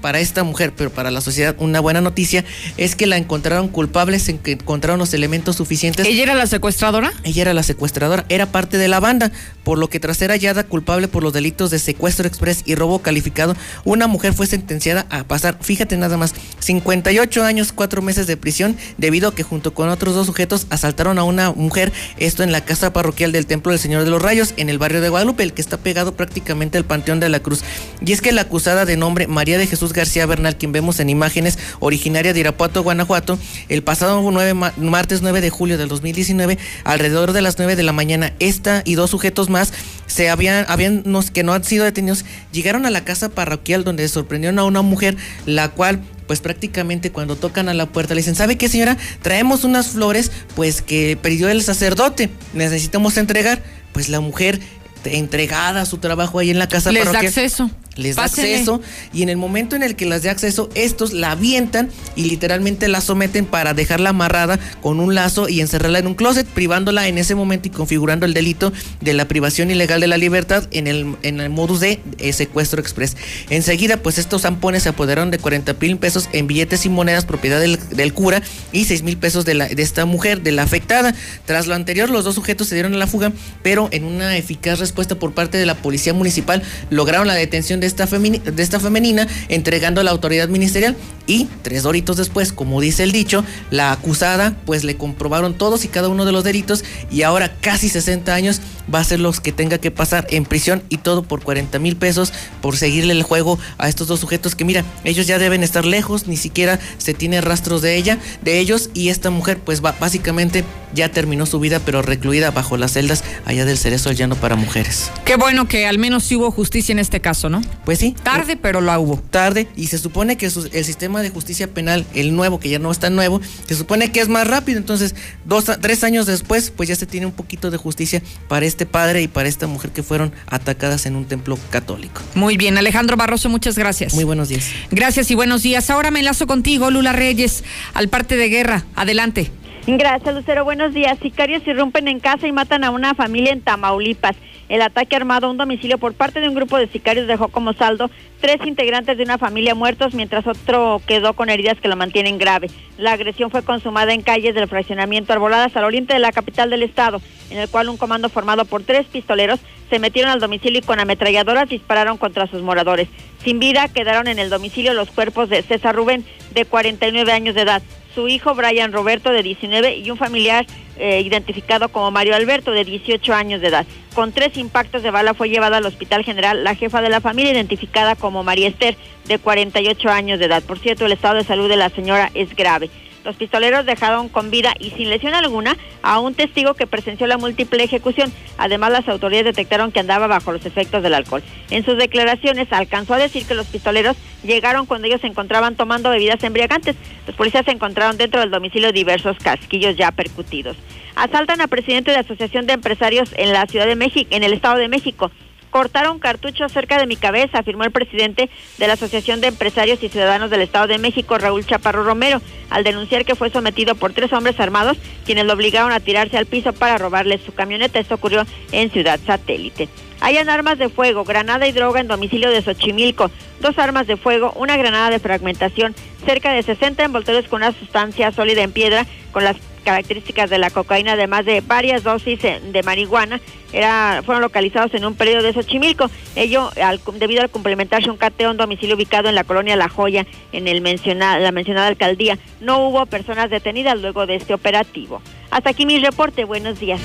[0.00, 2.44] para esta mujer, pero para la sociedad una buena noticia
[2.76, 6.06] es que la encontraron culpable, se encontraron los elementos suficientes.
[6.06, 7.12] ¿Ella era la secuestradora?
[7.24, 9.32] Ella era la secuestradora, era parte de la banda,
[9.62, 13.00] por lo que tras ser hallada culpable por los delitos de secuestro express y robo
[13.00, 18.36] calificado, una mujer fue sentenciada a pasar, fíjate nada más, 58 años, 4 meses de
[18.36, 22.52] prisión, debido a que junto con otros dos sujetos asaltaron a una mujer, esto en
[22.52, 25.42] la casa parroquial del Templo del Señor de los Rayos, en el barrio de Guadalupe,
[25.42, 27.62] el que está pegado prácticamente al Panteón de la Cruz.
[28.04, 31.08] Y es que la acusada de nombre María de Jesús García Bernal, quien vemos en
[31.08, 33.38] imágenes, originaria de Irapuato, Guanajuato,
[33.68, 37.92] el pasado 9, martes 9 de julio del 2019, alrededor de las 9 de la
[37.92, 39.72] mañana, esta y dos sujetos más
[40.06, 44.58] se habían, habían que no han sido detenidos, llegaron a la casa parroquial donde sorprendieron
[44.58, 45.16] a una mujer,
[45.46, 48.96] la cual pues prácticamente cuando tocan a la puerta le dicen, ¿sabe qué señora?
[49.22, 53.62] Traemos unas flores pues que pidió el sacerdote, necesitamos entregar.
[53.92, 54.60] Pues la mujer
[55.04, 58.80] entregada a su trabajo ahí en la casa Les da acceso les da acceso
[59.12, 62.88] y en el momento en el que las dé acceso, estos la avientan y literalmente
[62.88, 67.18] la someten para dejarla amarrada con un lazo y encerrarla en un closet, privándola en
[67.18, 71.16] ese momento y configurando el delito de la privación ilegal de la libertad en el,
[71.22, 73.16] en el modus de eh, secuestro express.
[73.50, 77.60] Enseguida, pues estos zampones se apoderaron de 40 mil pesos en billetes y monedas propiedad
[77.60, 78.42] del, cura
[78.72, 81.14] y 6 mil pesos de, la, de esta mujer, de la afectada.
[81.46, 84.78] Tras lo anterior, los dos sujetos se dieron a la fuga, pero en una eficaz
[84.78, 90.00] respuesta por parte de la policía municipal lograron la detención de de esta, femenina, entregando
[90.00, 90.96] a la autoridad ministerial.
[91.26, 95.88] Y tres doritos después, como dice el dicho, la acusada, pues le comprobaron todos y
[95.88, 98.60] cada uno de los delitos y ahora casi 60 años
[98.92, 101.96] va a ser los que tenga que pasar en prisión y todo por 40 mil
[101.96, 105.84] pesos por seguirle el juego a estos dos sujetos que mira, ellos ya deben estar
[105.84, 109.94] lejos, ni siquiera se tiene rastros de ella, de ellos y esta mujer pues va,
[109.98, 114.36] básicamente ya terminó su vida pero recluida bajo las celdas allá del Cerezo del Llano
[114.36, 115.10] para mujeres.
[115.24, 117.62] Qué bueno que al menos hubo justicia en este caso, ¿no?
[117.84, 118.14] Pues sí.
[118.22, 119.18] Tarde, pero la hubo.
[119.18, 122.90] Tarde y se supone que el sistema de justicia penal, el nuevo, que ya no
[122.90, 125.14] está nuevo, se supone que es más rápido, entonces
[125.44, 129.22] dos, tres años después pues ya se tiene un poquito de justicia para este padre
[129.22, 132.22] y para esta mujer que fueron atacadas en un templo católico.
[132.34, 134.14] Muy bien, Alejandro Barroso, muchas gracias.
[134.14, 134.70] Muy buenos días.
[134.90, 135.90] Gracias y buenos días.
[135.90, 137.64] Ahora me enlazo contigo, Lula Reyes,
[137.94, 138.84] al parte de guerra.
[138.94, 139.50] Adelante.
[139.86, 140.64] Gracias, Lucero.
[140.64, 141.18] Buenos días.
[141.20, 144.34] Sicarios irrumpen en casa y matan a una familia en Tamaulipas.
[144.68, 147.72] El ataque armado a un domicilio por parte de un grupo de sicarios dejó como
[147.72, 148.10] saldo
[148.40, 152.70] tres integrantes de una familia muertos, mientras otro quedó con heridas que lo mantienen grave.
[152.98, 156.82] La agresión fue consumada en calles del fraccionamiento Arboladas al oriente de la capital del
[156.82, 157.20] estado,
[157.50, 159.60] en el cual un comando formado por tres pistoleros
[159.90, 163.08] se metieron al domicilio y con ametralladoras dispararon contra sus moradores.
[163.44, 167.62] Sin vida quedaron en el domicilio los cuerpos de César Rubén, de 49 años de
[167.62, 167.82] edad,
[168.14, 170.66] su hijo Brian Roberto de 19 y un familiar
[170.98, 173.86] eh, identificado como Mario Alberto de 18 años de edad.
[174.14, 177.52] Con tres impactos de bala fue llevada al Hospital General la jefa de la familia
[177.52, 178.96] identificada como María Esther
[179.26, 180.62] de 48 años de edad.
[180.62, 182.90] Por cierto, el estado de salud de la señora es grave.
[183.24, 187.38] Los pistoleros dejaron con vida y sin lesión alguna a un testigo que presenció la
[187.38, 188.32] múltiple ejecución.
[188.58, 191.42] Además, las autoridades detectaron que andaba bajo los efectos del alcohol.
[191.70, 196.10] En sus declaraciones alcanzó a decir que los pistoleros llegaron cuando ellos se encontraban tomando
[196.10, 196.96] bebidas embriagantes.
[197.26, 200.76] Los policías se encontraron dentro del domicilio diversos casquillos ya percutidos.
[201.16, 204.76] Asaltan a presidente de Asociación de Empresarios en la Ciudad de México, en el Estado
[204.76, 205.30] de México
[205.74, 208.48] cortaron cartuchos cerca de mi cabeza, afirmó el presidente
[208.78, 212.40] de la Asociación de Empresarios y Ciudadanos del Estado de México, Raúl Chaparro Romero,
[212.70, 214.96] al denunciar que fue sometido por tres hombres armados,
[215.26, 217.98] quienes lo obligaron a tirarse al piso para robarle su camioneta.
[217.98, 219.88] Esto ocurrió en Ciudad Satélite.
[220.20, 224.52] Hayan armas de fuego, granada y droga en domicilio de Xochimilco, dos armas de fuego,
[224.54, 229.42] una granada de fragmentación, cerca de 60 envoltorios con una sustancia sólida en piedra con
[229.42, 233.40] las características de la cocaína, además de varias dosis de marihuana,
[233.72, 236.10] era, fueron localizados en un periodo de Xochimilco.
[236.34, 236.70] Ello
[237.14, 240.80] debido al complementarse un cateo en domicilio ubicado en la colonia La Joya, en el
[240.80, 242.38] mencionada, la mencionada alcaldía.
[242.60, 245.22] No hubo personas detenidas luego de este operativo.
[245.50, 246.44] Hasta aquí mi reporte.
[246.44, 247.00] Buenos días.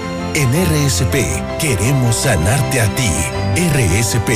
[0.33, 3.09] En RSP queremos sanarte a ti.
[3.57, 4.31] RSP,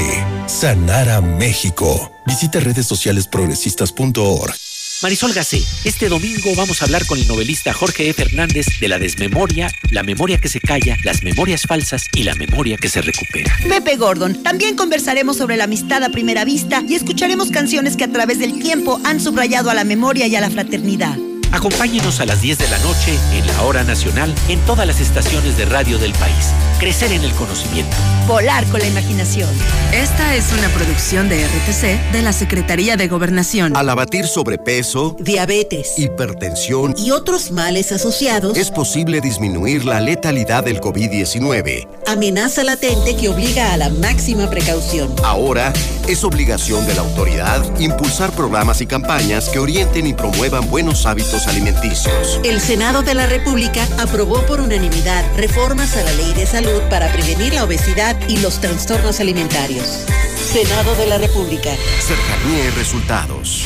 [0.45, 2.11] sanar a México.
[2.25, 4.53] Visita redes sociales progresistas.org.
[5.01, 8.13] Marisol Gacé, este domingo vamos a hablar con el novelista Jorge E.
[8.13, 12.75] Fernández de la desmemoria, la memoria que se calla, las memorias falsas y la memoria
[12.75, 13.55] que se recupera.
[13.69, 14.43] Pepe Gordon.
[14.43, 18.59] También conversaremos sobre la amistad a primera vista y escucharemos canciones que a través del
[18.59, 21.17] tiempo han subrayado a la memoria y a la fraternidad.
[21.55, 25.57] Acompáñenos a las 10 de la noche en la hora nacional en todas las estaciones
[25.57, 26.51] de radio del país.
[26.79, 27.95] Crecer en el conocimiento.
[28.27, 29.49] Volar con la imaginación.
[29.93, 33.77] Esta es una producción de RTC de la Secretaría de Gobernación.
[33.77, 40.81] Al abatir sobrepeso, diabetes, hipertensión y otros males asociados, es posible disminuir la letalidad del
[40.81, 41.87] COVID-19.
[42.05, 45.15] Amenaza latente que obliga a la máxima precaución.
[45.23, 45.71] Ahora
[46.07, 51.44] es obligación de la autoridad impulsar programas y campañas que orienten y promuevan buenos hábitos
[51.47, 52.39] alimenticios.
[52.43, 57.11] El Senado de la República aprobó por unanimidad reformas a la ley de salud para
[57.11, 60.05] prevenir la obesidad y los trastornos alimentarios.
[60.35, 61.69] Senado de la República.
[61.99, 63.65] Cercanía y resultados.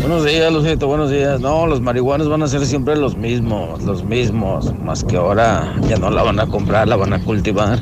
[0.00, 1.40] Buenos días, Lucito, buenos días.
[1.40, 4.74] No, los marihuanos van a ser siempre los mismos, los mismos.
[4.80, 7.78] Más que ahora ya no la van a comprar, la van a cultivar.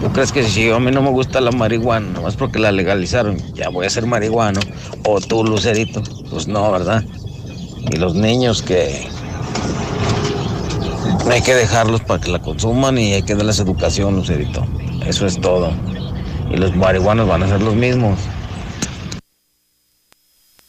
[0.00, 3.38] ¿Tú crees que si a mí no me gusta la marihuana, nomás porque la legalizaron,
[3.54, 4.60] ya voy a ser marihuano?
[5.04, 6.02] O tú, Lucerito.
[6.30, 7.02] Pues no, ¿verdad?
[7.90, 9.06] Y los niños que
[11.30, 14.66] hay que dejarlos para que la consuman y hay que darles educación, Lucerito.
[15.06, 15.72] Eso es todo.
[16.50, 18.18] Y los marihuanos van a ser los mismos.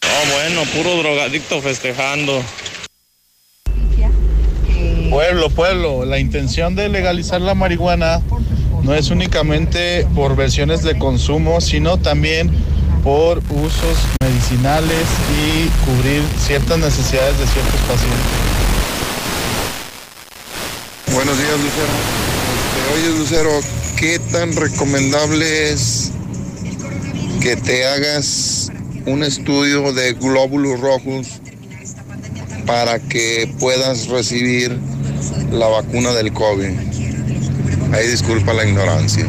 [0.04, 2.42] Oh, bueno, puro drogadicto festejando.
[5.10, 8.22] Pueblo, pueblo, la intención de legalizar la marihuana
[8.84, 12.52] no es únicamente por versiones de consumo, sino también
[13.06, 18.20] por usos medicinales y cubrir ciertas necesidades de ciertos pacientes.
[21.14, 21.94] Buenos días, Lucero.
[22.56, 23.52] Este, oye, Lucero,
[23.96, 26.12] ¿qué tan recomendable es
[27.42, 28.72] que te hagas
[29.06, 31.28] un estudio de glóbulos rojos
[32.66, 34.80] para que puedas recibir
[35.52, 36.72] la vacuna del COVID?
[37.94, 39.28] Ahí disculpa la ignorancia.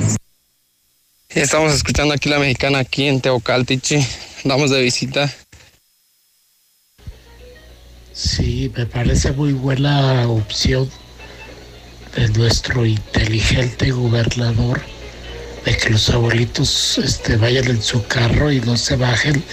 [1.28, 3.98] Estamos escuchando aquí la mexicana aquí en Teocaltichi.
[4.44, 5.32] Damos de visita.
[8.12, 10.90] Sí, me parece muy buena opción
[12.14, 14.80] de nuestro inteligente gobernador
[15.64, 19.44] de que los abuelitos este, vayan en su carro y no se bajen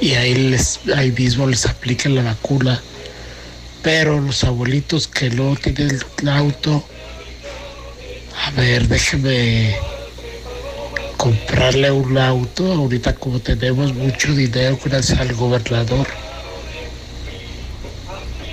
[0.00, 2.80] y ahí, les, ahí mismo les apliquen la vacuna.
[3.82, 6.82] Pero los abuelitos que no tienen el auto,
[8.44, 9.76] a ver, déjeme
[11.26, 12.72] comprarle un auto.
[12.72, 16.06] Ahorita como tenemos mucho dinero gracias al gobernador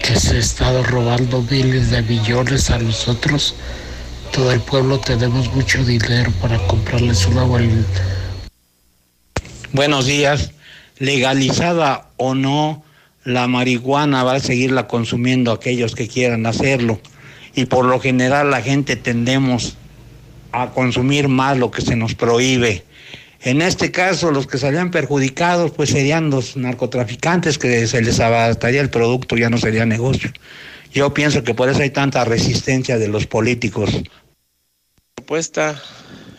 [0.01, 3.53] que se ha estado robando miles de millones a nosotros,
[4.31, 7.61] todo el pueblo tenemos mucho dinero para comprarles un agua.
[9.71, 10.51] Buenos días.
[10.97, 12.83] Legalizada o no,
[13.23, 16.99] la marihuana va a seguirla consumiendo aquellos que quieran hacerlo.
[17.53, 19.77] Y por lo general la gente tendemos
[20.53, 22.83] a consumir más lo que se nos prohíbe.
[23.41, 28.79] En este caso, los que salían perjudicados, pues serían los narcotraficantes, que se les abataría
[28.79, 30.31] el producto, ya no sería negocio.
[30.93, 33.89] Yo pienso que por eso hay tanta resistencia de los políticos.
[35.15, 35.81] Propuesta,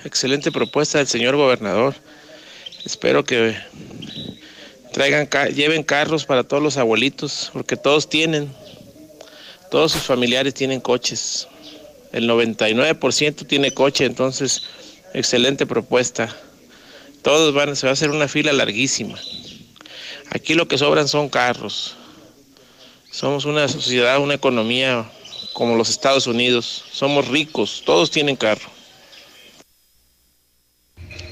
[0.04, 1.94] excelente propuesta del señor gobernador.
[2.86, 3.54] Espero que
[4.92, 8.50] traigan, lleven carros para todos los abuelitos, porque todos tienen,
[9.70, 11.48] todos sus familiares tienen coches.
[12.14, 14.62] El 99% tiene coche, entonces,
[15.14, 16.32] excelente propuesta.
[17.22, 19.18] Todos van, se va a hacer una fila larguísima.
[20.30, 21.96] Aquí lo que sobran son carros.
[23.10, 25.10] Somos una sociedad, una economía
[25.54, 26.84] como los Estados Unidos.
[26.92, 28.70] Somos ricos, todos tienen carro.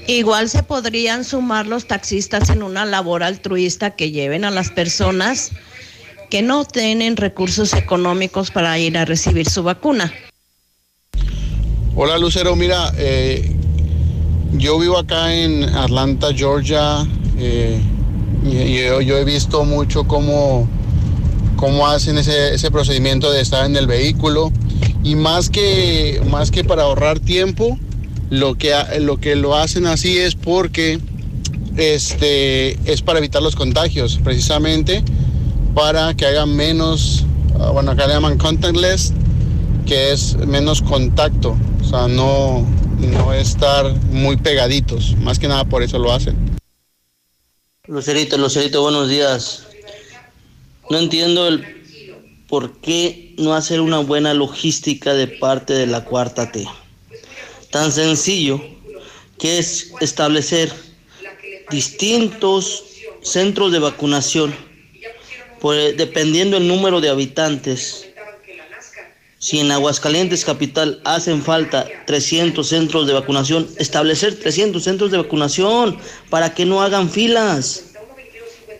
[0.07, 5.51] Igual se podrían sumar los taxistas en una labor altruista que lleven a las personas
[6.29, 10.13] que no tienen recursos económicos para ir a recibir su vacuna.
[11.95, 13.55] Hola Lucero, mira, eh,
[14.53, 17.05] yo vivo acá en Atlanta, Georgia,
[17.37, 17.79] eh,
[18.43, 20.67] y, yo, he visto mucho cómo,
[21.55, 24.51] cómo hacen ese, ese, procedimiento de estar en el vehículo.
[25.03, 27.77] Y más que, más que para ahorrar tiempo,
[28.31, 30.99] lo que, lo que lo hacen así es porque
[31.77, 35.03] este, es para evitar los contagios, precisamente
[35.75, 37.23] para que hagan menos,
[37.59, 39.13] ah, bueno, acá le llaman contactless,
[39.85, 42.65] que es menos contacto, o sea, no,
[42.99, 46.37] no estar muy pegaditos, más que nada por eso lo hacen.
[47.87, 49.67] Lucerito, Lucerito, buenos días.
[50.89, 51.83] No entiendo el
[52.47, 56.67] por qué no hacer una buena logística de parte de la cuarta T.
[57.71, 58.61] Tan sencillo
[59.39, 60.71] que es establecer
[61.71, 62.83] distintos
[63.21, 64.53] centros de vacunación,
[65.59, 68.12] pues, dependiendo el número de habitantes
[69.43, 75.97] si en Aguascalientes Capital hacen falta 300 centros de vacunación, establecer 300 centros de vacunación
[76.29, 77.91] para que no hagan filas.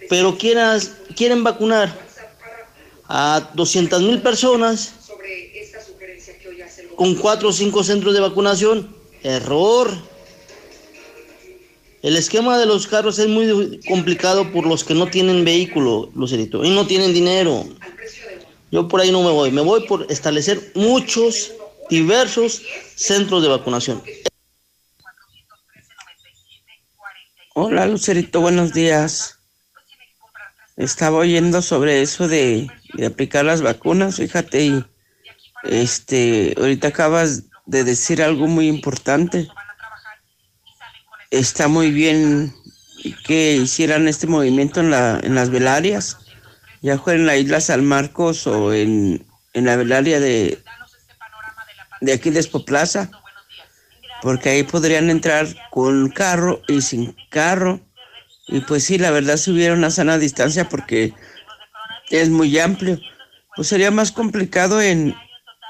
[0.09, 1.93] Pero quieras, quieren vacunar
[3.09, 4.93] a 200 mil personas
[6.95, 8.95] con 4 o 5 centros de vacunación.
[9.21, 9.91] Error.
[12.03, 16.63] El esquema de los carros es muy complicado por los que no tienen vehículo, Lucerito,
[16.63, 17.65] y no tienen dinero.
[18.73, 21.53] Yo por ahí no me voy, me voy por establecer muchos,
[21.89, 22.61] diversos
[22.95, 24.03] centros de vacunación.
[27.53, 29.37] Hola Lucerito, buenos días.
[30.75, 34.85] Estaba oyendo sobre eso de de aplicar las vacunas, fíjate, y
[35.63, 39.47] este, ahorita acabas de decir algo muy importante.
[41.31, 42.53] Está muy bien
[43.25, 46.17] que hicieran este movimiento en, la, en las velarias,
[46.83, 50.61] ya fuera en la isla San Marcos o en, en la velaria de,
[52.01, 52.41] de aquí de
[54.21, 57.79] porque ahí podrían entrar con carro y sin carro.
[58.47, 61.13] Y pues sí, la verdad si hubiera una sana distancia porque
[62.09, 62.99] es muy amplio.
[63.55, 65.15] Pues sería más complicado en,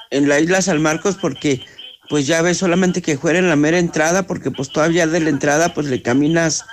[0.09, 1.63] en la isla San Marcos porque
[2.09, 5.29] pues ya ves solamente que fuera en la mera entrada porque pues todavía de la
[5.29, 6.65] entrada pues le caminas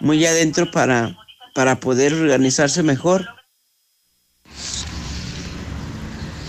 [0.00, 1.16] muy adentro para,
[1.54, 3.33] para poder organizarse mejor.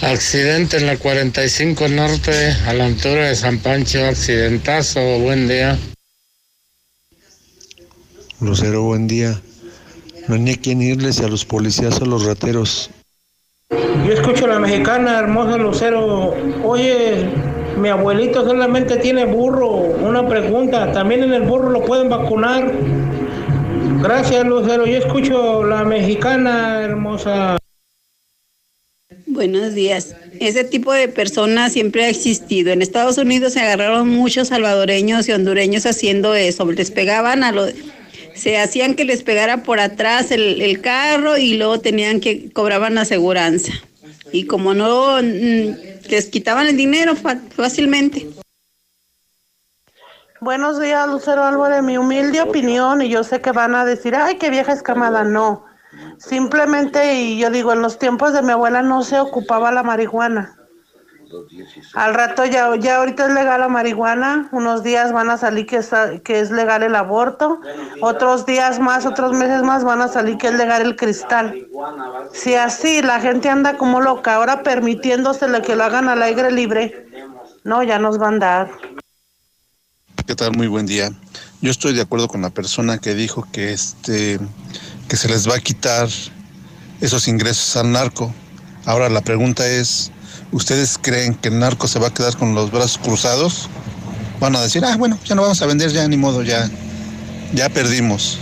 [0.06, 5.80] Accidente en la 45 Norte, a la altura de San Pancho, accidentazo, buen día.
[8.40, 9.42] Lucero, buen día.
[10.28, 12.92] No hay ni a quién irles a los policías o los rateros.
[13.72, 16.36] Yo escucho a la mexicana, hermosa Lucero.
[16.64, 17.28] Oye,
[17.80, 19.72] mi abuelito solamente tiene burro.
[19.72, 22.72] Una pregunta, ¿también en el burro lo pueden vacunar?
[24.04, 24.86] Gracias, Lucero.
[24.86, 27.58] Yo escucho a la mexicana, hermosa.
[29.36, 30.16] Buenos días.
[30.40, 32.72] Ese tipo de personas siempre ha existido.
[32.72, 36.66] En Estados Unidos se agarraron muchos salvadoreños y hondureños haciendo eso.
[36.72, 37.74] Les pegaban a los...
[38.34, 42.98] Se hacían que les pegara por atrás el, el carro y luego tenían que cobraban
[42.98, 43.74] aseguranza.
[44.32, 47.14] Y como no mm, les quitaban el dinero
[47.56, 48.28] fácilmente.
[50.40, 51.84] Buenos días, Lucero Álvarez.
[51.84, 55.26] Mi humilde opinión, y yo sé que van a decir, ay, qué vieja escamada.
[55.26, 55.66] No.
[56.18, 60.56] Simplemente, y yo digo, en los tiempos de mi abuela no se ocupaba la marihuana.
[61.94, 65.78] Al rato ya, ya ahorita es legal la marihuana, unos días van a salir que
[65.78, 65.90] es,
[66.24, 67.60] que es legal el aborto,
[68.02, 71.68] otros días más, otros meses más van a salir que es legal el cristal.
[72.32, 77.08] Si así la gente anda como loca, ahora permitiéndosele que lo hagan al aire libre,
[77.64, 78.72] no, ya nos van a dar.
[80.26, 80.56] ¿Qué tal?
[80.56, 81.12] Muy buen día.
[81.62, 84.40] Yo estoy de acuerdo con la persona que dijo que este
[85.08, 86.10] que se les va a quitar
[87.02, 88.34] esos ingresos al narco.
[88.86, 90.12] Ahora la pregunta es,
[90.52, 93.70] ¿ustedes creen que el narco se va a quedar con los brazos cruzados?
[94.40, 96.70] Van a decir, ah, bueno, ya no vamos a vender, ya ni modo, ya,
[97.54, 98.38] ya perdimos.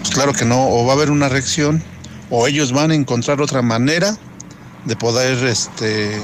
[0.00, 1.82] Pues claro que no, o va a haber una reacción,
[2.30, 4.16] o ellos van a encontrar otra manera
[4.84, 6.20] de poder este,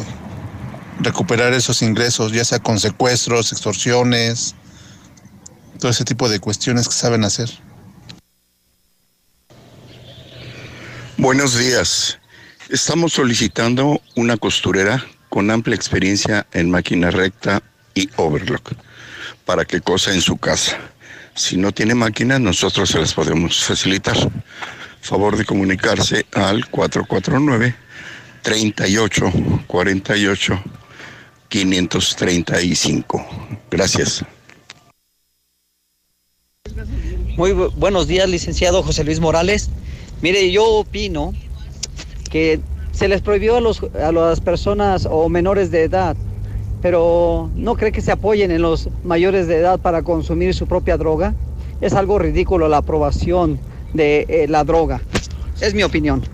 [1.01, 4.55] recuperar esos ingresos, ya sea con secuestros, extorsiones,
[5.79, 7.51] todo ese tipo de cuestiones que saben hacer.
[11.23, 12.19] Buenos días.
[12.69, 17.63] Estamos solicitando una costurera con amplia experiencia en máquina recta
[17.95, 18.73] y overlock
[19.45, 20.81] para que cosa en su casa.
[21.37, 24.17] Si no tiene máquina, nosotros se las podemos facilitar.
[25.01, 27.77] Favor de comunicarse al 449
[28.43, 29.33] 38
[29.69, 30.65] 48
[31.49, 33.27] 535.
[33.71, 34.25] Gracias.
[37.37, 39.71] Muy buenos días, licenciado José Luis Morales.
[40.23, 41.35] Mire, yo opino
[42.31, 42.61] que
[42.93, 46.17] se les prohibió a, los, a las personas o menores de edad,
[46.81, 50.97] pero ¿no cree que se apoyen en los mayores de edad para consumir su propia
[50.97, 51.35] droga?
[51.81, 53.59] Es algo ridículo la aprobación
[53.95, 55.03] de eh, la droga.
[55.61, 56.25] Es mi opinión.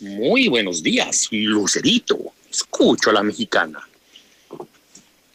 [0.00, 2.18] Muy buenos días, Lucerito.
[2.48, 3.80] Escucho a la mexicana.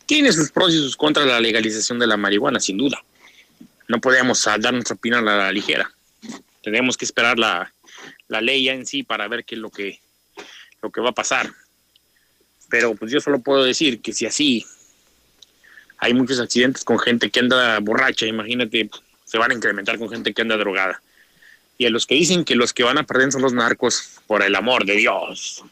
[0.06, 3.04] Tiene sus pros y sus contras la legalización de la marihuana, sin duda
[3.88, 5.92] no podemos dar nuestra opinión a la ligera.
[6.64, 7.72] Tenemos que esperar la,
[8.28, 10.00] la ley ya en sí para ver qué es lo que,
[10.82, 11.52] lo que va a pasar.
[12.70, 14.66] Pero pues yo solo puedo decir que si así
[15.98, 18.90] hay muchos accidentes con gente que anda borracha, imagínate,
[19.24, 21.02] se van a incrementar con gente que anda drogada.
[21.78, 24.44] Y a los que dicen que los que van a perder son los narcos, por
[24.44, 25.64] el amor de Dios.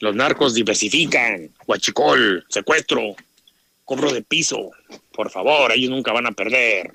[0.00, 3.16] Los narcos diversifican, huachicol, secuestro,
[3.84, 4.70] cobro de piso.
[5.16, 6.92] Por favor, ellos nunca van a perder.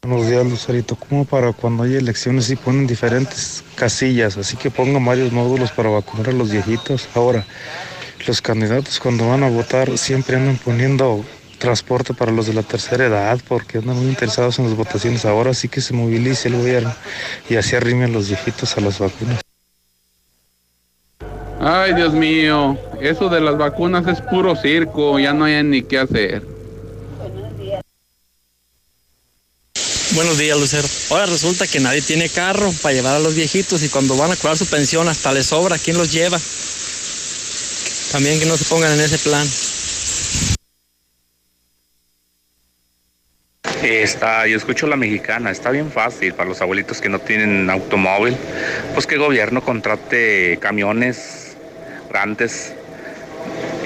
[0.00, 0.96] Buenos días, Lucerito.
[0.96, 5.90] Como para cuando hay elecciones y ponen diferentes casillas, así que pongan varios módulos para
[5.90, 7.06] vacunar a los viejitos.
[7.14, 7.44] Ahora,
[8.26, 11.22] los candidatos cuando van a votar siempre andan poniendo
[11.58, 15.26] transporte para los de la tercera edad porque andan muy interesados en las votaciones.
[15.26, 16.94] Ahora sí que se movilice el gobierno
[17.50, 19.40] y así arrimen los viejitos a las vacunas.
[21.60, 25.98] Ay, Dios mío, eso de las vacunas es puro circo, ya no hay ni qué
[25.98, 26.55] hacer.
[30.16, 30.88] Buenos días, Lucero.
[31.10, 34.36] Ahora resulta que nadie tiene carro para llevar a los viejitos y cuando van a
[34.36, 35.76] cobrar su pensión hasta les sobra.
[35.76, 36.40] ¿Quién los lleva?
[38.12, 39.46] También que no se pongan en ese plan.
[43.82, 48.38] Está, yo escucho la mexicana, está bien fácil para los abuelitos que no tienen automóvil,
[48.94, 51.58] pues que el gobierno contrate camiones
[52.08, 52.72] grandes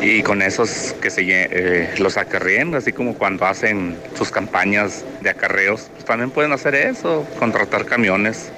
[0.03, 5.31] y con esos que se eh, los acarreen, así como cuando hacen sus campañas de
[5.31, 8.51] acarreos, pues también pueden hacer eso, contratar camiones.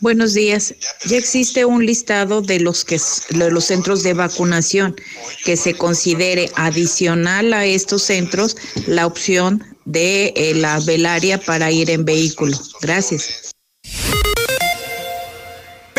[0.00, 0.74] Buenos días.
[1.04, 2.98] Ya existe un listado de los que
[3.30, 4.96] de los centros de vacunación
[5.44, 8.56] que se considere adicional a estos centros
[8.86, 12.56] la opción de eh, la velaria para ir en vehículo.
[12.80, 13.49] Gracias.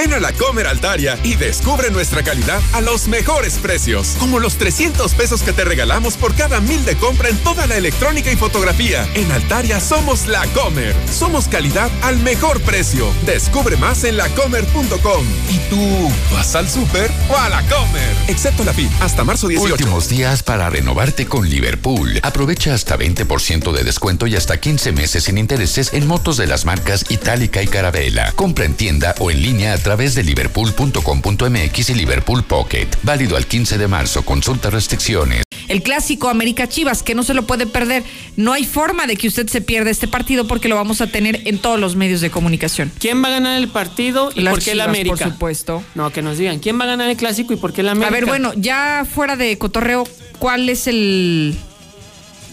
[0.01, 4.55] Ven a la Comer Altaria y descubre nuestra calidad a los mejores precios, como los
[4.55, 8.35] 300 pesos que te regalamos por cada mil de compra en toda la electrónica y
[8.35, 9.07] fotografía.
[9.13, 10.95] En Altaria somos la Comer.
[11.13, 13.13] Somos calidad al mejor precio.
[13.27, 15.23] Descubre más en lacomer.com.
[15.51, 18.15] ¿Y tú vas al súper o a la Comer?
[18.27, 19.71] Excepto la PIB, hasta marzo 18.
[19.71, 22.19] Últimos días para renovarte con Liverpool.
[22.23, 26.65] Aprovecha hasta 20% de descuento y hasta 15 meses sin intereses en motos de las
[26.65, 28.31] marcas Itálica y Carabela.
[28.31, 32.87] Compra en tienda o en línea a través de liverpool.com.mx y Liverpool Pocket.
[33.03, 34.23] Válido al 15 de marzo.
[34.23, 35.43] Consulta restricciones.
[35.67, 38.03] El clásico América Chivas, que no se lo puede perder.
[38.37, 41.41] No hay forma de que usted se pierda este partido porque lo vamos a tener
[41.45, 42.89] en todos los medios de comunicación.
[42.99, 45.25] ¿Quién va a ganar el partido y Las por qué el América?
[45.25, 45.83] Por supuesto.
[45.93, 46.59] No, que nos digan.
[46.59, 48.07] ¿Quién va a ganar el clásico y por qué el América?
[48.07, 50.07] A ver, bueno, ya fuera de cotorreo,
[50.39, 51.53] ¿cuál es el,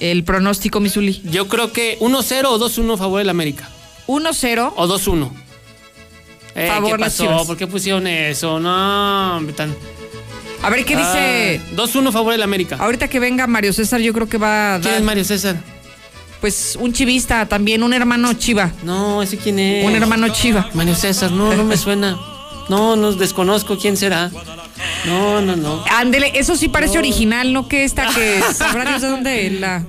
[0.01, 1.23] el pronóstico, Misuli?
[1.24, 3.69] Yo creo que 1-0 o 2-1 a favor del América.
[4.09, 4.73] 1-0.
[4.74, 5.47] O 2-1.
[6.54, 7.24] Eh, Favor ¿Qué las pasó?
[7.24, 7.46] Chivas.
[7.46, 8.58] ¿Por qué pusieron eso?
[8.58, 9.74] No, tan...
[10.62, 11.60] A ver, ¿qué dice?
[11.64, 12.76] Ah, 2-1 a favor del América.
[12.80, 15.00] Ahorita que venga Mario César, yo creo que va a ¿Quién dar.
[15.00, 15.56] es Mario César?
[16.40, 18.72] Pues un chivista, también un hermano chiva.
[18.82, 19.84] No, ese quién es.
[19.86, 20.68] Un hermano chiva.
[20.74, 22.16] Mario César, no, no me suena.
[22.68, 24.30] No, no desconozco quién será.
[25.06, 25.84] No, no, no.
[25.96, 29.84] Ándele, eso sí parece original, no que esta que sabrá Dios de dónde la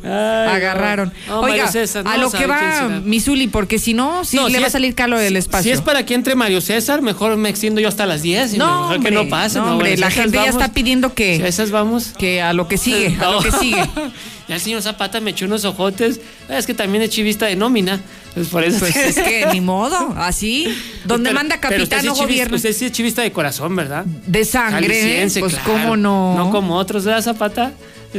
[0.54, 1.14] agarraron.
[1.28, 2.88] No, Oiga, César, a lo que va.
[3.04, 5.64] Misuli, porque si no, sí le si va a salir calo del espacio.
[5.64, 8.58] Si es para que entre Mario César, mejor me extiendo yo hasta las 10 y
[8.58, 9.60] No, mejor hombre, que no pase.
[9.60, 11.38] no, hombre, bueno, la gente ya está pidiendo que.
[11.38, 12.14] si a esas vamos.
[12.18, 13.84] Que a lo que sigue, a lo que sigue.
[14.50, 16.20] ya el señor Zapata me echó unos ojotes.
[16.50, 18.02] Es que también es chivista de nómina.
[18.34, 20.68] Pues por eso Pues es que ni modo, así.
[21.06, 22.56] Donde manda usted capitán sí chivista- gobierno.
[22.58, 24.04] Usted sí es chivista de corazón, ¿verdad?
[24.06, 25.72] De sangre, Jalisciense, pues claro.
[25.72, 26.36] cómo no.
[26.36, 27.72] No como otros, ¿verdad, Zapata?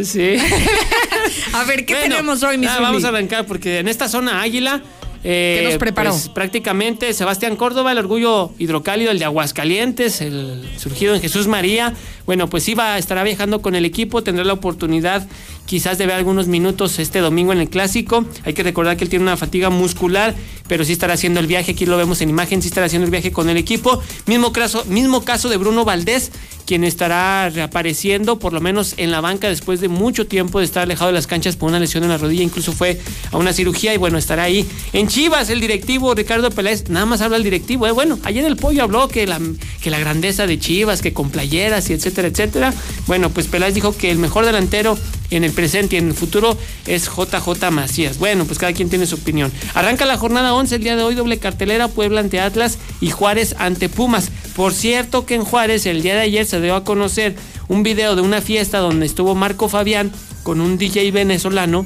[0.03, 0.37] Sí.
[1.53, 2.83] a ver, ¿qué Bueno, tenemos hoy, ah, Misuli?
[2.83, 4.83] Vamos a arrancar porque en esta zona Águila.
[5.25, 6.11] eh, ¿Qué nos preparó?
[6.11, 11.93] pues, prácticamente Sebastián Córdoba, el orgullo hidrocálido, el de Aguascalientes, el surgido en Jesús María.
[12.27, 15.27] Bueno, pues iba, estará viajando con el equipo, tendrá la oportunidad
[15.67, 18.25] quizás de ver algunos minutos este domingo en el clásico.
[18.45, 20.35] Hay que recordar que él tiene una fatiga muscular,
[20.69, 23.11] pero sí estará haciendo el viaje, aquí lo vemos en imagen, sí estará haciendo el
[23.11, 24.01] viaje con el equipo.
[24.27, 26.31] Mismo caso, mismo caso de Bruno Valdés,
[26.67, 30.85] quien estará reapareciendo por lo menos en la banca después de mucho tiempo de estar
[30.85, 33.01] alejado de las canchas por una lesión en la rodilla, incluso fue
[33.33, 34.65] a una cirugía y bueno, estará ahí.
[34.93, 38.57] En Chivas, el directivo Ricardo Peláez, nada más habla el directivo, eh, bueno, ayer el
[38.57, 39.41] pollo habló que la,
[39.81, 42.73] que la grandeza de Chivas, que con playeras y etcétera, etcétera.
[43.07, 44.97] Bueno, pues Peláez dijo que el mejor delantero
[45.31, 46.57] en el presente y en el futuro
[46.87, 48.19] es JJ Macías.
[48.19, 49.53] Bueno, pues cada quien tiene su opinión.
[49.75, 53.55] Arranca la jornada 11 el día de hoy, doble cartelera, Puebla ante Atlas y Juárez
[53.59, 54.31] ante Pumas.
[54.55, 57.37] Por cierto que en Juárez el día de ayer se dio a conocer
[57.69, 60.13] un video de una fiesta donde estuvo Marco Fabián
[60.43, 61.85] con un DJ venezolano,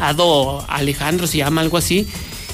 [0.00, 2.06] Ado Alejandro se llama algo así.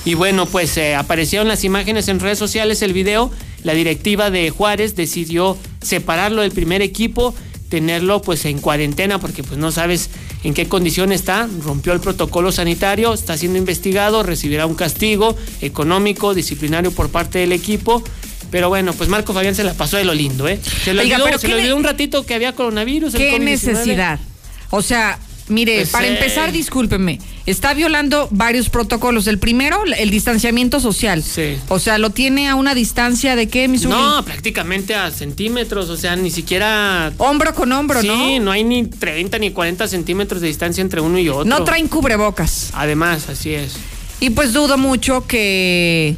[0.05, 3.31] Y bueno, pues eh, aparecieron las imágenes en redes sociales, el video.
[3.63, 7.35] La directiva de Juárez decidió separarlo del primer equipo,
[7.73, 10.11] tenerlo pues en cuarentena porque pues no sabes
[10.45, 16.35] en qué condición está, rompió el protocolo sanitario, está siendo investigado, recibirá un castigo económico,
[16.35, 18.05] disciplinario por parte del equipo.
[18.51, 20.61] Pero bueno, pues Marco Fabián se la pasó de lo lindo, ¿eh?
[20.85, 23.15] Se le Oiga, olvidó, pero se ¿qué le olvidó un ratito que había coronavirus.
[23.15, 23.41] ¿Qué COVID-19.
[23.41, 24.21] necesidad?
[24.69, 25.19] O sea,
[25.49, 29.27] mire, Pues, para eh, empezar, discúlpeme, está violando varios protocolos.
[29.27, 31.25] El primero, el distanciamiento social.
[31.69, 33.95] O sea, lo tiene a una distancia de qué, Misuli?
[33.95, 37.13] No, prácticamente a centímetros, o sea, ni siquiera...
[37.19, 38.15] Hombro con hombro, sí, ¿no?
[38.15, 41.45] Sí, no hay ni 30 ni 40 centímetros de distancia entre uno y otro.
[41.45, 42.71] No traen cubrebocas.
[42.75, 43.75] Además, así es.
[44.21, 46.17] Y pues dudo mucho que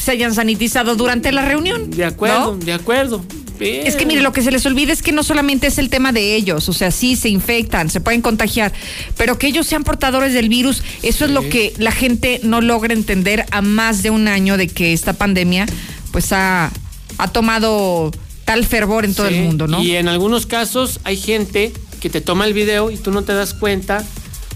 [0.00, 1.90] se hayan sanitizado durante la reunión.
[1.90, 2.64] De acuerdo, ¿no?
[2.64, 3.24] de acuerdo.
[3.60, 6.12] Es que mire, lo que se les olvida es que no solamente es el tema
[6.12, 8.72] de ellos, o sea, sí se infectan, se pueden contagiar,
[9.18, 12.94] pero que ellos sean portadores del virus, eso es lo que la gente no logra
[12.94, 15.66] entender a más de un año de que esta pandemia
[16.10, 16.70] pues ha,
[17.18, 18.10] ha tomado
[18.46, 19.82] tal fervor en todo Sí, el mundo, ¿no?
[19.82, 23.34] Y en algunos casos hay gente que te toma el video y tú no te
[23.34, 24.06] das cuenta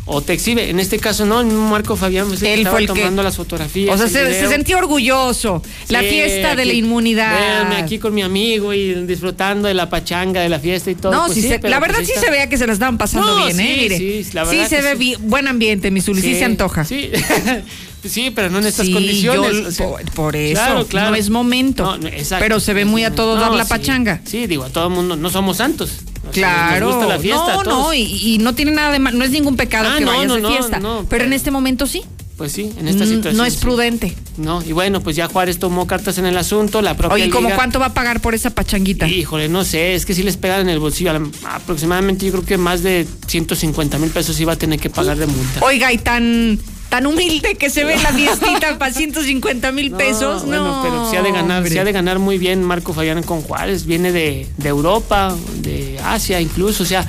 [0.07, 0.69] o te exhibe.
[0.71, 3.23] En este caso no, el mismo Marco Fabián pues, Él estaba fue el que- tomando
[3.23, 3.95] las fotografías.
[3.95, 5.63] O sea, se, se sentía orgulloso.
[5.89, 7.39] La Sí, fiesta de la inmunidad.
[7.39, 11.13] Véanme aquí con mi amigo y disfrutando de la pachanga, de la fiesta y todo.
[11.13, 12.27] No, Pues sí sí, se- la pues verdad ahí sí está.
[12.27, 13.75] se veía que se la estaban pasando No, bien, ¿eh?
[13.75, 13.99] sí, Mire.
[13.99, 15.17] sí, la verdad se que ve sí.
[15.21, 16.85] buen ambiente, mi Zuli, sí, Sí, se antoja.
[16.85, 17.11] Sí.
[18.07, 19.53] Sí, pero no en estas Sí, condiciones.
[19.63, 21.11] yo- o sea, por, por eso, claro, claro.
[21.11, 21.85] no es momento.
[21.85, 22.43] No, no, exacto.
[22.45, 24.21] pero se ve muy a todo No, dar la sí, pachanga.
[24.27, 25.91] Sí, digo, a todo el mundo, no somos santos.
[26.35, 27.53] Claro, Nos gusta la fiesta.
[27.53, 27.79] a no, todos.
[27.87, 30.13] no, y, y no tiene nada de mal, no es ningún pecado Ah, que no,
[30.13, 32.03] vayas no, de fiesta, pero en este momento sí.
[32.37, 33.37] Pues sí, en esta Mm, situación.
[33.37, 33.61] No es sí.
[33.61, 34.17] prudente.
[34.39, 37.47] No, y bueno, pues ya Juárez tomó cartas en el asunto, la propia Oye, ¿cómo
[37.47, 39.07] liga- cuánto va a pagar por esa pachanguita?
[39.07, 41.13] Híjole, no sé, es que si les pegan en el bolsillo,
[41.45, 45.27] aproximadamente yo creo que más de 150 mil pesos iba a tener que pagar de
[45.27, 45.61] multa.
[45.65, 46.59] Oiga, y tan
[46.95, 50.45] tan humilde que se ve la fiestita para 150 mil pesos.
[50.45, 53.21] No, bueno, pero se ha de ganar, se ha de ganar muy bien Marco Fabián
[53.25, 57.05] con Juárez, viene de, de Europa, de Asia incluso, o sea,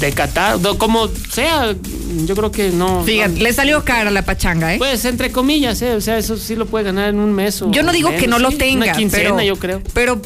[0.00, 1.76] de Qatar, como sea,
[2.26, 3.04] yo creo que no.
[3.04, 4.78] Fíjate, no- le salió cara la pachanga, ¿eh?
[4.78, 5.92] Pues entre comillas, ¿eh?
[5.94, 8.26] o sea, eso sí lo puede ganar en un mes o Yo no digo que
[8.26, 9.80] no lo sí, tenga, una quincena, pero yo creo.
[9.94, 10.20] Pero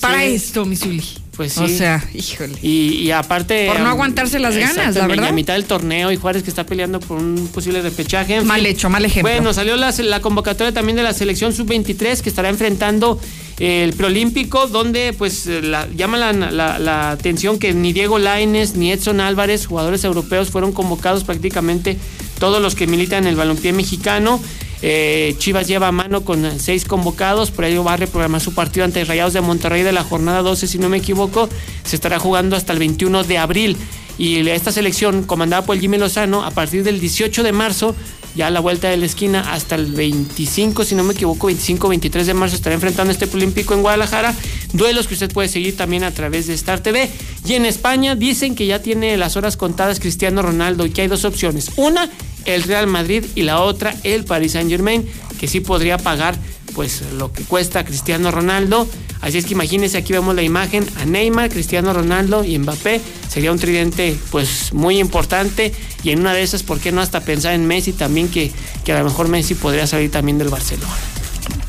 [0.00, 0.34] para Sí.
[0.34, 1.04] esto, mi Zuli.
[1.36, 1.64] Pues sí.
[1.64, 2.54] O sea, híjole.
[2.62, 3.66] Y, y aparte.
[3.66, 5.24] Por no aguantarse las ganas, la verdad.
[5.24, 8.40] y a mitad del torneo y Juárez que está peleando por un posible repechaje.
[8.40, 8.70] Mal fin.
[8.70, 9.30] hecho, mal ejemplo.
[9.30, 13.20] Bueno, salió la, la convocatoria también de la selección sub-23 que estará enfrentando
[13.58, 18.18] eh, el preolímpico, donde pues eh, la- llama la, la- la atención que ni Diego
[18.18, 21.98] Laines ni Edson Álvarez, jugadores europeos, fueron convocados prácticamente
[22.38, 24.40] todos los que militan en el balompié mexicano.
[24.82, 28.84] Eh, Chivas lleva a mano con seis convocados, por ello va a reprogramar su partido
[28.84, 31.48] ante Rayados de Monterrey de la jornada 12, si no me equivoco.
[31.84, 33.76] Se estará jugando hasta el 21 de abril.
[34.18, 37.94] Y esta selección, comandada por Jimmy Lozano, a partir del 18 de marzo,
[38.34, 42.24] ya a la vuelta de la esquina, hasta el 25, si no me equivoco, 25-23
[42.24, 44.34] de marzo, estará enfrentando este Olímpico en Guadalajara.
[44.72, 47.10] Duelos que usted puede seguir también a través de Star TV.
[47.46, 51.08] Y en España dicen que ya tiene las horas contadas Cristiano Ronaldo y que hay
[51.08, 51.70] dos opciones.
[51.76, 52.10] Una,
[52.46, 55.06] el Real Madrid y la otra, el Paris Saint Germain,
[55.38, 56.36] que sí podría pagar
[56.74, 58.88] pues lo que cuesta Cristiano Ronaldo.
[59.22, 63.00] Así es que imagínense, aquí vemos la imagen a Neymar, Cristiano Ronaldo y Mbappé.
[63.28, 67.20] Sería un tridente pues muy importante y en una de esas, ¿por qué no hasta
[67.20, 68.52] pensar en Messi también que,
[68.84, 70.92] que a lo mejor Messi podría salir también del Barcelona?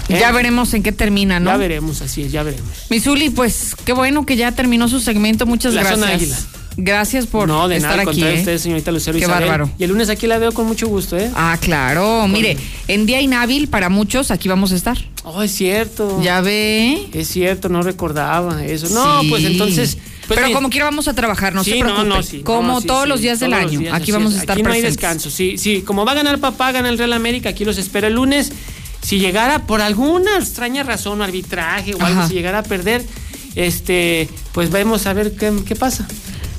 [0.09, 0.17] ¿Eh?
[0.19, 1.51] Ya veremos en qué termina, ¿no?
[1.51, 2.69] Ya veremos, así es, ya veremos.
[2.89, 5.45] Mi Zuli, pues qué bueno que ya terminó su segmento.
[5.45, 5.99] Muchas La gracias.
[5.99, 6.37] zona águila.
[6.79, 8.23] Gracias por no, de estar nada, aquí.
[8.23, 8.35] ¿eh?
[8.37, 9.49] usted, señorita Lucero Qué Isabel.
[9.49, 9.71] bárbaro.
[9.79, 11.31] Y el lunes aquí la veo con mucho gusto, ¿eh?
[11.35, 12.27] Ah, claro.
[12.27, 12.55] Mire,
[12.87, 14.95] en día inhábil para muchos, aquí vamos a estar.
[15.23, 16.21] Oh, es cierto.
[16.21, 17.07] Ya ve.
[17.13, 18.89] Es cierto, no recordaba eso.
[18.89, 19.27] No, Sí.
[19.29, 19.97] pues entonces.
[20.27, 22.07] pues, Pero como quiera vamos a trabajar, no Sí, se preocupe.
[22.07, 23.79] no, sí, como no, sí, todos sí, los días del todos año.
[23.79, 24.37] días, aquí vamos es.
[24.37, 25.31] a estar Aquí no hay descanso.
[25.31, 28.13] Sí, sí, como va a ganar papá, gana el Real América, aquí los espero el
[28.13, 28.51] lunes.
[29.01, 33.03] Si llegara por alguna extraña razón, arbitraje o algo, si llegara a perder,
[33.55, 36.07] este, pues vamos a ver qué, qué pasa.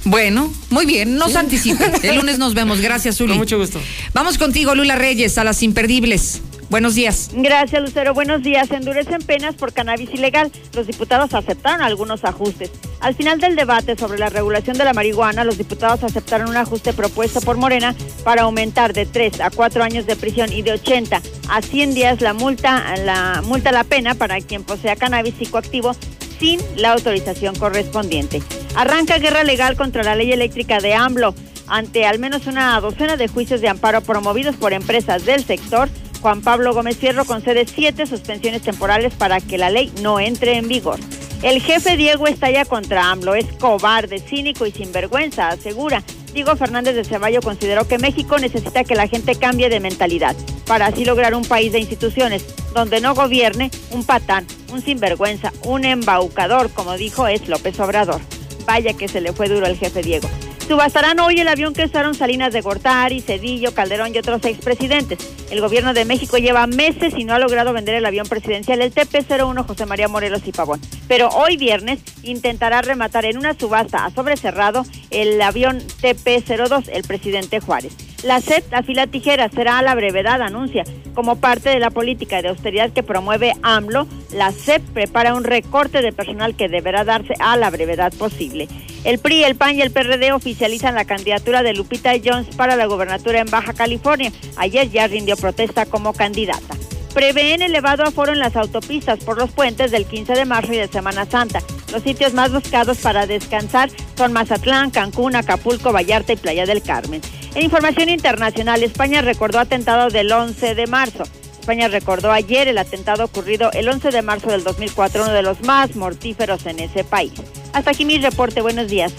[0.08, 1.84] Bueno, muy bien, no se anticipe.
[2.02, 2.80] El lunes nos vemos.
[2.80, 3.32] Gracias, Zuli.
[3.32, 3.78] Con mucho gusto.
[4.14, 6.40] Vamos contigo, Lula Reyes, a las imperdibles.
[6.70, 7.30] Buenos días.
[7.34, 8.14] Gracias, Lucero.
[8.14, 8.70] Buenos días.
[8.70, 10.50] Endurecen penas por cannabis ilegal.
[10.74, 12.70] Los diputados aceptaron algunos ajustes.
[13.00, 16.94] Al final del debate sobre la regulación de la marihuana, los diputados aceptaron un ajuste
[16.94, 17.94] propuesto por Morena
[18.24, 21.20] para aumentar de 3 a 4 años de prisión y de 80
[21.50, 25.94] a 100 días la multa, la multa la pena para quien posea cannabis psicoactivo
[26.38, 28.42] sin la autorización correspondiente.
[28.74, 31.34] Arranca guerra legal contra la ley eléctrica de AMLO.
[31.66, 35.88] Ante al menos una docena de juicios de amparo promovidos por empresas del sector,
[36.20, 40.68] Juan Pablo Gómez Fierro concede siete suspensiones temporales para que la ley no entre en
[40.68, 40.98] vigor.
[41.42, 46.02] El jefe Diego estalla contra AMLO, es cobarde, cínico y sinvergüenza, asegura.
[46.38, 50.36] Diego Fernández de Ceballo consideró que México necesita que la gente cambie de mentalidad
[50.68, 55.84] para así lograr un país de instituciones donde no gobierne un patán, un sinvergüenza, un
[55.84, 58.20] embaucador, como dijo es López Obrador.
[58.66, 60.28] Vaya que se le fue duro al jefe Diego.
[60.68, 65.18] Subastarán hoy el avión que usaron Salinas de Gortari, Cedillo, Calderón y otros expresidentes.
[65.50, 68.92] El gobierno de México lleva meses y no ha logrado vender el avión presidencial, el
[68.92, 70.78] TP-01 José María Morelos y Pavón.
[71.08, 77.02] Pero hoy viernes intentará rematar en una subasta a sobre cerrado el avión TP-02, el
[77.04, 77.94] presidente Juárez.
[78.24, 80.82] La SED afila tijeras, será a la brevedad, anuncia.
[81.14, 86.02] Como parte de la política de austeridad que promueve AMLO, la SEP prepara un recorte
[86.02, 88.68] de personal que deberá darse a la brevedad posible.
[89.04, 92.86] El PRI, el PAN y el PRD oficializan la candidatura de Lupita Jones para la
[92.86, 94.32] gobernatura en Baja California.
[94.56, 96.74] Ayer ya rindió protesta como candidata.
[97.14, 100.88] Prevén elevado aforo en las autopistas por los puentes del 15 de marzo y de
[100.88, 101.60] Semana Santa.
[101.92, 107.22] Los sitios más buscados para descansar son Mazatlán, Cancún, Acapulco, Vallarta y Playa del Carmen.
[107.54, 111.24] En información internacional, España recordó atentados del 11 de marzo.
[111.60, 115.60] España recordó ayer el atentado ocurrido el 11 de marzo del 2004, uno de los
[115.62, 117.32] más mortíferos en ese país.
[117.72, 119.12] Hasta aquí mi reporte, buenos días.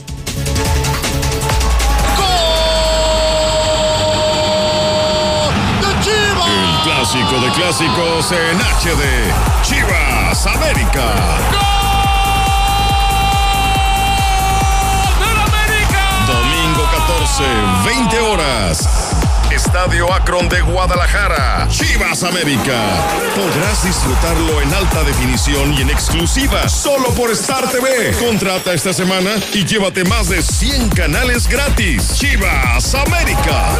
[6.47, 9.31] El clásico de clásicos en HD,
[9.63, 11.78] Chivas América.
[17.37, 18.87] Domingo 14, 20 horas.
[19.51, 21.67] Estadio Akron de Guadalajara.
[21.69, 22.81] Chivas América.
[23.35, 28.11] Podrás disfrutarlo en alta definición y en exclusiva solo por Star TV.
[28.19, 32.13] Contrata esta semana y llévate más de 100 canales gratis.
[32.15, 33.77] Chivas América.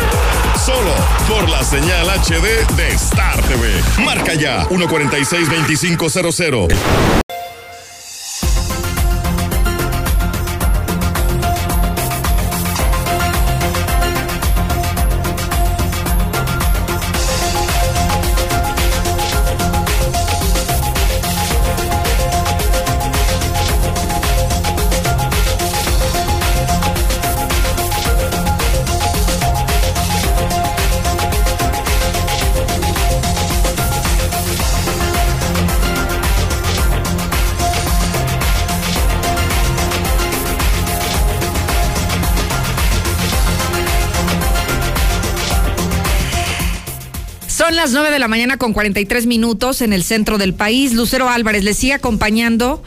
[0.65, 0.93] Solo
[1.27, 3.81] por la señal HD de Star TV.
[4.03, 6.09] Marca ya 146-2500.
[6.09, 7.38] Son
[47.89, 50.93] las 9 de la mañana con 43 minutos en el centro del país.
[50.93, 52.83] Lucero Álvarez le sigue acompañando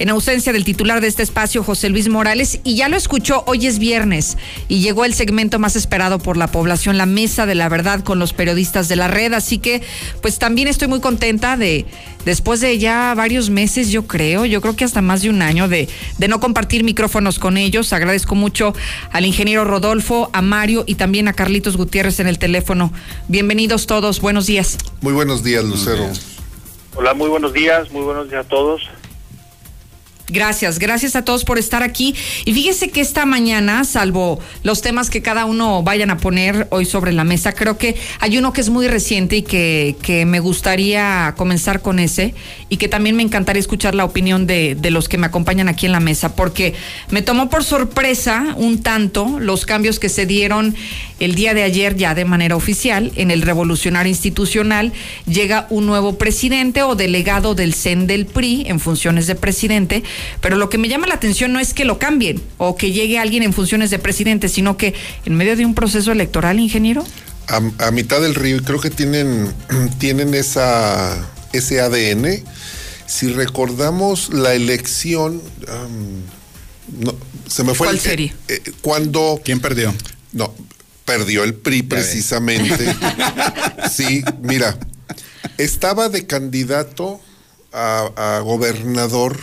[0.00, 3.66] en ausencia del titular de este espacio, José Luis Morales, y ya lo escuchó, hoy
[3.66, 7.68] es viernes y llegó el segmento más esperado por la población, la mesa de la
[7.68, 9.82] verdad con los periodistas de la red, así que
[10.22, 11.84] pues también estoy muy contenta de,
[12.24, 15.68] después de ya varios meses, yo creo, yo creo que hasta más de un año
[15.68, 15.86] de,
[16.16, 18.72] de no compartir micrófonos con ellos, agradezco mucho
[19.12, 22.90] al ingeniero Rodolfo, a Mario y también a Carlitos Gutiérrez en el teléfono.
[23.28, 24.78] Bienvenidos todos, buenos días.
[25.02, 26.08] Muy buenos días, Lucero.
[26.94, 28.80] Hola, muy buenos días, muy buenos días a todos.
[30.30, 32.14] Gracias, gracias a todos por estar aquí.
[32.44, 36.84] Y fíjese que esta mañana, salvo los temas que cada uno vayan a poner hoy
[36.84, 40.38] sobre la mesa, creo que hay uno que es muy reciente y que, que me
[40.38, 42.34] gustaría comenzar con ese
[42.68, 45.86] y que también me encantaría escuchar la opinión de, de los que me acompañan aquí
[45.86, 46.74] en la mesa, porque
[47.10, 50.76] me tomó por sorpresa un tanto los cambios que se dieron
[51.18, 54.92] el día de ayer ya de manera oficial en el revolucionario institucional.
[55.26, 60.02] Llega un nuevo presidente o delegado del CEN del PRI en funciones de presidente
[60.40, 63.18] pero lo que me llama la atención no es que lo cambien o que llegue
[63.18, 64.94] alguien en funciones de presidente, sino que
[65.24, 67.04] en medio de un proceso electoral, ingeniero.
[67.48, 69.52] A, a mitad del río, y creo que tienen,
[69.98, 72.44] tienen esa, ese ADN.
[73.06, 77.14] Si recordamos la elección, um, no,
[77.48, 78.34] se me fue ¿Cuál el, serie?
[78.48, 79.40] eh, eh, cuando.
[79.44, 79.92] ¿Quién perdió?
[80.32, 80.54] No,
[81.04, 82.86] perdió el PRI precisamente.
[83.92, 84.78] sí, mira,
[85.58, 87.20] estaba de candidato
[87.72, 89.40] a, a gobernador.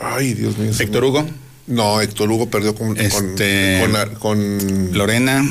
[0.00, 0.72] Ay, Dios mío.
[0.78, 1.26] Héctor Hugo.
[1.66, 5.44] No, Héctor Hugo perdió con, Este, con, la- con- Lorena.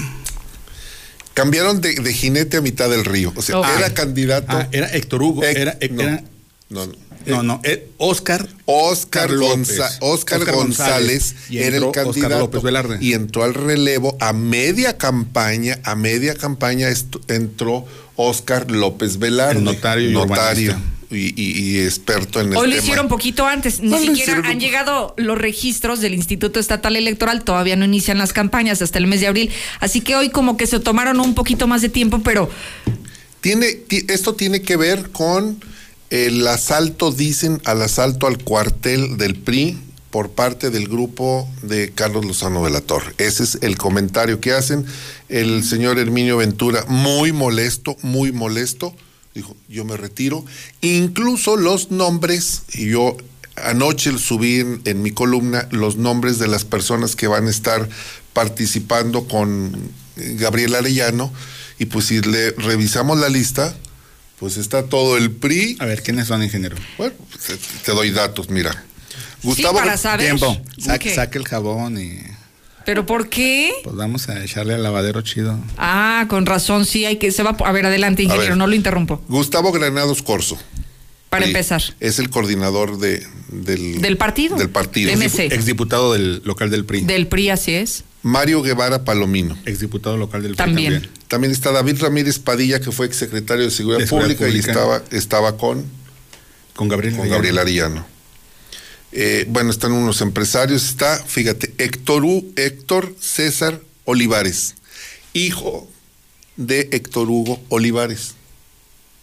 [1.33, 3.31] Cambiaron de, de jinete a mitad del río.
[3.35, 4.57] O sea, era candidato.
[4.57, 5.43] Ah, era Héctor Hugo.
[5.43, 6.23] Era, no, era-
[6.69, 6.93] no, no.
[7.25, 8.49] no, no, eh, Oscar.
[8.65, 9.33] Oscar.
[9.33, 11.35] Gonza- Oscar Oscar González, González.
[11.49, 12.97] Y era el candidato López Velarde.
[12.99, 16.89] y entró al relevo a media campaña, a media campaña
[17.29, 17.85] entró
[18.21, 21.15] Oscar López Velarde, El notario y notario urbanista.
[21.15, 22.83] y, y- y experto en el Hoy lo tema.
[22.83, 26.95] hicieron poquito antes, ni No, lo siquiera hicieron han llegado los registros del Instituto Estatal
[26.97, 30.57] Electoral, todavía no inician las campañas hasta el mes de abril, así que hoy como
[30.57, 32.49] que se tomaron un poquito más de tiempo, pero
[33.41, 35.63] Tiene, ti- esto tiene que ver con
[36.09, 39.77] el asalto, dicen, al asalto al cuartel del PRI
[40.11, 43.13] por parte del grupo de Carlos Lozano de la Torre.
[43.17, 44.85] Ese es el comentario que hacen.
[45.27, 48.95] El señor Herminio Ventura, muy molesto, muy molesto,
[49.35, 50.43] dijo, yo me retiro.
[50.81, 53.17] Incluso los nombres, y yo
[53.55, 57.87] anoche subí en, en mi columna los nombres de las personas que van a estar
[58.33, 61.31] participando con Gabriel Arellano,
[61.77, 63.75] y pues si le revisamos la lista,
[64.39, 65.77] pues está todo el PRI.
[65.79, 66.75] A ver, ¿quiénes son, ingeniero?
[66.97, 68.85] Bueno, pues, te, te doy datos, mira.
[69.73, 70.25] Para saber.
[70.37, 70.57] Tiempo.
[70.77, 72.19] Saque, el jabón y
[72.85, 73.71] ¿pero por qué?
[73.83, 75.59] pues vamos a echarle al lavadero chido.
[75.77, 78.57] Ah, con razón, sí, hay que, se va, a ver, adelante, ingeniero, ver.
[78.57, 80.57] no lo interrumpo, Gustavo Granados Corso.
[81.29, 81.81] para Sí, empezar.
[81.99, 84.57] Es el coordinador de, del, ¿Del partido?
[84.57, 85.11] Del partido.
[85.15, 85.53] MC.
[85.53, 87.01] Exdiputado del local del PRI.
[87.01, 88.03] Del PRI, así es.
[88.23, 89.55] Mario Guevara Palomino.
[89.65, 90.93] Exdiputado local del PRI También.
[90.93, 91.13] también.
[91.27, 94.71] También está David Ramírez Padilla, que fue exsecretario de Seguridad, De Seguridad Pública, y Pública.
[94.71, 95.85] estaba, estaba con,
[96.75, 97.15] Con Gabriel.
[97.15, 98.05] con Gabriel Arellano.
[99.11, 100.83] Eh, bueno, están unos empresarios.
[100.85, 104.75] Está, fíjate, Héctor, U- Héctor César Olivares,
[105.33, 105.87] hijo
[106.57, 108.35] de Héctor Hugo Olivares.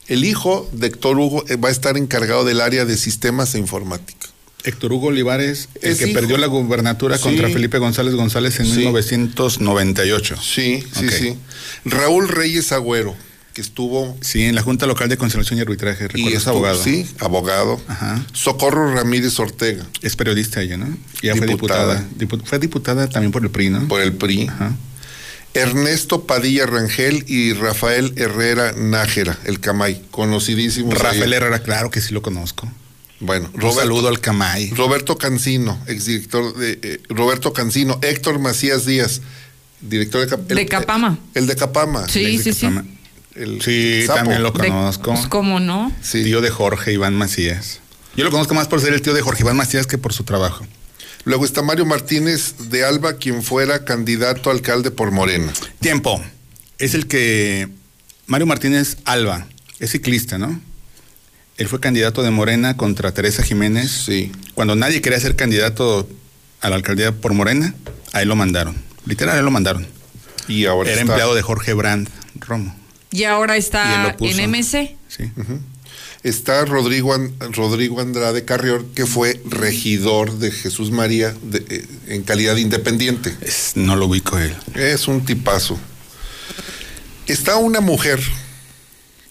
[0.09, 3.59] El hijo de Héctor Hugo eh, va a estar encargado del área de sistemas e
[3.59, 4.29] informática.
[4.65, 6.15] Héctor Hugo Olivares, el Es que hijo.
[6.19, 7.23] perdió la gubernatura Sí.
[7.25, 8.79] contra Felipe González González en Sí.
[8.79, 10.37] 1998.
[10.43, 11.37] Sí, sí, sí.
[11.85, 13.15] Raúl Reyes Agüero,
[13.57, 16.53] que estuvo Sí, en la Junta Local de Conciliación y Arbitraje, y recuerdo, es estuvo-
[16.57, 16.85] abogado.
[16.85, 17.81] Sí, abogado.
[18.35, 19.87] Socorro Ramírez Ortega.
[20.03, 20.95] Es periodista ella, ¿no?
[21.23, 22.03] Ya fue Diputada.
[22.03, 22.19] diputada.
[22.19, 23.89] Dipu- fue diputada también por el PRI, ¿no?
[23.89, 24.51] Por el PRI.
[25.55, 30.93] Ernesto Padilla Rangel y Rafael Herrera Nájera, el Camay, conocidísimos.
[30.99, 31.33] Rafael ahí.
[31.39, 32.71] Herrera, claro que sí lo conozco.
[33.21, 34.69] Bueno, Un saludo al Camay.
[34.73, 39.23] Roberto Cancino, exdirector de eh, Roberto Cancino, Héctor Macías Díaz,
[39.81, 41.19] director de, Cap- De el- Capama.
[41.33, 42.07] El, de Capama.
[42.07, 42.67] Sí, el de sí, sí.
[43.37, 44.19] El Sí, sapo.
[44.21, 45.13] también lo De- conozco.
[45.15, 45.93] pues, ¿Cómo no?
[46.11, 47.81] Tío de Jorge Iván Macías.
[48.17, 50.25] Yo lo conozco más por ser el tío de Jorge Iván Macías que por su
[50.25, 50.67] trabajo.
[51.25, 55.53] Luego está Mario Martínez de Alba, quien fuera candidato a alcalde por Morena.
[55.81, 56.23] Tiempo.
[56.79, 57.69] Es el que.
[58.27, 59.47] Mario Martínez Alba,
[59.81, 60.61] es ciclista, ¿no?
[61.59, 63.91] Él fue candidato de Morena contra Teresa Jiménez.
[64.07, 64.31] Sí.
[64.55, 66.09] Cuando nadie quería ser candidato
[66.61, 67.75] a la alcaldía por Morena,
[68.13, 68.77] a él lo mandaron.
[69.05, 69.87] Literal, a él lo mandaron.
[70.49, 72.09] Y ahora Era está- empleado de Jorge Brand
[72.41, 72.75] Romo.
[73.11, 74.97] Y ahora está en MC.
[75.09, 75.25] Sí.
[76.23, 82.23] Está Rodrigo, An- Rodrigo Andrade Carrior, que fue regidor de Jesús María de- eh, en
[82.25, 83.35] calidad de independiente.
[83.77, 84.55] no lo ubico él.
[84.75, 85.79] Es un tipazo.
[87.27, 88.21] Está una mujer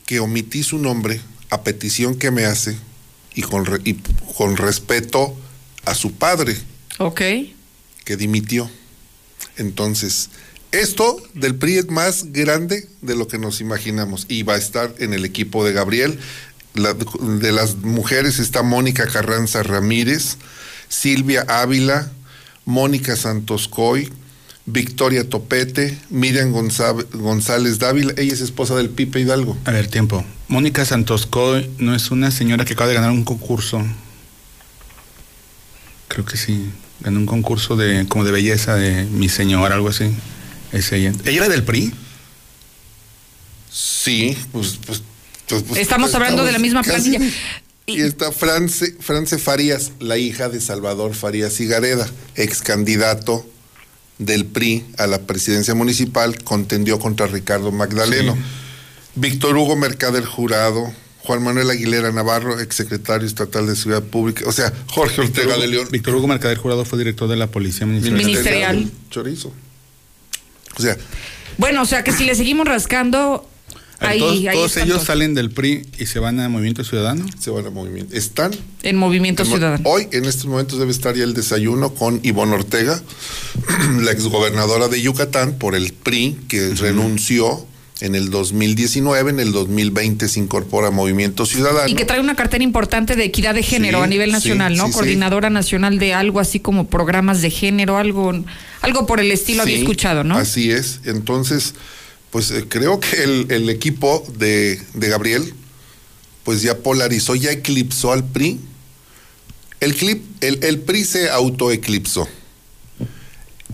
[0.06, 1.20] que omití su nombre
[1.50, 2.78] a petición que me hace
[3.34, 3.96] y con, re- y
[4.38, 5.36] con respeto
[5.86, 6.56] a su padre
[7.00, 7.22] Ok.
[8.06, 8.70] que dimitió.
[9.58, 10.30] Entonces,
[10.72, 14.94] esto del PRI es más grande de lo que nos imaginamos y va a estar
[15.00, 16.20] en el equipo de Gabriel.
[16.74, 20.38] De las mujeres está Mónica Carranza Ramírez,
[20.90, 22.12] Silvia Ávila,
[22.66, 24.12] Mónica Santos Coy,
[24.66, 29.56] Victoria Topete, Miriam González Dávila, ella es esposa del Pipe Hidalgo.
[29.66, 30.26] A ver, tiempo.
[30.48, 33.84] Mónica Santoscoy no es una señora que acaba de ganar un concurso.
[36.08, 36.70] Creo que sí.
[37.02, 40.06] Ganó un concurso de como de belleza de mi señor, algo así.
[40.76, 41.14] Ella.
[41.26, 41.94] ¿Ella era del PRI?
[43.72, 45.02] Sí, pues, pues,
[45.48, 47.20] pues, pues, Estamos hablando de la misma plantilla.
[47.88, 53.46] Y está France, France Farías, la hija de Salvador Farías Higareda, ex candidato
[54.18, 58.36] del PRI a la presidencia municipal, contendió contra Ricardo Magdaleno.
[59.14, 64.74] Víctor Hugo Mercader Jurado, Juan Manuel Aguilera Navarro, exsecretario estatal de Seguridad Pública, o sea,
[64.88, 65.88] Jorge Ortega de León.
[65.92, 68.26] Víctor Hugo Mercader Jurado fue director de la Policía Ministerial.
[68.26, 68.92] Ministerial.
[69.12, 69.54] Chorizo.
[70.78, 70.98] O sea,
[71.58, 73.48] Bueno, o sea que si le seguimos rascando,
[74.00, 75.08] ahí, todos ahí todos están ellos todos.
[75.08, 77.26] salen del PRI y se van a Movimiento Ciudadano.
[77.40, 78.14] se van a movimiento.
[78.16, 78.52] Están
[78.84, 79.84] en Movimiento En mo- Ciudadano.
[79.90, 83.02] Hoy, en estos momentos, debe estar ya el desayuno con Ivonne Ortega,
[84.02, 87.66] la exgobernadora de Yucatán, por el PRI, que renunció
[88.02, 91.88] en el 2019, en el 2020 se incorpora Movimiento Ciudadano.
[91.88, 94.76] Y que trae una cartera importante de equidad de género Sí, a nivel sí, nacional,
[94.76, 94.88] ¿no?
[94.88, 94.94] sí.
[94.94, 98.34] Coordinadora nacional de algo así como programas de género, algo,
[98.82, 100.38] algo por el estilo había escuchado, ¿no?
[100.38, 101.00] Así es.
[101.06, 101.74] Entonces,
[102.32, 105.54] pues eh, creo que el, el equipo de, de Gabriel,
[106.44, 108.60] pues ya polarizó, ya eclipsó al PRI.
[109.80, 112.28] El, clip, el, el PRI se autoeclipsó.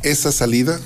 [0.03, 0.79] Esa salida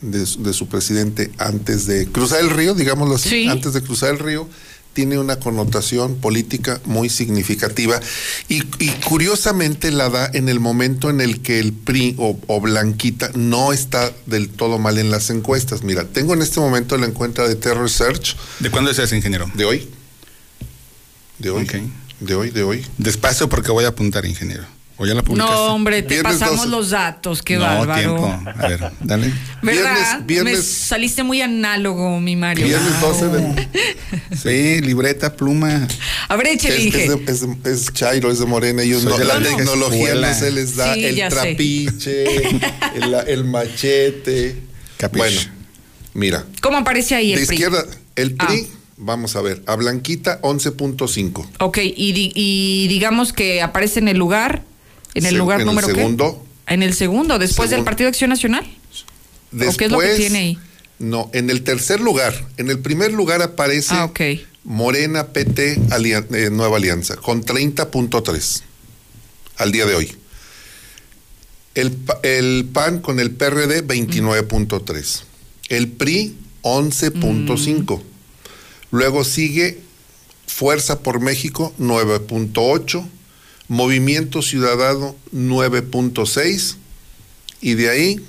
[0.00, 4.10] de, su- de su presidente antes de cruzar el río, digámoslo así, antes de cruzar
[4.14, 4.48] el río,
[4.94, 8.00] tiene una connotación política muy significativa
[8.48, 12.60] y, y curiosamente la da en el momento en el que el PRI o, o
[12.60, 15.82] Blanquita no está del todo mal en las encuestas.
[15.84, 18.34] Mira, tengo en este momento la encuesta de Terror Search.
[18.58, 19.48] ¿De cuándo es ese ingeniero?
[19.54, 19.88] De hoy.
[21.38, 21.66] De hoy.
[22.18, 22.84] De hoy, de hoy.
[22.96, 24.64] Despacio porque voy a apuntar, ingeniero.
[25.00, 25.54] O ya la publicaste.
[25.54, 26.70] No, hombre, te Viernes pasamos 12.
[26.70, 28.00] los datos, qué no, bárbaro.
[28.16, 28.26] tiempo.
[28.60, 29.32] A ver, dale.
[29.62, 30.20] ¿Verdad?
[30.22, 32.66] Viernes- viernes- Me saliste muy análogo, mi Mario.
[32.66, 33.68] Viernes 12 de...
[34.36, 35.86] Sí, libreta, pluma.
[36.28, 39.16] A ver, échale, Es, es de- es de- es Chairo, es de Morena, ellos no,
[39.16, 42.24] de la vieja tecnología no se les da, Sí, el trapiche,
[42.96, 44.56] el, el machete.
[44.96, 45.18] Capiche.
[45.18, 45.40] Bueno,
[46.14, 47.54] mira, ¿Cómo aparece ahí de el PRI?
[47.56, 47.84] izquierda,
[48.16, 48.46] el Ah.
[48.48, 48.66] PRI,
[48.96, 51.46] vamos a ver, a Blanquita 11.5.
[51.60, 54.62] Ok, y, di- y digamos que aparece en el lugar,
[55.18, 56.00] en el Se- lugar en número el qué?
[56.00, 56.44] segundo.
[56.66, 57.84] En el segundo, después del.
[57.84, 58.64] Partido Acción Nacional.
[58.64, 60.58] ¿O qué es lo que Después, tiene ahí?
[60.98, 64.10] No, en el tercer lugar, en el primer lugar aparece Ah.
[64.64, 68.62] Morena PT Alian- eh, Nueva Alianza con 30.3
[69.56, 70.12] al día de hoy.
[71.74, 75.22] El, el PAN con el PRD 29.3.
[75.68, 78.02] El PRI 11.5.
[78.90, 79.80] Luego sigue
[80.46, 83.06] Fuerza por México 9.8.
[83.68, 86.76] Movimiento Ciudadano 9.6.
[87.60, 88.20] Y de ahí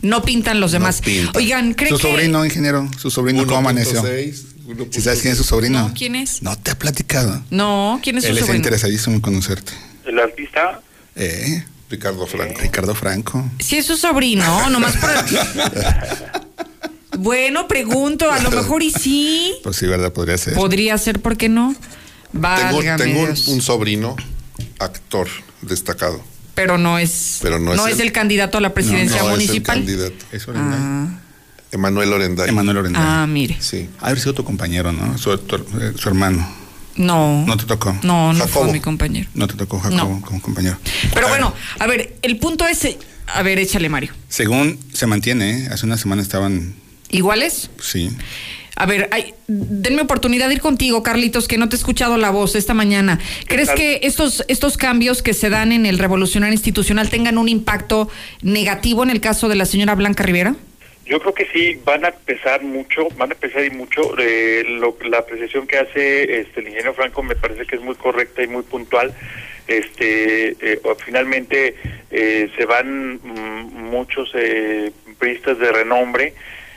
[0.00, 1.00] No pintan los demás.
[1.00, 1.36] pintan.
[1.36, 2.10] Oigan, ¿creen Su que...?
[2.10, 2.88] sobrino, ingeniero.
[2.98, 4.02] Su sobrino, ¿cómo amaneció?
[4.02, 5.88] 1.6, ¿Si sabes quién es su sobrino?
[5.88, 6.42] No, ¿quién es?
[6.42, 7.42] No te ha platicado.
[7.50, 8.56] No, ¿quién es su Él está sobrino?
[8.64, 9.72] interesadísimo en conocerte.
[10.06, 10.80] El artista
[11.16, 11.64] ¿Eh?
[11.90, 12.60] Ricardo Franco.
[12.60, 13.44] Ricardo Franco.
[13.58, 15.10] Sí, es su sobrino, nomás por...
[17.18, 19.52] Bueno, pregunto, a lo mejor y sí.
[19.62, 20.12] Pues sí, ¿verdad?
[20.12, 20.54] Podría ser.
[20.54, 21.74] Podría ser, ¿por qué no?
[22.32, 23.48] Tengo, Válgame tengo un, Dios.
[23.48, 24.16] un sobrino,
[24.84, 25.28] actor
[25.62, 26.22] destacado.
[26.54, 29.30] Pero no es, Pero no es es el- el candidato a la presidencia No, no
[29.30, 29.78] municipal.
[29.82, 30.24] Es el candidato.
[30.32, 30.78] Es Orenday.
[30.80, 31.18] Ah,
[31.70, 32.48] Emanuel Orenday.
[32.50, 33.02] Emanuel Orenday.
[33.04, 33.56] ah, mire.
[33.60, 33.88] Sí.
[34.00, 35.16] Haber sido tu compañero, ¿no?
[35.16, 36.46] Su, tu- eh, su hermano.
[36.96, 37.44] No.
[37.46, 37.96] No te tocó.
[38.02, 38.64] No, no Jacobo.
[38.64, 39.30] fue mi compañero.
[39.32, 40.20] No te tocó Jacobo No.
[40.20, 40.76] como compañero.
[41.14, 42.86] Pero bueno, a ver, el punto es.
[43.28, 44.12] A ver, échale, Mario.
[44.28, 46.74] Según se mantiene, hace una semana estaban,
[47.08, 47.70] ¿Iguales?
[47.80, 48.10] sí.
[48.82, 52.30] A ver, ay, denme oportunidad de ir contigo, Carlitos, que no te he escuchado la
[52.30, 53.20] voz esta mañana.
[53.46, 58.08] ¿Crees que estos, estos cambios que se dan en el revolucionario institucional tengan un impacto
[58.42, 60.56] negativo en el caso de la señora Blanca Rivera?
[61.06, 64.18] Yo creo que sí, van a pesar mucho, van a pesar y mucho.
[64.18, 67.94] eh, lo- la apreciación que hace este, el ingeniero Franco me parece que es muy
[67.94, 69.14] correcta y muy puntual.
[69.68, 71.76] Este, eh, finalmente
[72.10, 74.90] eh, se van mm, muchos eh,
[75.20, 76.34] de renombre.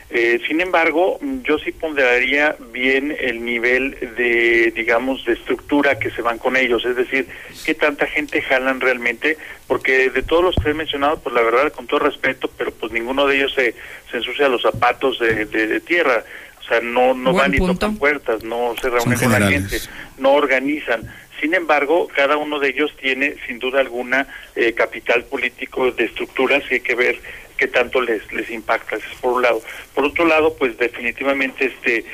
[0.08, 6.22] Eh, sin embargo, yo sí ponderaría bien el nivel de, digamos, de estructura que se
[6.22, 7.26] van con ellos, es decir,
[7.64, 11.72] qué tanta gente jalan realmente, porque de todos los que he mencionado, pues la verdad,
[11.72, 13.74] con todo respeto, pero pues ninguno de ellos se,
[14.10, 16.22] se ensucia los zapatos de, de- de tierra,
[16.60, 19.76] o sea, no, no Buen van y tocan puertas, no se reúnen con la gente,
[20.18, 21.02] no organizan.
[21.40, 26.62] Sin embargo, cada uno de ellos tiene sin duda alguna eh, capital político de estructuras
[26.70, 27.18] y hay que ver
[27.56, 29.62] qué tanto les les impacta, eso es por un lado.
[29.94, 32.04] Por otro lado, pues definitivamente este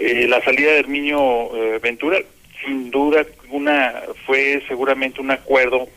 [0.00, 2.18] eh, la salida de Herminio eh, Ventura,
[2.64, 5.88] sin duda alguna fue seguramente un acuerdo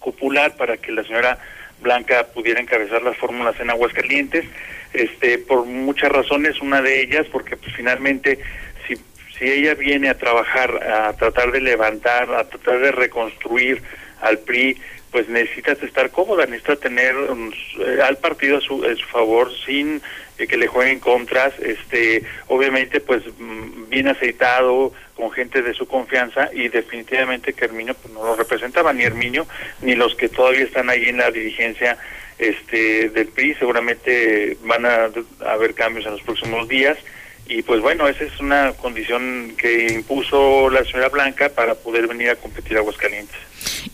[0.00, 1.38] popular para que la señora
[1.80, 4.44] Blanca pudiera encabezar las fórmulas en Aguascalientes,
[4.92, 8.38] este, por muchas razones, una de ellas porque pues finalmente
[8.86, 8.96] si,
[9.38, 13.82] si ella viene a trabajar, a tratar de levantar, a tratar de reconstruir
[14.20, 14.78] al PRI,
[15.12, 20.00] pues necesitas estar cómoda, necesita tener um, eh, al partido a su, favor sin
[20.38, 25.86] eh, que le jueguen contras, este, obviamente pues mm, bien aceitado, con gente de su
[25.86, 29.46] confianza y definitivamente que Herminio pues, no lo representaba, ni Herminio,
[29.82, 31.98] ni los que todavía están ahí en la dirigencia
[32.38, 35.10] este del PRI, seguramente van a
[35.46, 36.96] haber cambios en los próximos días
[37.46, 42.30] y pues bueno, esa es una condición que impuso la señora Blanca para poder venir
[42.30, 43.36] a competir a Aguascalientes.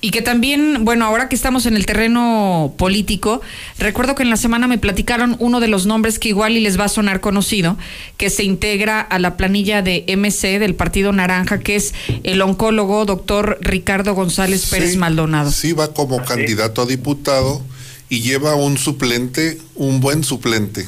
[0.00, 3.40] Y que también, bueno, ahora que estamos en el terreno político,
[3.78, 6.78] recuerdo que en la semana me platicaron uno de los nombres que igual y les
[6.78, 7.76] va a sonar conocido,
[8.16, 13.04] que se integra a la planilla de MC del Partido Naranja, que es el oncólogo
[13.06, 15.50] doctor Ricardo González Pérez Sí, Maldonado.
[15.50, 17.62] Sí, va como candidato a diputado
[18.08, 20.86] y lleva un suplente, un buen suplente.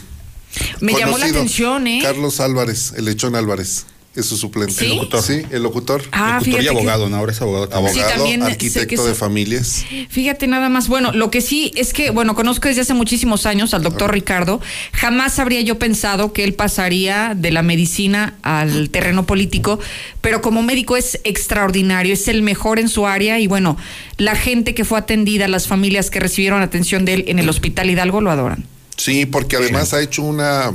[0.81, 2.01] Me llamó la atención, ¿eh?
[2.03, 3.87] Carlos Álvarez, el lechón Álvarez,
[4.17, 4.73] es su suplente.
[4.75, 4.87] ¿Sí?
[4.87, 5.23] El locutor.
[5.23, 6.03] Sí, el locutor.
[6.11, 7.17] Ah, Locutor y que- abogado, ¿no?
[7.17, 7.95] Ahora es abogado también.
[7.95, 9.85] Sí, Abogado, también sé que arquitecto de familias.
[10.09, 13.73] Fíjate nada más, bueno, lo que sí es que, bueno, conozco desde hace muchísimos años
[13.73, 14.61] al doctor Ricardo,
[14.93, 19.79] jamás habría yo pensado que él pasaría de la medicina al terreno político,
[20.21, 23.77] pero como médico es extraordinario, es el mejor en su área y bueno,
[24.17, 27.89] la gente que fue atendida, las familias que recibieron atención de él en el Hospital
[27.89, 28.65] Hidalgo lo adoran.
[29.01, 30.73] Sí, porque además ha hecho una.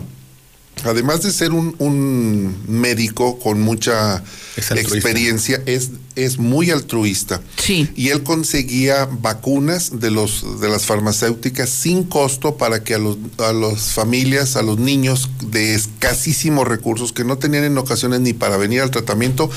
[0.83, 4.21] Además de ser un, un médico con mucha
[4.57, 7.39] Es experiencia, es, es muy altruista.
[7.57, 7.89] Sí.
[7.95, 13.17] Y él conseguía vacunas de los de las farmacéuticas sin costo para que a los
[13.37, 18.33] a las familias, a los niños de escasísimos recursos que no tenían en ocasiones ni
[18.33, 19.49] para venir al tratamiento,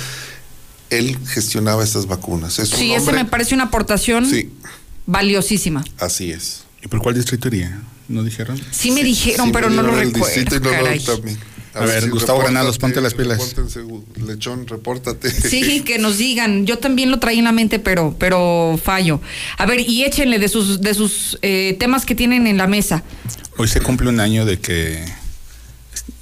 [0.90, 2.60] él gestionaba esas vacunas.
[2.60, 4.50] Es Sí, ese hombre- me parece una aportación Sí,
[5.06, 5.84] valiosísima.
[5.98, 6.60] así es.
[6.80, 7.82] ¿Y por cuál distrito iría?
[8.08, 8.60] ¿No dijeron?
[8.70, 10.60] Sí me dijeron, Sí, pero me no lo recuerdo.
[10.62, 11.04] caray.
[11.74, 13.54] A ver, Gustavo Granados, ponte las pilas.
[14.26, 15.30] Lechón, repórtate.
[15.30, 16.66] Sí, que nos digan.
[16.66, 19.20] Yo también lo traía en la mente, pero, pero fallo.
[19.58, 23.04] A ver, y échenle de sus, de sus eh, temas que tienen en la mesa.
[23.58, 25.04] Hoy se cumple un año de que.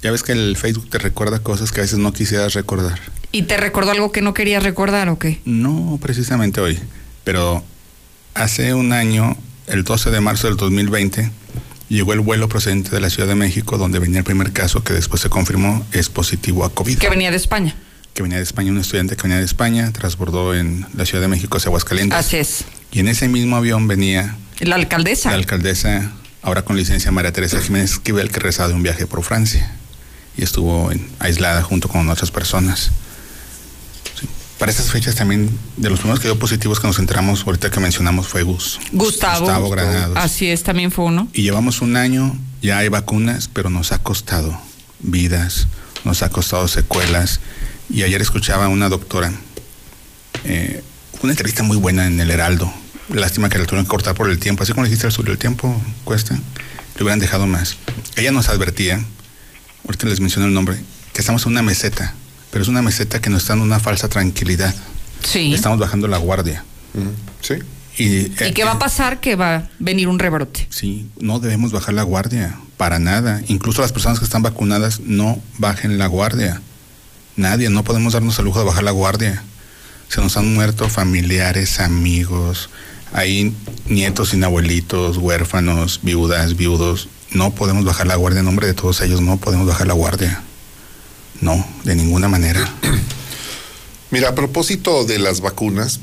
[0.03, 2.99] Ya ves que el Facebook te recuerda cosas que a veces no quisieras recordar.
[3.31, 5.39] ¿Y te recordó algo que no querías recordar o qué?
[5.45, 6.79] No precisamente hoy,
[7.23, 7.63] pero
[8.33, 9.35] hace un año,
[9.67, 11.31] el 12 de marzo del 2020,
[11.89, 14.93] llegó el vuelo procedente de la Ciudad de México, donde venía el primer caso que
[14.93, 16.97] después se confirmó es positivo a COVID.
[16.97, 17.75] Que venía de España.
[18.13, 21.27] Que venía de España, un estudiante que venía de España, transbordó en la Ciudad de
[21.27, 22.17] México hacia Aguascalientes.
[22.17, 22.65] Así es.
[22.91, 25.29] Y en ese mismo avión venía La alcaldesa.
[25.29, 26.11] la alcaldesa,
[26.41, 29.71] ahora con licencia María Teresa Jiménez Esquivel, que rezaba de un viaje por Francia
[30.37, 32.91] y estuvo en- aislada junto con otras personas.
[34.57, 37.79] Para estas fechas también, de los primeros que dio positivos que nos enteramos, ahorita que
[37.79, 38.79] mencionamos, fue Gus.
[38.91, 39.41] Gustavo.
[39.41, 40.17] Gustavo Granados.
[40.17, 41.27] Así es, también fue uno.
[41.33, 44.59] Y llevamos un año, ya hay vacunas, pero nos ha costado
[44.99, 45.67] vidas,
[46.03, 47.39] nos ha costado secuelas.
[47.89, 49.31] Y ayer escuchaba a una doctora,
[50.43, 50.83] eh,
[51.21, 52.71] una entrevista muy buena en el Heraldo.
[53.09, 54.63] Lástima que la tuvieron que cortar por el tiempo.
[54.63, 56.33] Así como le dijiste al sur, el tiempo cuesta,
[56.95, 57.77] le hubieran dejado más.
[58.15, 59.05] Ella nos advertía
[59.87, 60.77] ahorita les menciono el nombre,
[61.13, 62.13] que estamos en una meseta,
[62.57, 64.73] pero es una meseta que nos está dando una falsa tranquilidad.
[65.21, 65.53] Sí.
[65.53, 66.65] Estamos bajando la guardia.
[67.39, 67.53] Sí.
[67.99, 69.19] Y, ¿Y qué va a pasar?
[69.19, 70.65] Que va a venir un rebrote.
[70.71, 73.43] Sí, no debemos bajar la guardia, para nada.
[73.47, 76.63] Incluso las personas que están vacunadas no bajen la guardia.
[77.35, 79.43] Nadie, no podemos darnos el lujo de bajar la guardia.
[80.07, 82.71] Se nos han muerto familiares, amigos,
[83.13, 83.53] hay
[83.87, 87.07] nietos sin abuelitos, huérfanos, viudas, viudos.
[87.29, 90.41] No podemos bajar la guardia en nombre de todos ellos, no podemos bajar la guardia.
[91.41, 92.67] No, de ninguna manera.
[94.11, 95.99] Mira, a propósito de las vacunas,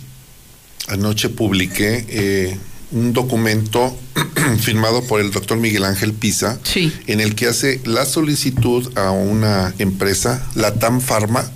[0.89, 2.59] anoche publiqué eh,
[2.93, 3.97] un documento
[4.61, 6.59] firmado por el doctor Miguel Ángel Pisa,
[7.07, 11.51] en el que hace la solicitud a una empresa, la TAM Pharma.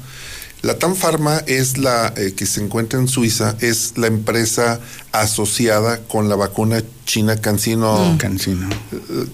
[0.62, 4.80] La TAM Pharma es la eh, que se encuentra en Suiza, es la empresa
[5.12, 8.16] asociada con la vacuna china Cancino, Mm.
[8.16, 8.68] Cancino.
[8.92, 9.26] eh,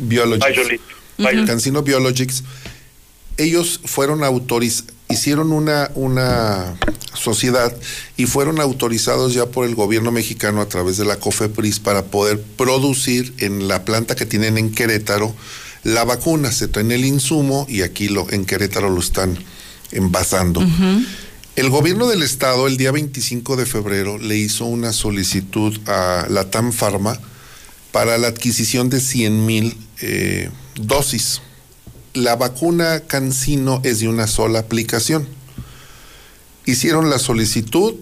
[0.00, 0.46] Biologics.
[1.16, 1.46] Biologics.
[1.46, 2.42] Cancino Biologics.
[3.38, 6.76] Ellos fueron autorizados, hicieron una, una
[7.14, 7.74] sociedad
[8.16, 12.40] y fueron autorizados ya por el gobierno mexicano a través de la COFEPRIS para poder
[12.40, 15.34] producir en la planta que tienen en Querétaro
[15.84, 16.52] la vacuna.
[16.52, 19.38] Se traen el insumo y aquí lo, en Querétaro lo están
[19.92, 20.62] envasando.
[21.56, 26.50] El gobierno del estado el día 25 de febrero le hizo una solicitud a la
[26.50, 27.18] TAM Pharma
[27.90, 31.40] para la adquisición de 100 mil eh, dosis.
[32.18, 35.28] La vacuna Cancino es de una sola aplicación.
[36.66, 37.94] Hicieron la solicitud,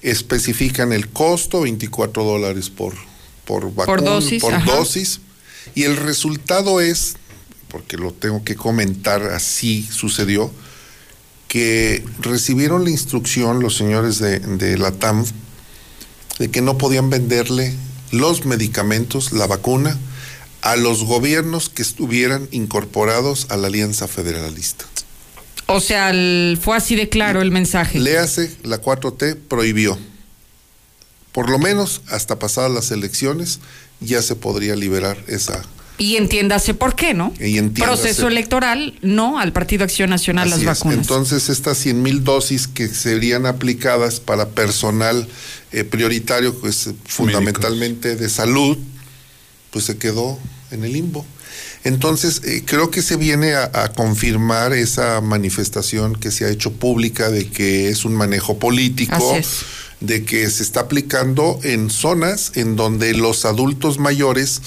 [0.00, 2.94] especifican el costo, 24 dólares por,
[3.44, 5.20] por vacuna, dosis, por dosis,
[5.74, 7.16] y el resultado es,
[7.68, 10.50] porque lo tengo que comentar, así sucedió,
[11.46, 15.26] que recibieron la instrucción los señores de, de la TAM
[16.38, 17.74] de que no podían venderle
[18.12, 19.98] los medicamentos, la vacuna,
[20.62, 24.84] a los gobiernos que estuvieran incorporados a la Alianza Federalista.
[25.66, 27.98] O sea, el- fue así de claro el mensaje.
[28.00, 29.96] Léase, la 4T prohibió.
[31.32, 33.60] Por lo menos hasta pasadas las elecciones
[34.00, 35.62] ya se podría liberar esa.
[35.96, 37.32] Y entiéndase por qué, ¿no?
[37.38, 38.02] Y entiéndase.
[38.02, 40.82] Proceso electoral, no al Partido Acción Nacional Así las es.
[40.84, 40.98] vacunas.
[41.06, 45.28] Entonces, estas 100 mil dosis que serían aplicadas para personal
[45.72, 48.78] eh, prioritario, pues fundamentalmente de salud,
[49.70, 50.38] pues se quedó
[50.70, 51.24] en el limbo.
[51.84, 56.72] Entonces, eh, creo que se viene a, a confirmar esa manifestación que se ha hecho
[56.72, 59.36] pública de que es un manejo político,
[60.00, 64.60] de que se está aplicando en zonas en donde los adultos mayores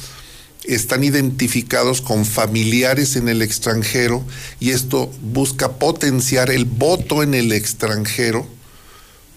[0.64, 4.24] están identificados con familiares en el extranjero
[4.60, 8.48] y esto busca potenciar el voto en el extranjero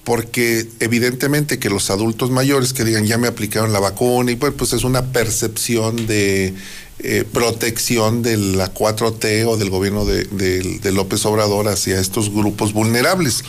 [0.06, 4.52] porque evidentemente que los adultos mayores que digan ya me aplicaron la vacuna y pues,
[4.56, 6.54] pues es una percepción de
[7.00, 12.30] eh, protección de la 4T o del gobierno de, de- de López Obrador hacia estos
[12.32, 13.42] grupos vulnerables.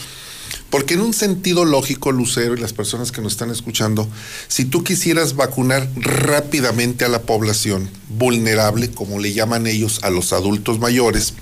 [0.72, 4.08] Porque en un sentido lógico, Lucero y las personas que nos están escuchando,
[4.48, 10.34] si tú quisieras vacunar rápidamente a la población vulnerable, como le llaman ellos a los
[10.34, 11.36] adultos mayores,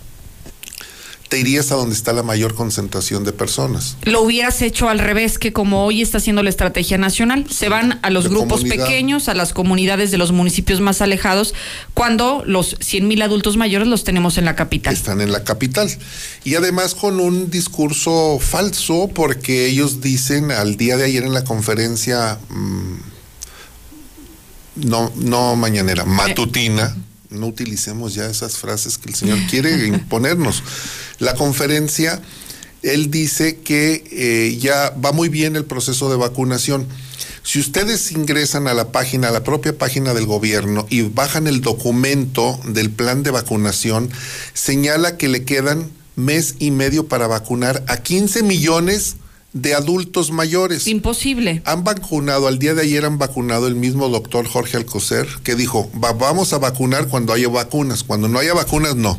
[1.36, 3.98] te irías a donde está la mayor concentración de personas.
[4.04, 7.46] Lo hubieras hecho al revés que como hoy está haciendo la estrategia nacional.
[7.52, 8.86] Se van a los De grupos comunidad.
[8.86, 11.54] pequeños, a las comunidades de los municipios más alejados,
[11.94, 14.94] cuando los 100 mil adultos mayores los tenemos en la capital.
[14.94, 15.90] Están en la capital.
[16.46, 21.44] Y además con un discurso falso, porque ellos dicen al día de ayer en la
[21.44, 22.96] conferencia, mm,
[24.88, 26.96] no, no mañanera, matutina,
[27.30, 30.64] no utilicemos ya esas frases que el señor quiere imponernos.
[31.20, 32.22] La conferencia,
[32.82, 36.88] él dice que eh, ya va muy bien el proceso de vacunación.
[37.44, 41.62] Si ustedes ingresan a la página, a la propia página del gobierno y bajan el
[41.62, 44.10] documento del plan de vacunación,
[44.54, 49.18] señala que le quedan mes y medio para vacunar a 15 millones
[49.56, 50.86] de adultos mayores.
[50.86, 51.62] Imposible.
[51.66, 55.90] Han vacunado, al día de ayer han vacunado el mismo doctor Jorge Alcocer, que dijo,
[56.04, 59.18] "Va- vamos a vacunar cuando haya vacunas, cuando no haya vacunas, no.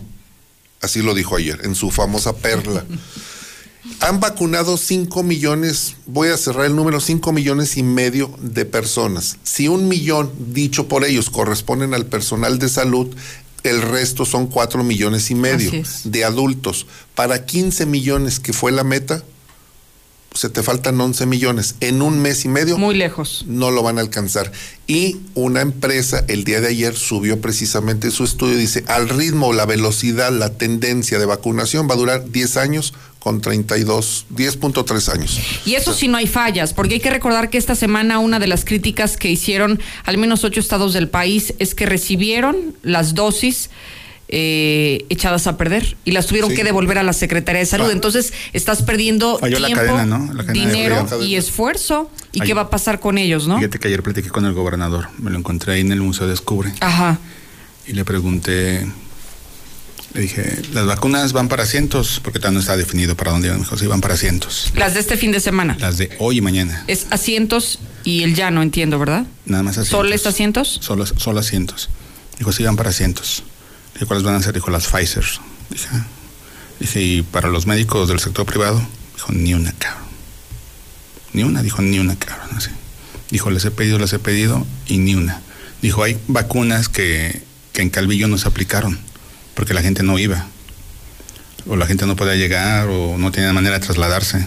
[0.83, 2.85] Así lo dijo ayer, en su famosa perla.
[4.01, 9.39] Han vacunado 5 millones, voy a cerrar el número, 5 millones y medio de personas.
[9.43, 13.09] Si un millón, dicho por ellos, corresponden al personal de salud,
[13.63, 15.71] el resto son 4 millones y medio
[16.05, 16.87] de adultos.
[17.15, 19.23] Para 15 millones, que fue la meta,
[20.37, 21.77] se te faltan 11 millones.
[21.81, 22.79] En un mes y medio.
[22.79, 23.45] Muy lejos.
[23.49, 24.53] No lo van a alcanzar.
[24.87, 28.57] Y una empresa el día de ayer subió precisamente su estudio.
[28.57, 33.41] Dice, al ritmo, la velocidad, la tendencia de vacunación va a durar 10 años con
[33.41, 35.41] 32, 10.3 años.
[35.65, 38.47] Y eso sí no hay fallas, porque hay que recordar que esta semana una de
[38.47, 43.71] las críticas que hicieron al menos ocho estados del país es que recibieron las dosis
[44.29, 46.57] eh, echadas a perder y las tuvieron Sí.
[46.57, 47.91] que devolver a la Secretaría de Salud.
[47.91, 50.33] Entonces estás perdiendo Falló la tiempo, cadena, ¿no?
[50.35, 52.11] La cadena de dinero y esfuerzo.
[52.33, 53.59] ¿Y Ay- qué va a pasar con ellos, no?
[53.59, 56.73] Fíjate que ayer platiqué con el gobernador, me lo encontré ahí en el Museo Descubre
[56.81, 57.19] Ajá.
[57.87, 58.87] y le pregunté,
[60.15, 63.59] le dije, las vacunas van para cientos, porque todavía no está definido para dónde iban,
[63.61, 64.73] me dijo, sí, van para cientos.
[64.75, 65.77] Las de este fin de semana.
[65.79, 69.25] Las de hoy y mañana, Es asientos y el ya no entiendo, ¿verdad?
[69.45, 69.91] nada más asientos.
[69.91, 70.79] ¿Soles asientos?
[70.83, 71.91] Solo, solo asientos.
[72.39, 73.43] Dijo, sí, van para cientos.
[73.97, 74.53] Dije, ¿cuáles van a ser?
[74.55, 75.25] Dijo, las Pfizer.
[75.71, 76.07] Dije, "Ah".
[76.79, 78.87] dije, ¿y para los médicos del sector privado?
[79.15, 80.05] Dijo, ni una, cabrón.
[81.33, 82.51] Ni una, dijo, ni una, cabrón.
[82.57, 82.69] Así.
[83.31, 85.41] Dijo, les he pedido, les he pedido y ni una.
[85.81, 87.43] Dijo, hay vacunas que,
[87.73, 88.99] que en Calvillo no se aplicaron
[89.55, 90.47] porque la gente no iba.
[91.67, 94.47] O la gente no podía llegar o no tenía manera de trasladarse.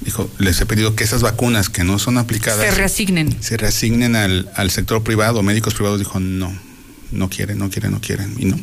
[0.00, 3.42] Dijo, les he pedido que esas vacunas que no son aplicadas Se reasignen.
[3.42, 6.52] se reasignen al, al sector privado, médicos privados, dijo, no,
[7.12, 8.58] no quieren, no quieren, no quieren, y no.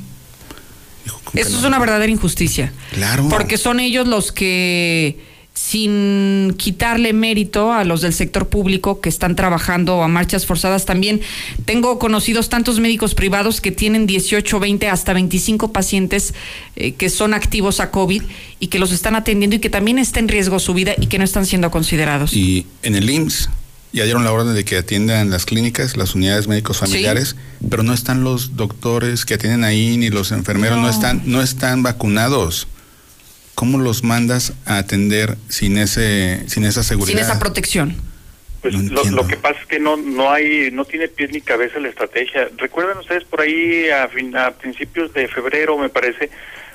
[1.34, 2.72] Eso es una verdadera injusticia.
[2.92, 3.28] Claro.
[3.30, 5.18] Porque son ellos los que,
[5.54, 11.22] sin quitarle mérito a los del sector público que están trabajando a marchas forzadas, también
[11.66, 16.34] tengo conocidos tantos médicos privados que tienen 18, 20, hasta 25 pacientes
[16.76, 18.24] eh, que son activos a COVID
[18.60, 21.18] y que los están atendiendo y que también está en riesgo su vida y que
[21.18, 22.34] no están siendo considerados.
[22.34, 23.50] Y en el IMSS
[23.94, 27.36] ya dieron la orden de que atiendan las clínicas, las unidades médicos familiares,
[27.70, 30.90] pero no están los doctores que atienden ahí, ni los enfermeros, no, No.
[30.90, 32.68] están, no están vacunados.
[33.56, 37.20] ¿Cómo los mandas a atender sin ese, sin esa seguridad?
[37.20, 37.96] Sin esa protección.
[38.64, 41.80] Pues lo, lo que pasa es que no no hay no tiene pies ni cabeza
[41.80, 42.48] la estrategia.
[42.58, 46.30] Recuerdan ustedes por ahí a, fin- a principios de febrero me parece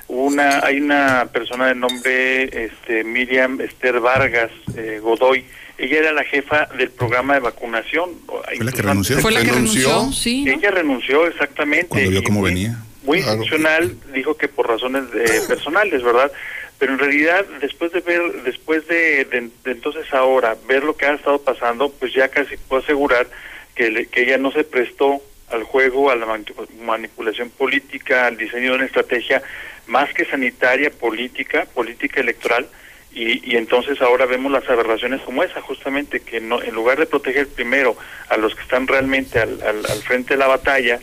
[0.07, 5.43] una hay una persona de nombre este Miriam Esther Vargas eh, Godoy.
[5.79, 8.09] Ella era la jefa del programa de vacunación.
[8.27, 9.19] ¿Fue la que renunció?
[9.19, 10.43] Fue la que renunció, sí.
[10.43, 10.51] ¿no?
[10.51, 11.87] Ella renunció exactamente.
[11.87, 12.77] Cuando vio cómo muy- venía.
[13.03, 16.31] Muy institucional, dijo que por razones eh, personales, ¿verdad?
[16.77, 21.05] Pero en realidad, después de ver, después de, de- de entonces ahora, ver lo que
[21.05, 23.27] ha estado pasando, pues ya casi puedo asegurar
[23.75, 28.37] que, le- que ella no se prestó al juego, a la manipu- manipulación política, al
[28.37, 29.41] diseño de una estrategia
[29.87, 32.67] más que sanitaria, política, política electoral,
[33.11, 37.05] y, y entonces ahora vemos las aberraciones como esa, justamente, que no, en lugar de
[37.05, 37.97] proteger primero
[38.29, 40.99] a los que están realmente al, al, al frente de la batalla,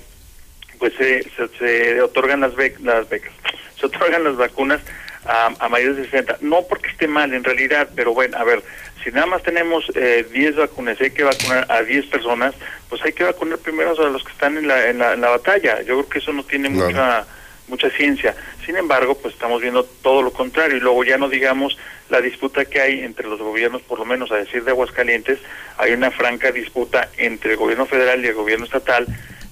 [0.78, 3.32] pues se, se, se otorgan las, bec- las becas,
[3.80, 4.80] se otorgan las vacunas
[5.24, 6.38] a, a mayores de 60.
[6.42, 8.62] No porque esté mal en realidad, pero bueno, a ver,
[9.02, 12.54] si nada más tenemos eh, 10 vacunas y hay que vacunar a 10 personas,
[12.88, 15.30] pues hay que vacunar primero a los que están en la, en la, en la
[15.30, 15.78] batalla.
[15.82, 16.86] Yo creo que eso no tiene Claro.
[16.86, 17.26] mucha
[17.68, 18.32] mucha ciencia.
[18.64, 21.76] Sin embargo, pues estamos viendo todo lo contrario y luego ya no digamos
[22.08, 25.38] la disputa que hay entre los gobiernos, por lo menos a decir de Aguascalientes,
[25.78, 29.06] hay una franca disputa entre el gobierno federal y el gobierno estatal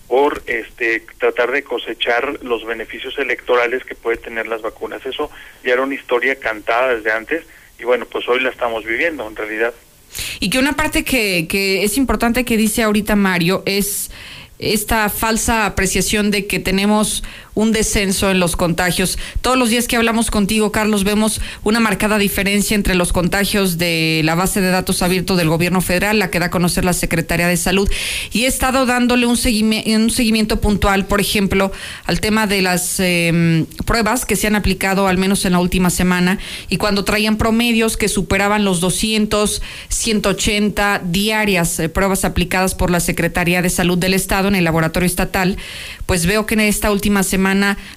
[0.08, 5.04] por este tratar de cosechar los beneficios electorales que puede tener las vacunas.
[5.06, 5.30] Eso
[5.64, 7.44] ya era una historia cantada desde antes
[7.78, 9.72] y bueno, pues hoy la estamos viviendo en realidad.
[10.38, 14.10] Y que una parte que, que es importante que dice ahorita Mario es
[14.58, 17.24] esta falsa apreciación de que tenemos
[17.54, 19.18] un descenso en los contagios.
[19.40, 24.22] Todos los días que hablamos contigo, Carlos, vemos una marcada diferencia entre los contagios de
[24.24, 27.46] la base de datos abierto del gobierno federal, la que da a conocer la Secretaría
[27.46, 27.88] de Salud,
[28.32, 31.70] y he estado dándole un, seguimi- un seguimiento puntual, por ejemplo,
[32.06, 35.90] al tema de las eh, pruebas que se han aplicado al menos en la última
[35.90, 42.90] semana, y cuando traían promedios que superaban los 200, 180 diarias eh, pruebas aplicadas por
[42.90, 45.56] la Secretaría de Salud del Estado en el laboratorio estatal,
[46.06, 47.43] pues veo que en esta última semana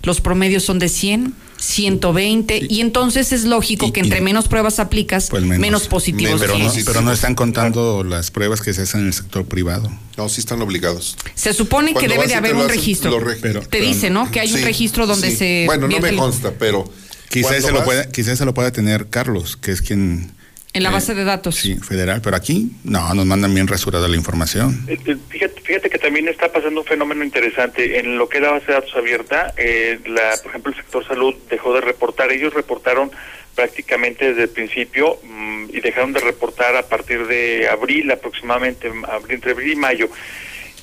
[0.03, 5.27] los promedios son de 100, 120 y entonces es lógico que entre menos pruebas aplicas,
[5.30, 6.85] Pues menos, positivos pero, no, tienes.
[6.85, 9.92] pero no están contando las pruebas que se hacen en el sector privado.
[10.17, 11.17] No, sí están obligados.
[11.35, 13.11] Se supone que debe de y haber un registro.
[13.11, 14.30] lo reg- Pero- Te dice, ¿no?
[14.32, 15.38] Que hay un registro donde sí.
[15.38, 16.92] se Bueno, no me consta, pero...
[17.30, 20.32] Quizás se, lo pueda, quizás se lo pueda tener Carlos, que es quien...
[20.74, 21.56] en la eh, base de datos.
[21.56, 24.86] Sí, federal, pero aquí no, nos mandan bien rasurada la información.
[24.88, 28.00] Eh, eh, Fíjate, fíjate que también está pasando un fenómeno interesante.
[28.00, 31.08] En lo que es la base de datos abierta, eh, la, por ejemplo, el sector
[31.08, 32.32] salud dejó de reportar.
[32.32, 33.12] Ellos reportaron
[33.56, 39.36] prácticamente desde el principio mm, y dejaron de reportar a partir de abril aproximadamente, abril-
[39.36, 40.10] entre abril y mayo.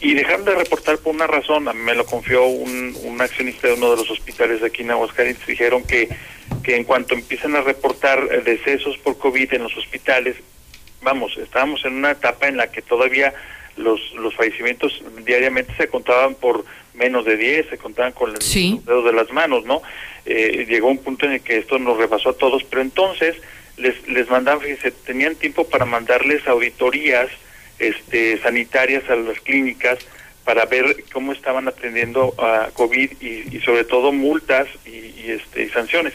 [0.01, 3.69] Y dejaron de reportar por una razón, a mí me lo confió un, un accionista
[3.69, 6.09] de uno de los hospitales de aquí en Aguascalientes, dijeron que,
[6.63, 10.37] que en cuanto empiezan a reportar eh, decesos por COVID en los hospitales,
[11.03, 13.35] vamos, estábamos en una etapa en la que todavía
[13.77, 16.65] los, los fallecimientos diariamente se contaban por
[16.95, 19.83] menos de 10, se contaban con los dedos de las manos, ¿no?
[20.27, 23.37] Eh, llegó un punto en el que esto nos rebasó a todos, pero entonces
[23.77, 27.29] les, les mandaban, fíjense, tenían tiempo para mandarles auditorías
[27.79, 29.99] este, sanitarias a las clínicas
[30.45, 35.65] para ver cómo estaban atendiendo a COVID y, y sobre todo multas y, y, este,
[35.65, 36.13] y sanciones.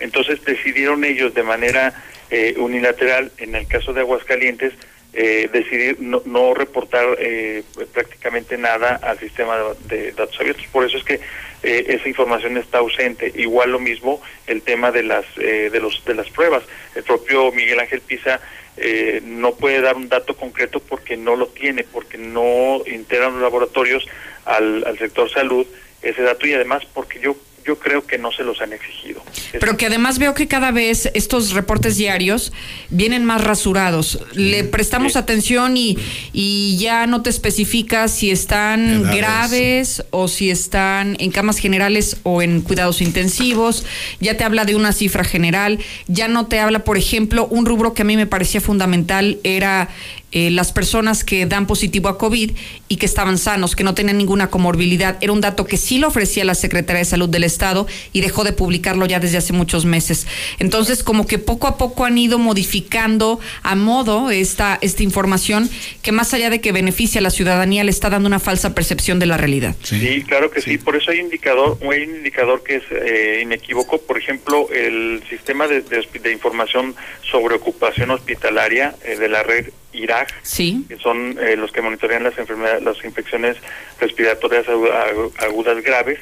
[0.00, 1.94] Entonces decidieron ellos de manera
[2.30, 4.72] eh, unilateral, en el caso de Aguascalientes,
[5.14, 7.62] eh, decidir no, no reportar eh,
[7.92, 10.66] prácticamente nada al sistema de, datos abiertos.
[10.72, 11.20] Por eso es que
[11.62, 13.30] eh, esa información está ausente.
[13.34, 16.62] Igual lo mismo el tema de las eh, de los de las pruebas.
[16.94, 18.40] El propio Miguel Ángel Pisa
[18.76, 23.42] eh, no puede dar un dato concreto porque no lo tiene, porque no integran los
[23.42, 24.06] laboratorios
[24.46, 25.66] al, al sector salud
[26.00, 29.22] ese dato y además porque yo yo creo que no se los han exigido.
[29.58, 32.52] Pero que además veo que cada vez estos reportes diarios
[32.90, 34.18] vienen más rasurados.
[34.32, 35.96] Le prestamos atención y,
[36.32, 39.16] y ya no te especifica si están Edades.
[39.16, 43.84] graves o si están en camas generales o en cuidados intensivos.
[44.20, 45.78] Ya te habla de una cifra general.
[46.08, 49.88] Ya no te habla, por ejemplo, un rubro que a mí me parecía fundamental era
[50.32, 52.52] eh, las personas que dan positivo a COVID
[52.88, 55.18] y que estaban sanos, que no tenían ninguna comorbilidad.
[55.20, 58.44] Era un dato que sí lo ofrecía la Secretaría de Salud del Estado y dejó
[58.44, 60.26] de publicarlo ya desde hace muchos meses.
[60.58, 65.70] Entonces, como que poco a poco han ido modificando a modo esta, esta información
[66.02, 69.18] que más allá de que beneficia a la ciudadanía, le está dando una falsa percepción
[69.18, 69.76] de la realidad.
[69.82, 70.78] Sí, claro que sí.
[70.78, 74.00] Por eso hay indicador, hay un indicador que es eh, inequívoco.
[74.00, 76.94] Por ejemplo, el sistema de, de, de información
[77.30, 80.84] sobre ocupación hospitalaria eh, de la red IRAG, sí.
[80.88, 83.56] que son eh, los que monitorean las enfermedades, las infecciones
[84.00, 86.18] respiratorias agu- agu- agudas graves.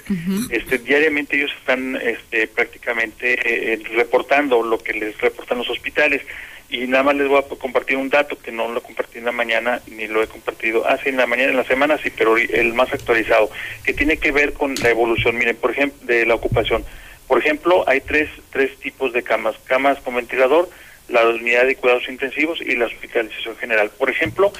[0.51, 3.39] Este, diariamente ellos están este, prácticamente
[3.73, 6.23] eh, reportando lo que les reportan los hospitales.
[6.73, 9.33] Y nada más les voy a compartir un dato que no lo compartí en la
[9.33, 10.87] mañana ni lo he compartido.
[10.89, 13.51] Ah, sí, en la mañana, en la semana sí, pero el más actualizado,
[13.85, 15.37] que tiene que ver con la evolución.
[15.37, 16.85] Miren, por ejemplo, de la ocupación.
[17.27, 19.57] Por ejemplo, hay tres, tres tipos de camas.
[19.65, 20.69] Camas con ventilador,
[21.11, 23.91] la unidad de cuidados intensivos y la hospitalización general.
[23.97, 24.53] Por ejemplo,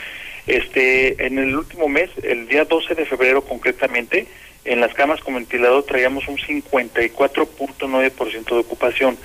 [0.47, 4.27] este, en el último mes, el día 12 de febrero concretamente,
[4.65, 9.17] en las camas con ventilador traíamos un 54.9% de ocupación,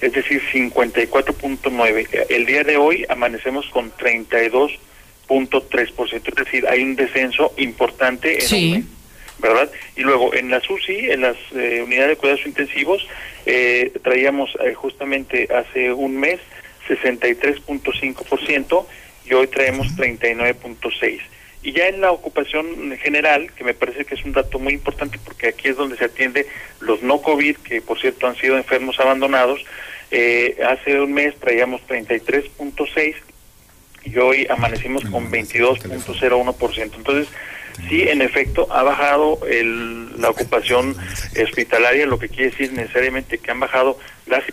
[0.00, 2.26] es decir, 54.9.
[2.28, 8.70] El día de hoy amanecemos con 32.3%, es decir, hay un descenso importante en un
[8.72, 8.84] mes.
[9.38, 9.70] ¿verdad?
[9.96, 13.06] Y luego en las UCI, en las eh, unidades de cuidados intensivos,
[13.44, 16.40] eh, traíamos eh, justamente hace un mes
[16.88, 18.86] 63.5%
[19.26, 21.20] y hoy traemos 39.6%.
[21.62, 25.18] Y ya en la ocupación general, que me parece que es un dato muy importante
[25.24, 26.46] porque aquí es donde se atiende
[26.78, 29.64] los no COVID, que por cierto han sido enfermos abandonados,
[30.12, 33.16] eh, hace un mes traíamos 33.6
[34.04, 36.94] y hoy amanecimos con 22.01%.
[36.94, 37.26] Entonces,
[37.88, 40.96] sí, en efecto, ha bajado el, la ocupación
[41.42, 44.44] hospitalaria, lo que quiere decir necesariamente que han bajado las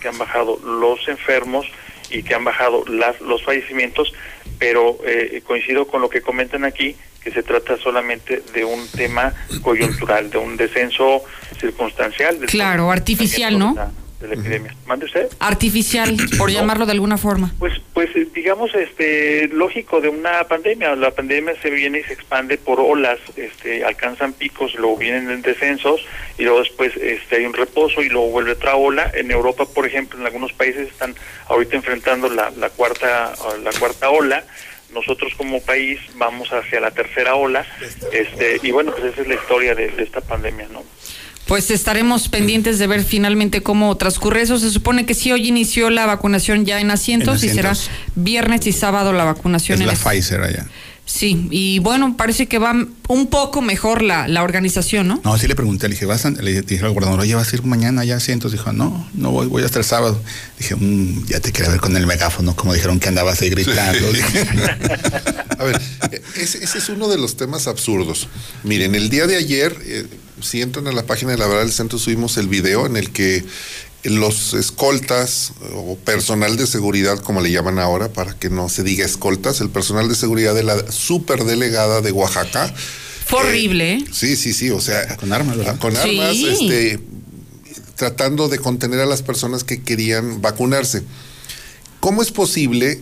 [0.00, 1.66] que han bajado los enfermos
[2.10, 4.12] y que han bajado las, los fallecimientos,
[4.58, 9.32] pero eh, coincido con lo que comentan aquí, que se trata solamente de un tema
[9.62, 11.22] coyuntural, de un descenso
[11.58, 12.38] circunstancial.
[12.46, 13.76] Claro, artificial, ¿no?
[14.20, 14.74] De la- de la epidemia.
[14.86, 15.28] ¿Mande usted?
[15.38, 17.52] Artificial, por llamarlo de alguna forma.
[17.58, 20.94] Pues, pues eh, digamos, este, lógico de una pandemia.
[20.96, 25.42] La pandemia se viene y se expande por olas, este, alcanzan picos, luego vienen en
[25.42, 26.00] descensos
[26.38, 29.10] y luego después este, hay un reposo y luego vuelve otra ola.
[29.14, 31.14] En Europa, por ejemplo, en algunos países están
[31.48, 33.32] ahorita enfrentando la, la cuarta,
[33.62, 34.44] la cuarta ola.
[34.92, 37.64] Nosotros como país vamos hacia la tercera ola,
[38.12, 40.82] este, y bueno, pues esa es la historia de, de esta pandemia, ¿no?
[41.50, 44.56] Pues estaremos pendientes de ver finalmente cómo transcurre eso.
[44.60, 47.72] Se supone que sí hoy inició la vacunación ya en asientos, En y será
[48.14, 50.68] viernes y sábado la vacunación Es en la es- Pfizer allá.
[51.04, 52.72] Sí, y bueno, parece que va
[53.08, 55.20] un poco mejor la, la organización, ¿no?
[55.24, 57.56] No, sí le pregunté, le dije, ¿vas a, le dije al gobernador, oye, ¿vas a
[57.56, 58.52] ir mañana ya asientos?
[58.52, 60.22] Dijo, no, no voy, voy hasta el sábado.
[60.56, 64.06] Dije, "Mm, ya te quería ver con el megáfono, como dijeron que andabas ahí gritando.
[65.58, 65.80] A ver,
[66.36, 68.28] ese, ese es uno de los temas absurdos.
[68.62, 70.06] Miren, el día de ayer, eh,
[70.42, 73.10] si entran a la página de la verdad del centro, subimos el video en el
[73.10, 73.44] que
[74.04, 79.04] los escoltas o personal de seguridad, como le llaman ahora, para que no se diga
[79.04, 82.72] escoltas, el personal de seguridad de la superdelegada de Oaxaca.
[83.26, 84.04] Fue horrible, ¿eh?
[84.10, 85.78] Sí, sí, sí, o sea, con armas, ¿verdad?
[85.78, 85.98] Con Sí.
[86.18, 86.98] armas, este,
[87.96, 91.02] tratando de contener a las personas que querían vacunarse.
[92.00, 93.00] ¿Cómo es posible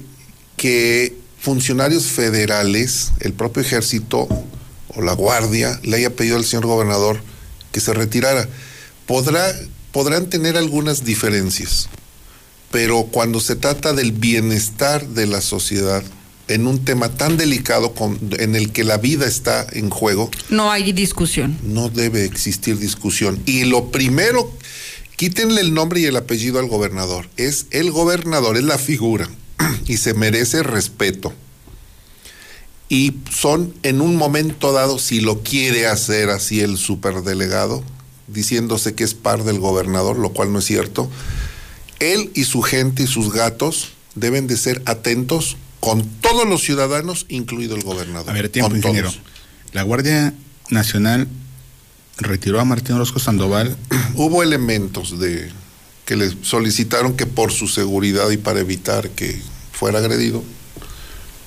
[0.57, 4.27] que funcionarios federales, el propio ejército
[4.95, 7.21] o la guardia, le haya pedido al señor gobernador
[7.73, 8.49] que se retirara?
[9.07, 9.55] Podrá,
[9.93, 11.89] podrán tener algunas diferencias,
[12.71, 16.03] pero cuando se trata del bienestar de la sociedad,
[16.49, 20.71] en un tema tan delicado con- en el que la vida está en juego, No
[20.71, 21.59] hay discusión.
[21.63, 23.39] no debe existir discusión.
[23.45, 24.51] Y lo primero,
[25.17, 27.29] quítenle el nombre y el apellido al gobernador.
[27.37, 29.29] Es el gobernador, es la figura
[29.87, 31.35] y se merece respeto.
[32.89, 37.85] Y son en un momento dado, si lo quiere hacer así el superdelegado,
[38.29, 41.11] diciéndose que es par del gobernador, lo cual no es cierto,
[42.01, 47.27] él y su gente y sus gatos deben de ser atentos con todos los ciudadanos,
[47.29, 48.31] incluido el gobernador.
[48.31, 48.95] A ver, tiempo, con todos.
[48.97, 49.23] ingeniero.
[49.73, 50.35] La Guardia
[50.71, 51.29] Nacional
[52.19, 53.77] retiró a Martín Orozco Sandoval.
[54.15, 55.51] Hubo elementos de
[56.05, 59.41] que le solicitaron que por su seguridad y para evitar que
[59.73, 60.43] fuera agredido,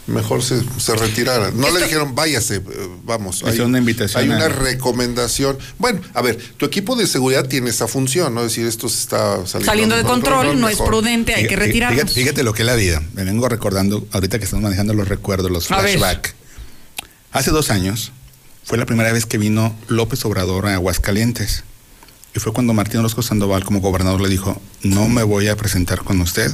[0.08, 1.52] mejor se, se retirara.
[1.52, 2.62] No le dijeron, váyase, eh,
[3.04, 3.42] vamos.
[3.44, 5.58] Le hicieron una invitación Hay una recomendación.
[5.78, 8.42] Bueno, a ver, tu equipo de seguridad tiene esa función, ¿no?
[8.42, 12.00] Es decir, esto se está saliendo, Saliendo de control, no es prudente, hay que retirarnos.
[12.00, 13.02] Fíjate, fíjate lo que es la vida.
[13.14, 16.34] Me vengo recordando, ahorita que estamos manejando los recuerdos, los flashbacks.
[17.32, 18.12] Hace dos años
[18.64, 21.64] fue la primera vez que vino López Obrador a Aguascalientes.
[22.36, 26.04] Y fue cuando Martín Orozco Sandoval, como gobernador, le dijo: No me voy a presentar
[26.04, 26.52] con usted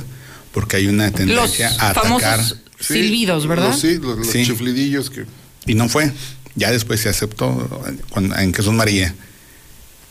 [0.52, 2.04] porque hay una Los tendencia a atacar.
[2.04, 3.70] famosos silbidos, ¿verdad?
[3.72, 4.46] Los- sí, los, los Sí.
[4.46, 5.26] chiflidillos que...
[5.66, 6.12] Y no fue.
[6.56, 7.70] Ya después se aceptó
[8.16, 9.14] en Jesús María.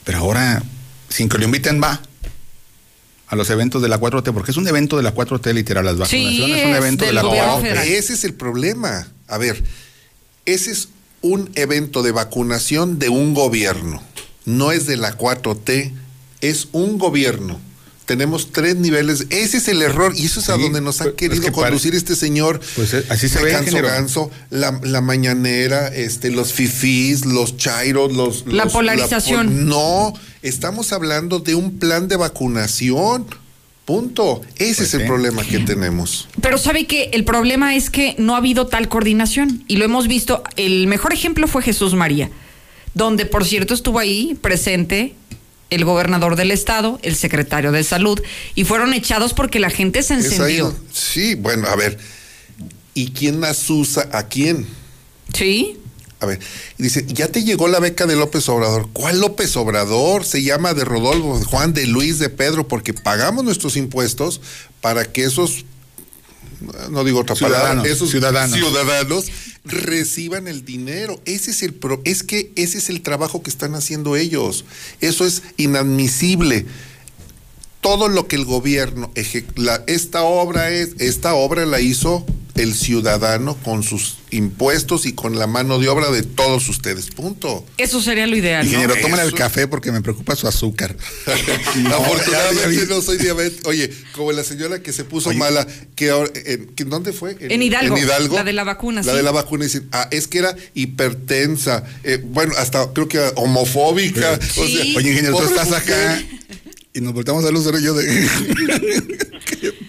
[0.05, 0.63] Pero ahora,
[1.09, 2.01] sin que lo inviten, va
[3.29, 5.97] a los eventos de la 4T, porque es un evento de la 4T literal, las
[5.99, 7.63] vacunaciones es un evento de la gobierno 4T.
[7.63, 7.89] federal.
[7.89, 9.09] Ese es el problema.
[9.27, 9.65] A ver,
[10.45, 10.89] ese es
[11.23, 14.01] un evento de vacunación de un gobierno.
[14.45, 15.93] No es de la 4T,
[16.41, 17.61] es un gobierno.
[18.07, 19.27] Tenemos tres niveles.
[19.31, 21.53] Ese es el error y eso es a donde nos ha pues, es querido pare-
[21.53, 22.61] conducir este señor.
[22.77, 23.89] Pues, eh, así se ve, Ganso ingeniero.
[23.89, 28.47] Ganso, la, la mañanera, este, los fifís, los chairos, los...
[28.47, 29.47] La los- polarización.
[29.49, 30.13] pol- no,
[30.43, 33.27] estamos hablando de un plan de vacunación.
[33.85, 34.41] Punto.
[34.57, 35.07] Ese Pues es el sí.
[35.07, 36.29] problema que tenemos.
[36.41, 40.09] Pero sabe que el problema es que no ha habido tal coordinación y lo hemos
[40.09, 40.43] visto.
[40.57, 42.31] El mejor ejemplo fue Jesús María,
[42.95, 45.15] donde por cierto estuvo ahí presente
[45.71, 48.21] el gobernador del estado, el secretario de salud
[48.55, 50.75] y fueron echados porque la gente se encendió.
[50.93, 51.99] sí, bueno, a ver.
[52.95, 54.67] ¿Y quién asusa a quién?
[55.35, 55.79] Sí.
[56.19, 56.41] A ver,
[56.79, 58.89] y dice, ya te llegó la beca de López Obrador.
[58.95, 60.25] ¿Cuál López Obrador?
[60.25, 64.41] Se llama de Rodolfo, de Juan, de Luis, de Pedro, porque pagamos nuestros impuestos
[64.81, 65.67] para que esos,
[66.91, 68.57] no digo otra palabra, Ciudadanos, esos ciudadanos.
[68.59, 69.25] ciudadanos
[69.69, 71.21] reciban el dinero.
[71.25, 74.65] Ese es el pro, es que ese es el trabajo que están haciendo ellos.
[75.01, 76.67] Eso es inadmisible
[77.81, 82.27] todo lo que el gobierno eje- la- esta obra es esta obra la hizo
[82.57, 87.07] el ciudadano con sus impuestos y con la mano de obra de todos ustedes.
[87.11, 87.65] Punto.
[87.79, 88.65] Eso sería lo ideal.
[88.65, 88.73] ¿no?
[88.73, 89.37] Ingeniero, tómale el Eso.
[89.37, 90.97] café porque me preocupa su azúcar.
[91.27, 93.69] Afortunadamente no soy diabético.
[93.71, 95.39] Oye, como la señora que se puso Oye.
[95.39, 97.37] mala, que, ahora- en, que- ¿dónde fue?
[97.41, 98.37] En Hidalgo, En Hidalgo.
[98.37, 99.17] la de la vacuna, La sí.
[99.17, 99.65] de la vacuna.
[99.65, 101.85] Dicen, ah, es que era hipertensa.
[102.05, 104.39] eh, bueno, hasta creo que homofóbica.
[104.41, 105.83] O sea, Oye, ingeniero, tú estás mujer.
[105.95, 106.23] acá
[106.95, 108.29] y nos volteamos a Lucero y yo de.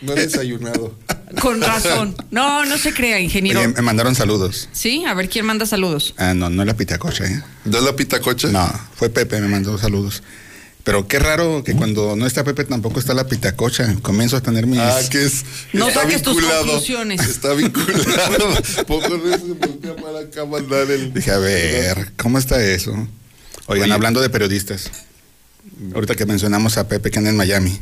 [0.01, 0.97] No he desayunado.
[1.41, 2.15] Con razón.
[2.31, 3.59] No, no se crea, ingeniero.
[3.59, 4.69] Oye, me mandaron saludos.
[4.71, 6.13] Sí, a ver quién manda saludos.
[6.17, 7.43] Ah, no, no es la pitacocha, ¿eh?
[7.65, 8.47] ¿No es la pitacocha?
[8.47, 10.23] No, fue Pepe, me mandó saludos.
[10.87, 13.93] Pero qué raro que cuando no está Pepe tampoco está la pitacocha.
[14.01, 14.79] Comienzo a tener mis.
[14.79, 15.43] Ah, que es.
[15.73, 17.19] No está saques tus conclusiones.
[17.27, 18.55] Está vinculado.
[18.87, 21.13] Poco de eso se voltea para acá a mandar el.
[21.13, 22.91] Dije, a ver, ¿cómo está eso?
[23.65, 23.93] Oigan, Oye.
[23.93, 24.89] hablando de periodistas,
[25.93, 27.77] ahorita que mencionamos a Pepe que anda en Miami,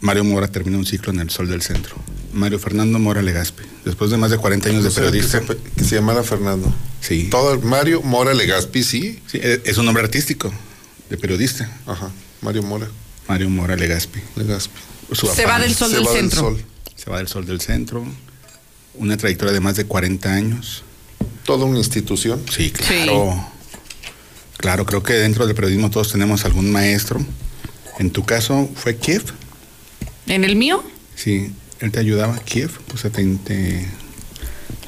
[0.00, 1.96] Mario Mora terminó un ciclo en el Sol del Centro.
[2.32, 5.40] Mario Fernando Mora Legaspi, después de más de 40 años de periodista.
[5.40, 6.72] Que se, que se llamara Fernando.
[7.00, 7.28] Sí.
[7.30, 9.20] Todo Mario Mora Legaspi, sí.
[9.26, 10.50] Sí, e- es un nombre artístico
[11.10, 11.70] de periodista.
[11.86, 12.10] Ajá.
[12.40, 12.88] Mario Mora
[13.28, 14.20] Mario Mora Legaspi.
[14.36, 14.80] Legaspi.
[15.12, 16.40] Su Se va del sol Se del va del centro.
[16.40, 16.64] sol.
[16.96, 18.04] Se va del Sol del Centro.
[18.94, 20.82] Una trayectoria de más de 40 años.
[21.44, 22.42] Toda una institución.
[22.50, 23.46] Sí, claro.
[24.58, 27.24] Claro, creo que dentro del periodismo todos tenemos algún maestro.
[27.98, 29.22] En tu caso, ¿fue Kiev?
[30.30, 30.82] ¿En el mío?
[31.14, 31.50] Sí,
[31.80, 32.70] él te ayudaba, Kiev.
[32.94, 33.24] O sea, te.
[33.44, 33.86] te-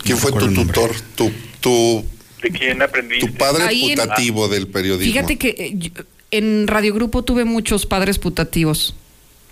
[0.02, 0.90] ¿Quién no fue tu tutor?
[1.14, 1.30] Tu,
[1.60, 2.04] tu,
[2.42, 3.26] ¿De quién aprendiste?
[3.26, 5.12] tu padre Ahí en- putativo del periodismo.
[5.12, 5.92] Fíjate que eh,
[6.30, 8.94] en Radio Grupo tuve muchos padres putativos.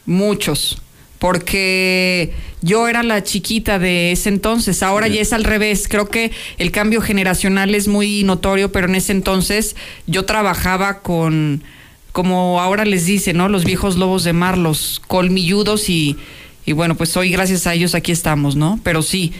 [0.07, 0.81] Muchos.
[1.19, 4.83] Porque yo era la chiquita de ese entonces.
[4.83, 5.87] Ahora ya es al revés.
[5.89, 11.63] Creo que el cambio generacional es muy notorio, pero en ese entonces yo trabajaba con,
[12.13, 13.49] como ahora les dice, ¿no?
[13.49, 16.17] Los viejos lobos de mar, los colmilludos y,
[16.67, 18.81] y bueno, pues hoy gracias a ellos aquí estamos, ¿no?
[18.83, 19.33] Pero sí,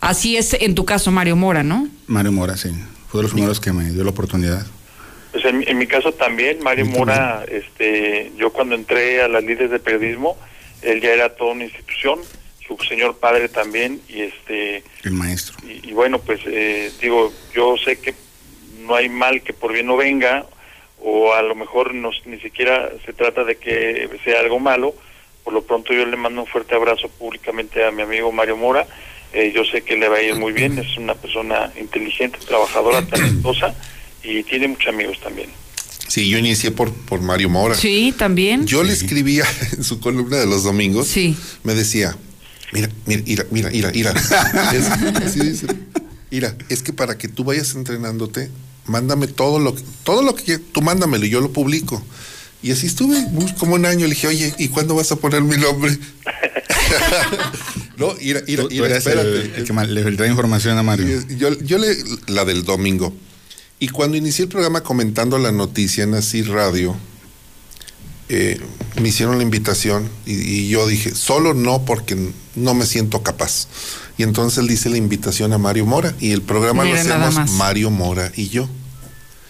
[0.00, 1.88] así es en tu caso, Mario Mora, ¿no?
[2.06, 2.70] Mario Mora, sí.
[3.08, 4.66] Fue de los primeros que me dio la oportunidad.
[5.32, 9.70] Pues en, en mi caso también, Mario Mora, este, yo cuando entré a las líderes
[9.70, 10.36] de periodismo,
[10.82, 12.18] él ya era toda una institución,
[12.66, 15.56] su señor padre también, y este, El maestro.
[15.66, 18.14] y, y bueno, pues eh, digo, yo sé que
[18.86, 20.44] no hay mal que por bien no venga,
[21.04, 24.94] o a lo mejor nos, ni siquiera se trata de que sea algo malo,
[25.44, 28.86] por lo pronto yo le mando un fuerte abrazo públicamente a mi amigo Mario Mora,
[29.34, 33.00] Eh, yo sé que le va a ir muy bien, es una persona inteligente, trabajadora,
[33.10, 33.74] talentosa
[34.22, 35.48] y tiene muchos amigos también.
[36.06, 37.74] Sí, yo inicié por, por Mario Mora.
[37.74, 38.66] Sí, también.
[38.66, 41.08] Yo le escribía en su columna de los domingos.
[41.08, 41.34] Sí.
[41.62, 42.14] Me decía,
[42.72, 44.12] mira, mira, mira, mira, mira, mira.
[44.74, 44.90] Es,
[45.24, 45.66] así dice,
[46.30, 48.50] mira, es que para que tú vayas entrenándote,
[48.86, 52.02] mándame todo lo que, todo lo que tú mándamelo y yo lo publico.
[52.62, 53.16] Y así estuve
[53.58, 54.06] como un año.
[54.06, 55.98] Le dije, oye, ¿y cuándo vas a poner mi nombre?
[57.96, 59.52] no, Tú- tú eres el- espérate.
[59.60, 61.22] el que ma- le filtra información a Mario.
[61.36, 61.96] Yo, yo le,
[62.28, 63.12] la del domingo.
[63.78, 66.94] Y cuando inicié el programa comentando la noticia en Así Radio,
[68.28, 68.60] eh,
[69.00, 72.16] me hicieron la invitación y, y yo dije, solo no porque
[72.54, 73.66] no me siento capaz.
[74.18, 77.50] Y entonces le hice la invitación a Mario Mora y el programa Mira, lo hacemos.
[77.52, 78.68] Mario Mora y yo.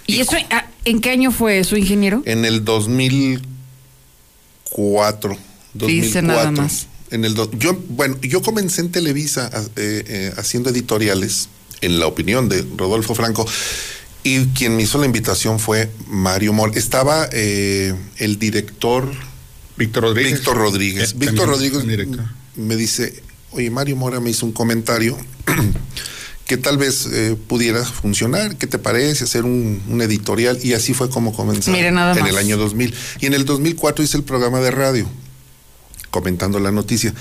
[0.07, 2.23] ¿Y eso ah, en qué año fue eso, ingeniero?
[2.27, 5.37] En el 2004.
[5.75, 6.25] Dice 2004.
[6.27, 6.87] nada más.
[7.11, 11.49] En el do- yo, bueno, yo comencé en Televisa a- eh, eh, haciendo editoriales,
[11.81, 13.47] en la opinión de Rodolfo Franco,
[14.25, 16.77] y quien me hizo la invitación fue Mario Mor.
[16.77, 19.11] Estaba eh, el director
[19.77, 20.33] Víctor Rodríguez.
[20.35, 21.13] Víctor Rodríguez.
[21.13, 21.85] Eh, Víctor Rodríguez
[22.55, 25.17] me dice, oye, Mario Mora me hizo un comentario
[26.47, 29.25] que tal vez eh, pudiera funcionar, ¿qué te parece?
[29.25, 32.31] Hacer un, un editorial y así fue como comenzó Mire, nada en más.
[32.31, 32.95] el año 2000.
[33.21, 35.09] Y en el 2004 hice el programa de radio
[36.11, 37.15] comentando la noticia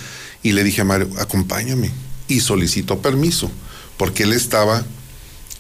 [0.44, 1.92] y le dije a Mario, acompáñame
[2.28, 3.50] y solicitó permiso
[3.98, 4.84] porque él estaba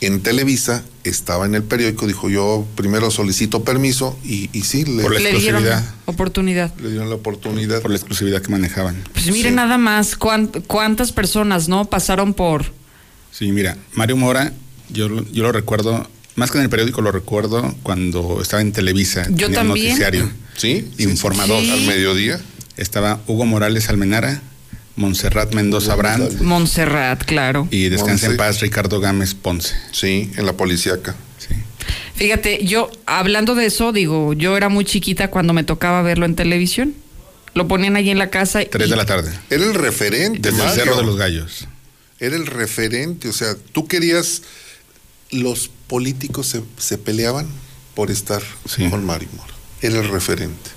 [0.01, 5.01] en Televisa, estaba en el periódico, dijo yo primero solicito permiso y, y sí, le,
[5.03, 5.63] Por la Le dieron
[6.05, 6.73] oportunidad.
[6.80, 7.81] le dieron la oportunidad.
[7.81, 8.95] Por la exclusividad que manejaban.
[9.13, 11.85] Pues mire nada más cuán- cuántas personas, ¿no?
[11.85, 12.65] Pasaron por...
[13.31, 14.53] Sí, mira, Mario Mora,
[14.89, 18.71] yo, lo- yo lo recuerdo, más que en el periódico, lo recuerdo cuando estaba en
[18.71, 19.23] Televisa.
[19.30, 19.85] Yo tenía un también.
[19.88, 20.30] noticiario.
[20.57, 21.61] Sí, Informador.
[21.61, 21.71] Sí.
[21.71, 22.39] al mediodía.
[22.77, 24.41] Estaba Hugo Morales Almenara,
[24.95, 27.68] Montserrat Mendoza Brandt Montserrat, claro.
[27.72, 29.74] y descansa en paz Ricardo Gámez Ponce.
[29.92, 31.16] Sí, en la policíaca.
[31.38, 31.56] Sí.
[32.16, 36.36] Fíjate, yo hablando de eso, digo, yo era muy chiquita cuando me tocaba verlo en
[36.36, 36.94] televisión.
[37.53, 38.61] Lo ponían ahí en la casa.
[38.61, 39.32] y- Tres de la tarde.
[39.50, 40.52] Era el referente.
[40.52, 40.72] Desde el.
[40.72, 41.68] Cerro de los Gallos.
[42.20, 43.28] Era el referente.
[43.28, 44.44] O sea, tú querías.
[45.32, 47.48] Los políticos se, se peleaban
[47.95, 48.90] por estar Sí.
[48.90, 49.53] con Mario Mora.
[49.82, 50.70] Era el referente.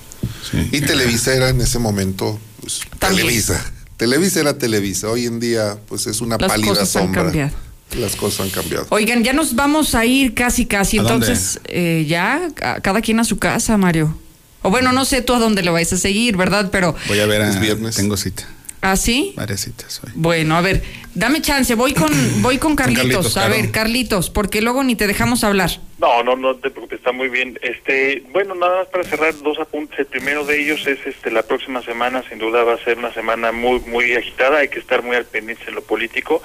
[0.51, 0.69] Sí.
[0.73, 2.41] Y Televisa era en ese momento.
[2.61, 2.81] pues.
[2.99, 3.73] Televisa.
[3.97, 5.09] Televisa era Televisa.
[5.09, 7.23] Hoy en día, pues es una Las pálida cosas han sombra.
[7.25, 7.51] cambiado.
[7.99, 8.87] Las cosas han cambiado.
[8.91, 10.99] Oigan, ya nos vamos a ir casi, casi.
[10.99, 11.27] ¿A dónde?
[11.27, 12.49] Entonces, eh, ya,
[12.83, 14.17] cada quien a su casa, Mario.
[14.63, 16.71] O bueno, no sé tú a dónde lo vais a seguir, ¿verdad?
[16.73, 17.51] Pero, Voy a ver a...
[17.51, 17.97] Es viernes.
[17.97, 18.49] Tengo cita.
[18.93, 19.33] ¿Así?
[19.37, 20.13] Varias citas hoy.
[20.15, 20.83] Bueno, a ver,
[21.15, 23.03] dame chance, voy con, voy con Carlitos.
[23.03, 23.55] Carlitos, a claro.
[23.63, 25.71] ver, Carlitos, porque luego ni te dejamos hablar.
[25.99, 27.59] No, no, no te preocupes, está muy bien.
[27.63, 29.99] Este, bueno, nada más para cerrar dos apuntes.
[29.99, 33.13] El primero de ellos es este la próxima semana, sin duda va a ser una
[33.15, 36.43] semana muy muy agitada, hay que estar muy al pendiente en lo político,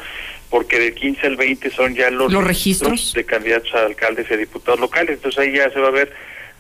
[0.50, 3.14] porque del 15 al 20 son ya los, Los registros.
[3.14, 5.16] de candidatos a alcaldes y a diputados locales.
[5.16, 6.12] Entonces ahí ya se va a ver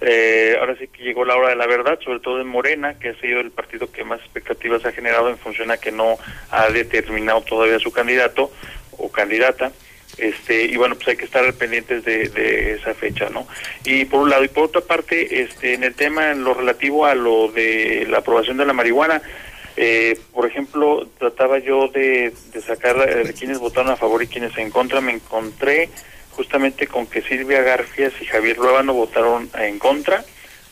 [0.01, 3.09] eh, ahora sí que llegó la hora de la verdad, sobre todo en Morena, que
[3.09, 6.17] ha sido el partido que más expectativas ha generado en función a que no
[6.51, 8.51] ha determinado todavía su candidato
[8.97, 9.71] o candidata.
[10.17, 13.47] Este y bueno pues hay que estar pendientes de, de esa fecha no
[13.85, 17.05] y por un lado y por otra parte este en el tema en lo relativo
[17.05, 19.21] a lo de la aprobación de la marihuana
[19.77, 22.33] eh, por ejemplo trataba yo de,
[22.65, 25.89] sacar eh, quienes votaron a favor y quienes en contra me encontré
[26.39, 30.23] justamente con que Silvia Garfias y Javier Luevano votaron en contra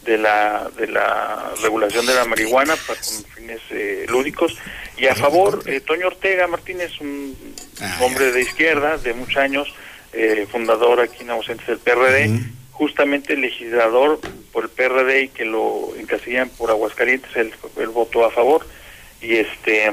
[0.06, 4.58] de la de la regulación de la marihuana para con fines eh, lúdicos
[4.96, 7.36] y a favor eh, Toño Ortega Martínez un
[7.82, 9.68] Ah, hombre de izquierda de muchos años
[10.14, 12.40] eh, fundador aquí en ausentes del PRD
[12.72, 14.22] justamente legislador
[14.54, 18.66] por el PRD y que lo encasillan por Aguascalientes él, él votó a favor
[19.22, 19.92] y este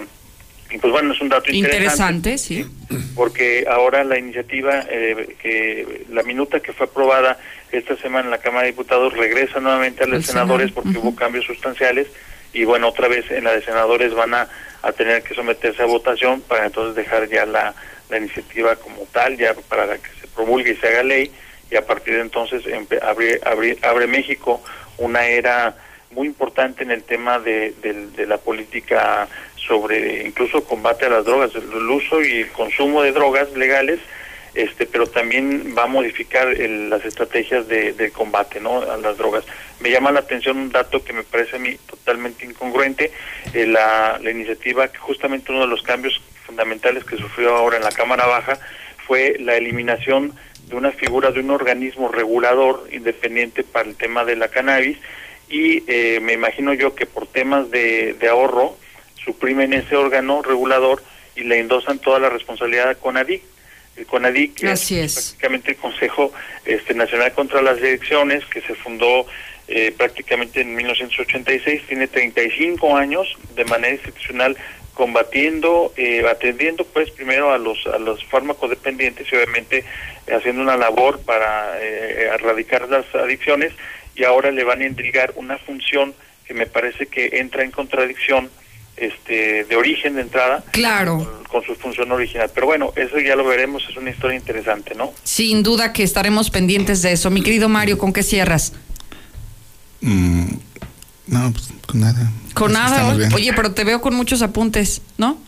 [0.75, 2.67] y pues bueno es un dato interesante Interesante, sí.
[3.15, 7.39] porque ahora la iniciativa, eh, que la minuta que fue aprobada
[7.71, 11.15] esta semana en la Cámara de Diputados regresa nuevamente a los senadores Senado, porque hubo
[11.15, 12.09] cambios sustanciales
[12.53, 14.49] y bueno, otra vez en la de senadores van a,
[14.83, 17.75] a tener que someterse a votación para entonces dejar ya la,
[18.11, 21.31] la iniciativa como tal, ya para que se promulgue y se haga ley.
[21.71, 22.63] Y a partir de entonces
[23.03, 24.63] abre, abre, abre México
[24.99, 25.77] una era
[26.13, 29.27] muy importante en el tema de, del- de la política
[29.67, 33.99] sobre incluso combate a las drogas, el, uso y el consumo de drogas legales,
[34.55, 38.83] este, pero también va a modificar el- las estrategias de, de combate ¿no?
[38.83, 39.45] a las drogas.
[39.81, 43.11] Me llama la atención un dato que me parece a mí totalmente incongruente,
[43.53, 47.85] eh, la, la iniciativa, que justamente uno de los cambios fundamentales que sufrió ahora en
[47.85, 48.59] la Cámara Baja
[49.07, 50.35] fue la eliminación
[50.69, 54.97] de una figura de un organismo regulador independiente para el tema de la cannabis
[55.49, 58.77] y eh, me imagino yo que por temas de, de ahorro
[59.25, 61.03] suprimen ese órgano regulador
[61.37, 63.43] y le endosan toda la responsabilidad a CONADIC.
[63.97, 65.15] El CONADIC Así es.
[65.15, 66.33] prácticamente el Consejo
[66.65, 69.27] este, Nacional contra las Adicciones, que se fundó
[69.69, 74.57] eh, prácticamente en 1986, tiene 35 años de manera institucional
[74.95, 79.85] combatiendo, eh, atendiendo pues primero a los a los fármacos dependientes y obviamente
[80.31, 83.73] haciendo una labor para eh, erradicar las adicciones
[84.15, 86.15] y ahora le van a endilgar una función
[86.47, 88.51] que me parece que entra en contradicción
[88.97, 91.43] este de origen de entrada Claro.
[91.49, 92.51] con su función original.
[92.55, 95.13] Pero bueno, eso ya lo veremos, es una historia interesante, ¿no?
[95.25, 97.31] Sin duda que estaremos pendientes de eso.
[97.31, 98.73] Mi querido Mario, ¿con qué cierras?
[100.01, 100.47] Mm,
[101.29, 102.31] no, pues con nada.
[102.55, 103.17] Con nada.
[103.35, 105.39] Oye, pero te veo con muchos apuntes, ¿no?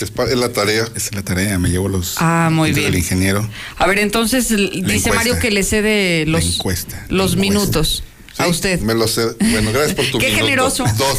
[0.00, 0.86] Es la tarea.
[0.94, 2.14] Es la tarea, me llevo los.
[2.18, 2.94] Ah, muy bien.
[2.94, 3.48] ingeniero.
[3.78, 5.12] A ver, entonces dice encuesta.
[5.14, 8.04] Mario que le cede los, encuesta, los minutos
[8.38, 8.80] a usted.
[8.80, 9.26] Me lo sé.
[9.40, 10.44] Bueno, gracias por tu Qué minuto.
[10.44, 10.84] generoso.
[10.96, 11.18] Dos.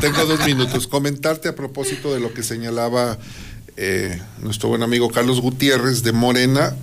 [0.00, 0.86] Tengo dos minutos.
[0.86, 3.18] Comentarte a propósito de lo que señalaba
[3.76, 6.76] eh, nuestro buen amigo Carlos Gutiérrez de Morena.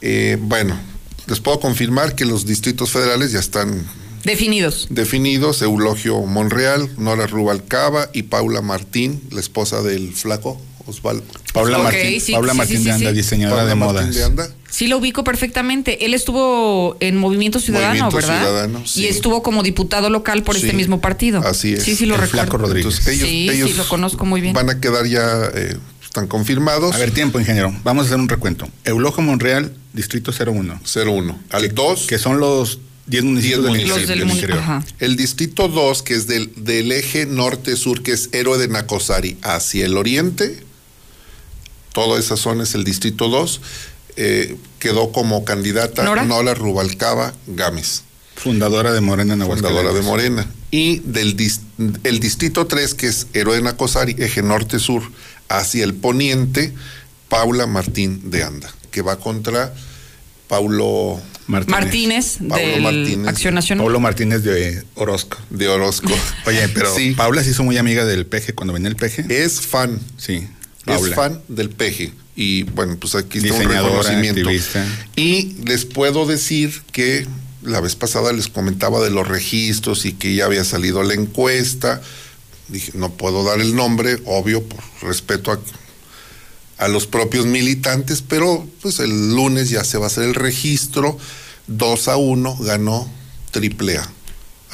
[0.00, 0.78] Eh, bueno,
[1.26, 3.84] les puedo confirmar que los distritos federales ya están
[4.24, 4.86] Definidos.
[4.90, 5.60] definidos.
[5.62, 11.24] Eulogio Monreal, Nora Rubalcaba y Paula Martín, la esposa del flaco Osvaldo.
[11.52, 13.16] Paula Ok, Martín, sí, Paula sí, Martín sí, de Anda, sí.
[13.16, 14.14] diseñadora Paula de Martín modas.
[14.14, 14.48] de Anda.
[14.70, 16.04] Sí, lo ubico perfectamente.
[16.04, 18.40] Él estuvo en Movimiento Ciudadano, Movimiento ¿verdad?
[18.42, 19.02] Ciudadano, sí.
[19.02, 21.40] Y estuvo como diputado local por Sí, este mismo partido.
[21.40, 21.82] Así es.
[21.84, 22.42] Sí, sí, lo El recuerdo.
[22.42, 22.86] Flaco Rodríguez.
[22.98, 24.52] Entonces, ellos, sí, ellos sí, lo conozco muy bien.
[24.52, 26.94] van a quedar ya, eh, están confirmados.
[26.94, 27.72] A ver, tiempo, ingeniero.
[27.84, 28.68] Vamos a hacer un recuento.
[28.84, 30.80] Eulojo Monreal, distrito 01.
[31.06, 31.38] 01.
[31.50, 34.10] Al 2, Que son los 10 municipios del, municipios.
[34.34, 34.58] Interior.
[34.58, 34.84] Ajá.
[34.98, 39.84] el distrito 2, que es del, del eje norte-sur, que es Héroe de Nacosari, hacia
[39.86, 40.64] el oriente,
[41.94, 43.60] toda esa zona es el distrito 2,
[44.16, 46.24] eh, quedó como candidata ¿Nora?
[46.24, 48.02] Nola Rubalcaba Gámez,
[48.36, 50.02] Fundadora de Morena en fundadora de.
[50.02, 50.46] Morena.
[50.70, 51.60] Y del dis-
[52.02, 55.02] el distrito 3, que es Héroe de Nacosari, eje norte-sur,
[55.48, 56.74] hacia el poniente,
[57.28, 59.72] Paula Martín de Anda, que va contra
[60.48, 61.80] Paulo Martínez.
[61.80, 63.28] Martínez, del Martínez.
[63.28, 63.84] Acción Nacional.
[63.84, 65.38] Pablo Martínez de Orozco.
[65.50, 66.12] de Orozco.
[66.46, 67.12] Oye, pero Sí.
[67.12, 69.24] Paula se hizo muy amiga del peje cuando venía el peje.
[69.28, 70.46] es fan, Sí.
[70.86, 72.12] Es fan del peje.
[72.36, 74.40] Y bueno, pues aquí está un reconocimiento.
[74.40, 74.84] activista.
[75.16, 77.26] Y les puedo decir que
[77.62, 82.02] la vez pasada les comentaba de los registros y que ya había salido la encuesta.
[82.68, 85.60] Dije, no puedo dar el nombre, obvio, por respeto a,
[86.78, 91.16] a los propios militantes, pero pues el lunes ya se va a hacer el registro.
[91.66, 93.10] 2 a 1 ganó
[93.50, 94.10] triple A.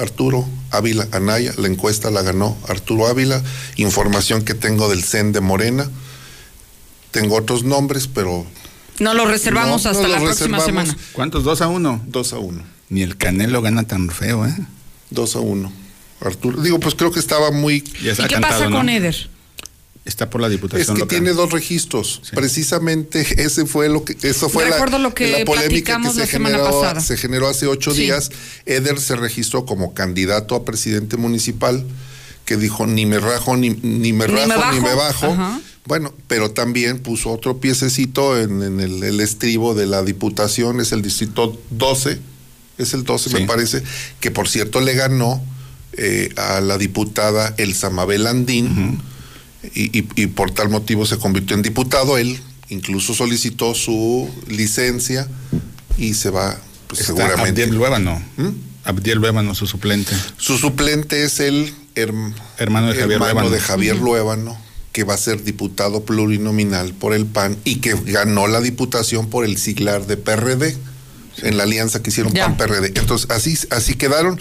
[0.00, 3.42] Arturo Ávila Anaya, la encuesta la ganó Arturo Ávila.
[3.76, 5.88] Información que tengo del CEN de Morena.
[7.10, 8.46] Tengo otros nombres, pero
[8.98, 10.88] No lo reservamos No, no hasta lo la próxima reservamos.
[10.88, 11.08] semana.
[11.12, 11.44] ¿Cuántos?
[11.44, 12.02] ¿Dos a uno?
[12.06, 12.62] 2 a 1.
[12.88, 14.54] Ni el Canelo gana tan feo, ¿eh?
[15.10, 15.72] 2 a 1.
[16.20, 17.76] Arturo, digo, pues creo que estaba muy.
[17.76, 18.76] ¿Y qué cantado, pasa ¿no?
[18.76, 19.30] con Eder?
[20.10, 21.08] Está por la diputación Es que local.
[21.08, 22.20] tiene dos registros.
[22.34, 26.26] Precisamente ese fue lo que eso fue la, Recuerdo lo que la polémica que se
[26.26, 28.02] generó, se generó hace ocho Sí.
[28.02, 28.30] días.
[28.66, 31.86] Eder se registró como candidato a presidente municipal
[32.44, 34.82] que dijo ni me rajo ni, ni me Ni me rajo ni bajo.
[34.88, 35.26] me bajo.
[35.32, 35.60] Ajá.
[35.86, 40.90] Bueno, pero también puso otro piececito en, en el, el estribo de la diputación, es
[40.92, 42.18] el distrito 12,
[42.78, 43.82] es el 12 me parece,
[44.20, 45.42] que por cierto le ganó
[45.94, 49.00] eh, a la diputada Elsa Mabel Andín
[49.74, 52.18] y, y- y por tal motivo se convirtió en diputado.
[52.18, 55.28] Él incluso solicitó su licencia
[55.98, 57.62] y se va pues, Está seguramente.
[57.62, 58.22] Abdiel Luébano.
[58.36, 58.48] ¿Mm?
[58.84, 60.12] Abdiel Luébano, su suplente.
[60.38, 63.50] Su suplente es el herm- Hermano de Javier hermano Luébano.
[63.50, 64.58] de Javier Luébano,
[64.92, 69.44] que va a ser diputado plurinominal por el PAN y que ganó la diputación por
[69.44, 70.76] el siglar de PRD
[71.42, 72.46] en la alianza que hicieron Ya.
[72.46, 72.92] PAN-PRD.
[72.98, 74.38] Entonces, así, así quedaron.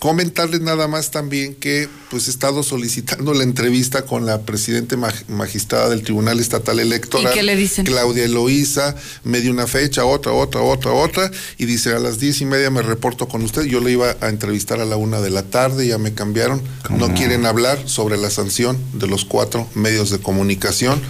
[0.00, 5.26] Comentarles nada más también que pues he estado solicitando la entrevista con la presidente mag-
[5.26, 7.32] magistrada del Tribunal Estatal Electoral.
[7.32, 7.84] ¿Y qué le dicen?
[7.84, 8.94] Claudia Eloísa,
[9.24, 12.70] me dio una fecha, otra, otra, otra, otra, y dice a las diez y media
[12.70, 13.64] me reporto con usted.
[13.64, 16.62] Yo le iba a entrevistar a la una de la tarde, ya me cambiaron.
[16.90, 21.02] No quieren hablar sobre la sanción de los cuatro medios de comunicación,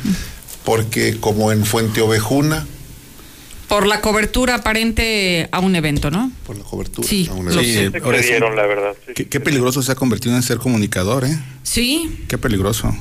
[0.65, 2.67] porque como en Fuente Ovejuna,
[3.69, 6.33] Por la cobertura aparente a un evento, ¿no?
[6.47, 7.07] por la cobertura.
[7.07, 7.69] Sí, a un lo evento.
[7.69, 7.91] sé.
[7.91, 8.25] Se ahora sí.
[8.25, 8.93] excedieron, la verdad.
[9.07, 9.13] sí.
[9.15, 11.39] Qué, qué peligroso se ha convertido en ser comunicador, ¿eh?
[11.63, 12.97] Sí, Qué peligroso.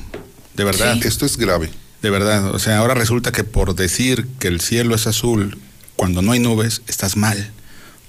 [0.56, 0.98] De verdad.
[1.06, 1.70] Esto es grave.
[2.02, 2.54] De verdad.
[2.54, 5.58] O sea, ahora resulta que por decir que el cielo es azul
[5.96, 7.52] cuando no hay nubes, estás mal.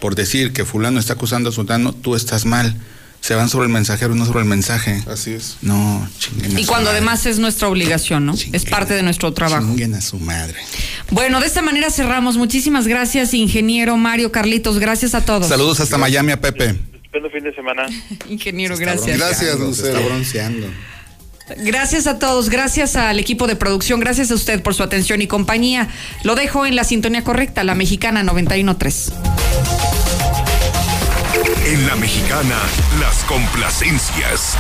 [0.00, 2.76] Por decir que fulano está acusando a sultano, tú estás mal.
[3.20, 5.02] Se van sobre el mensajero, no sobre el mensaje.
[5.10, 5.56] Así es.
[5.60, 6.98] No, chinguen a y su cuando madre.
[6.98, 8.34] además es nuestra obligación, ¿no?
[8.52, 9.66] Es parte de nuestro trabajo.
[9.66, 10.54] Chinguen a su madre.
[11.10, 12.36] Bueno, de esta manera cerramos.
[12.36, 14.78] Muchísimas gracias, ingeniero Mario Carlitos.
[14.78, 15.48] Gracias a todos.
[15.48, 16.76] Saludos hasta Miami a Pepe.
[16.94, 17.86] Estupendo fin de semana.
[18.28, 19.18] Ingeniero, Se gracias.
[19.18, 19.88] Gracias, Lucero.
[19.98, 20.66] está bronceando.
[21.58, 25.26] Gracias a todos, gracias al equipo de producción, gracias a usted por su atención y
[25.26, 25.88] compañía.
[26.22, 29.12] Lo dejo en la sintonía correcta, la mexicana 913.
[31.68, 32.56] En la mexicana,
[32.98, 34.56] las complacencias.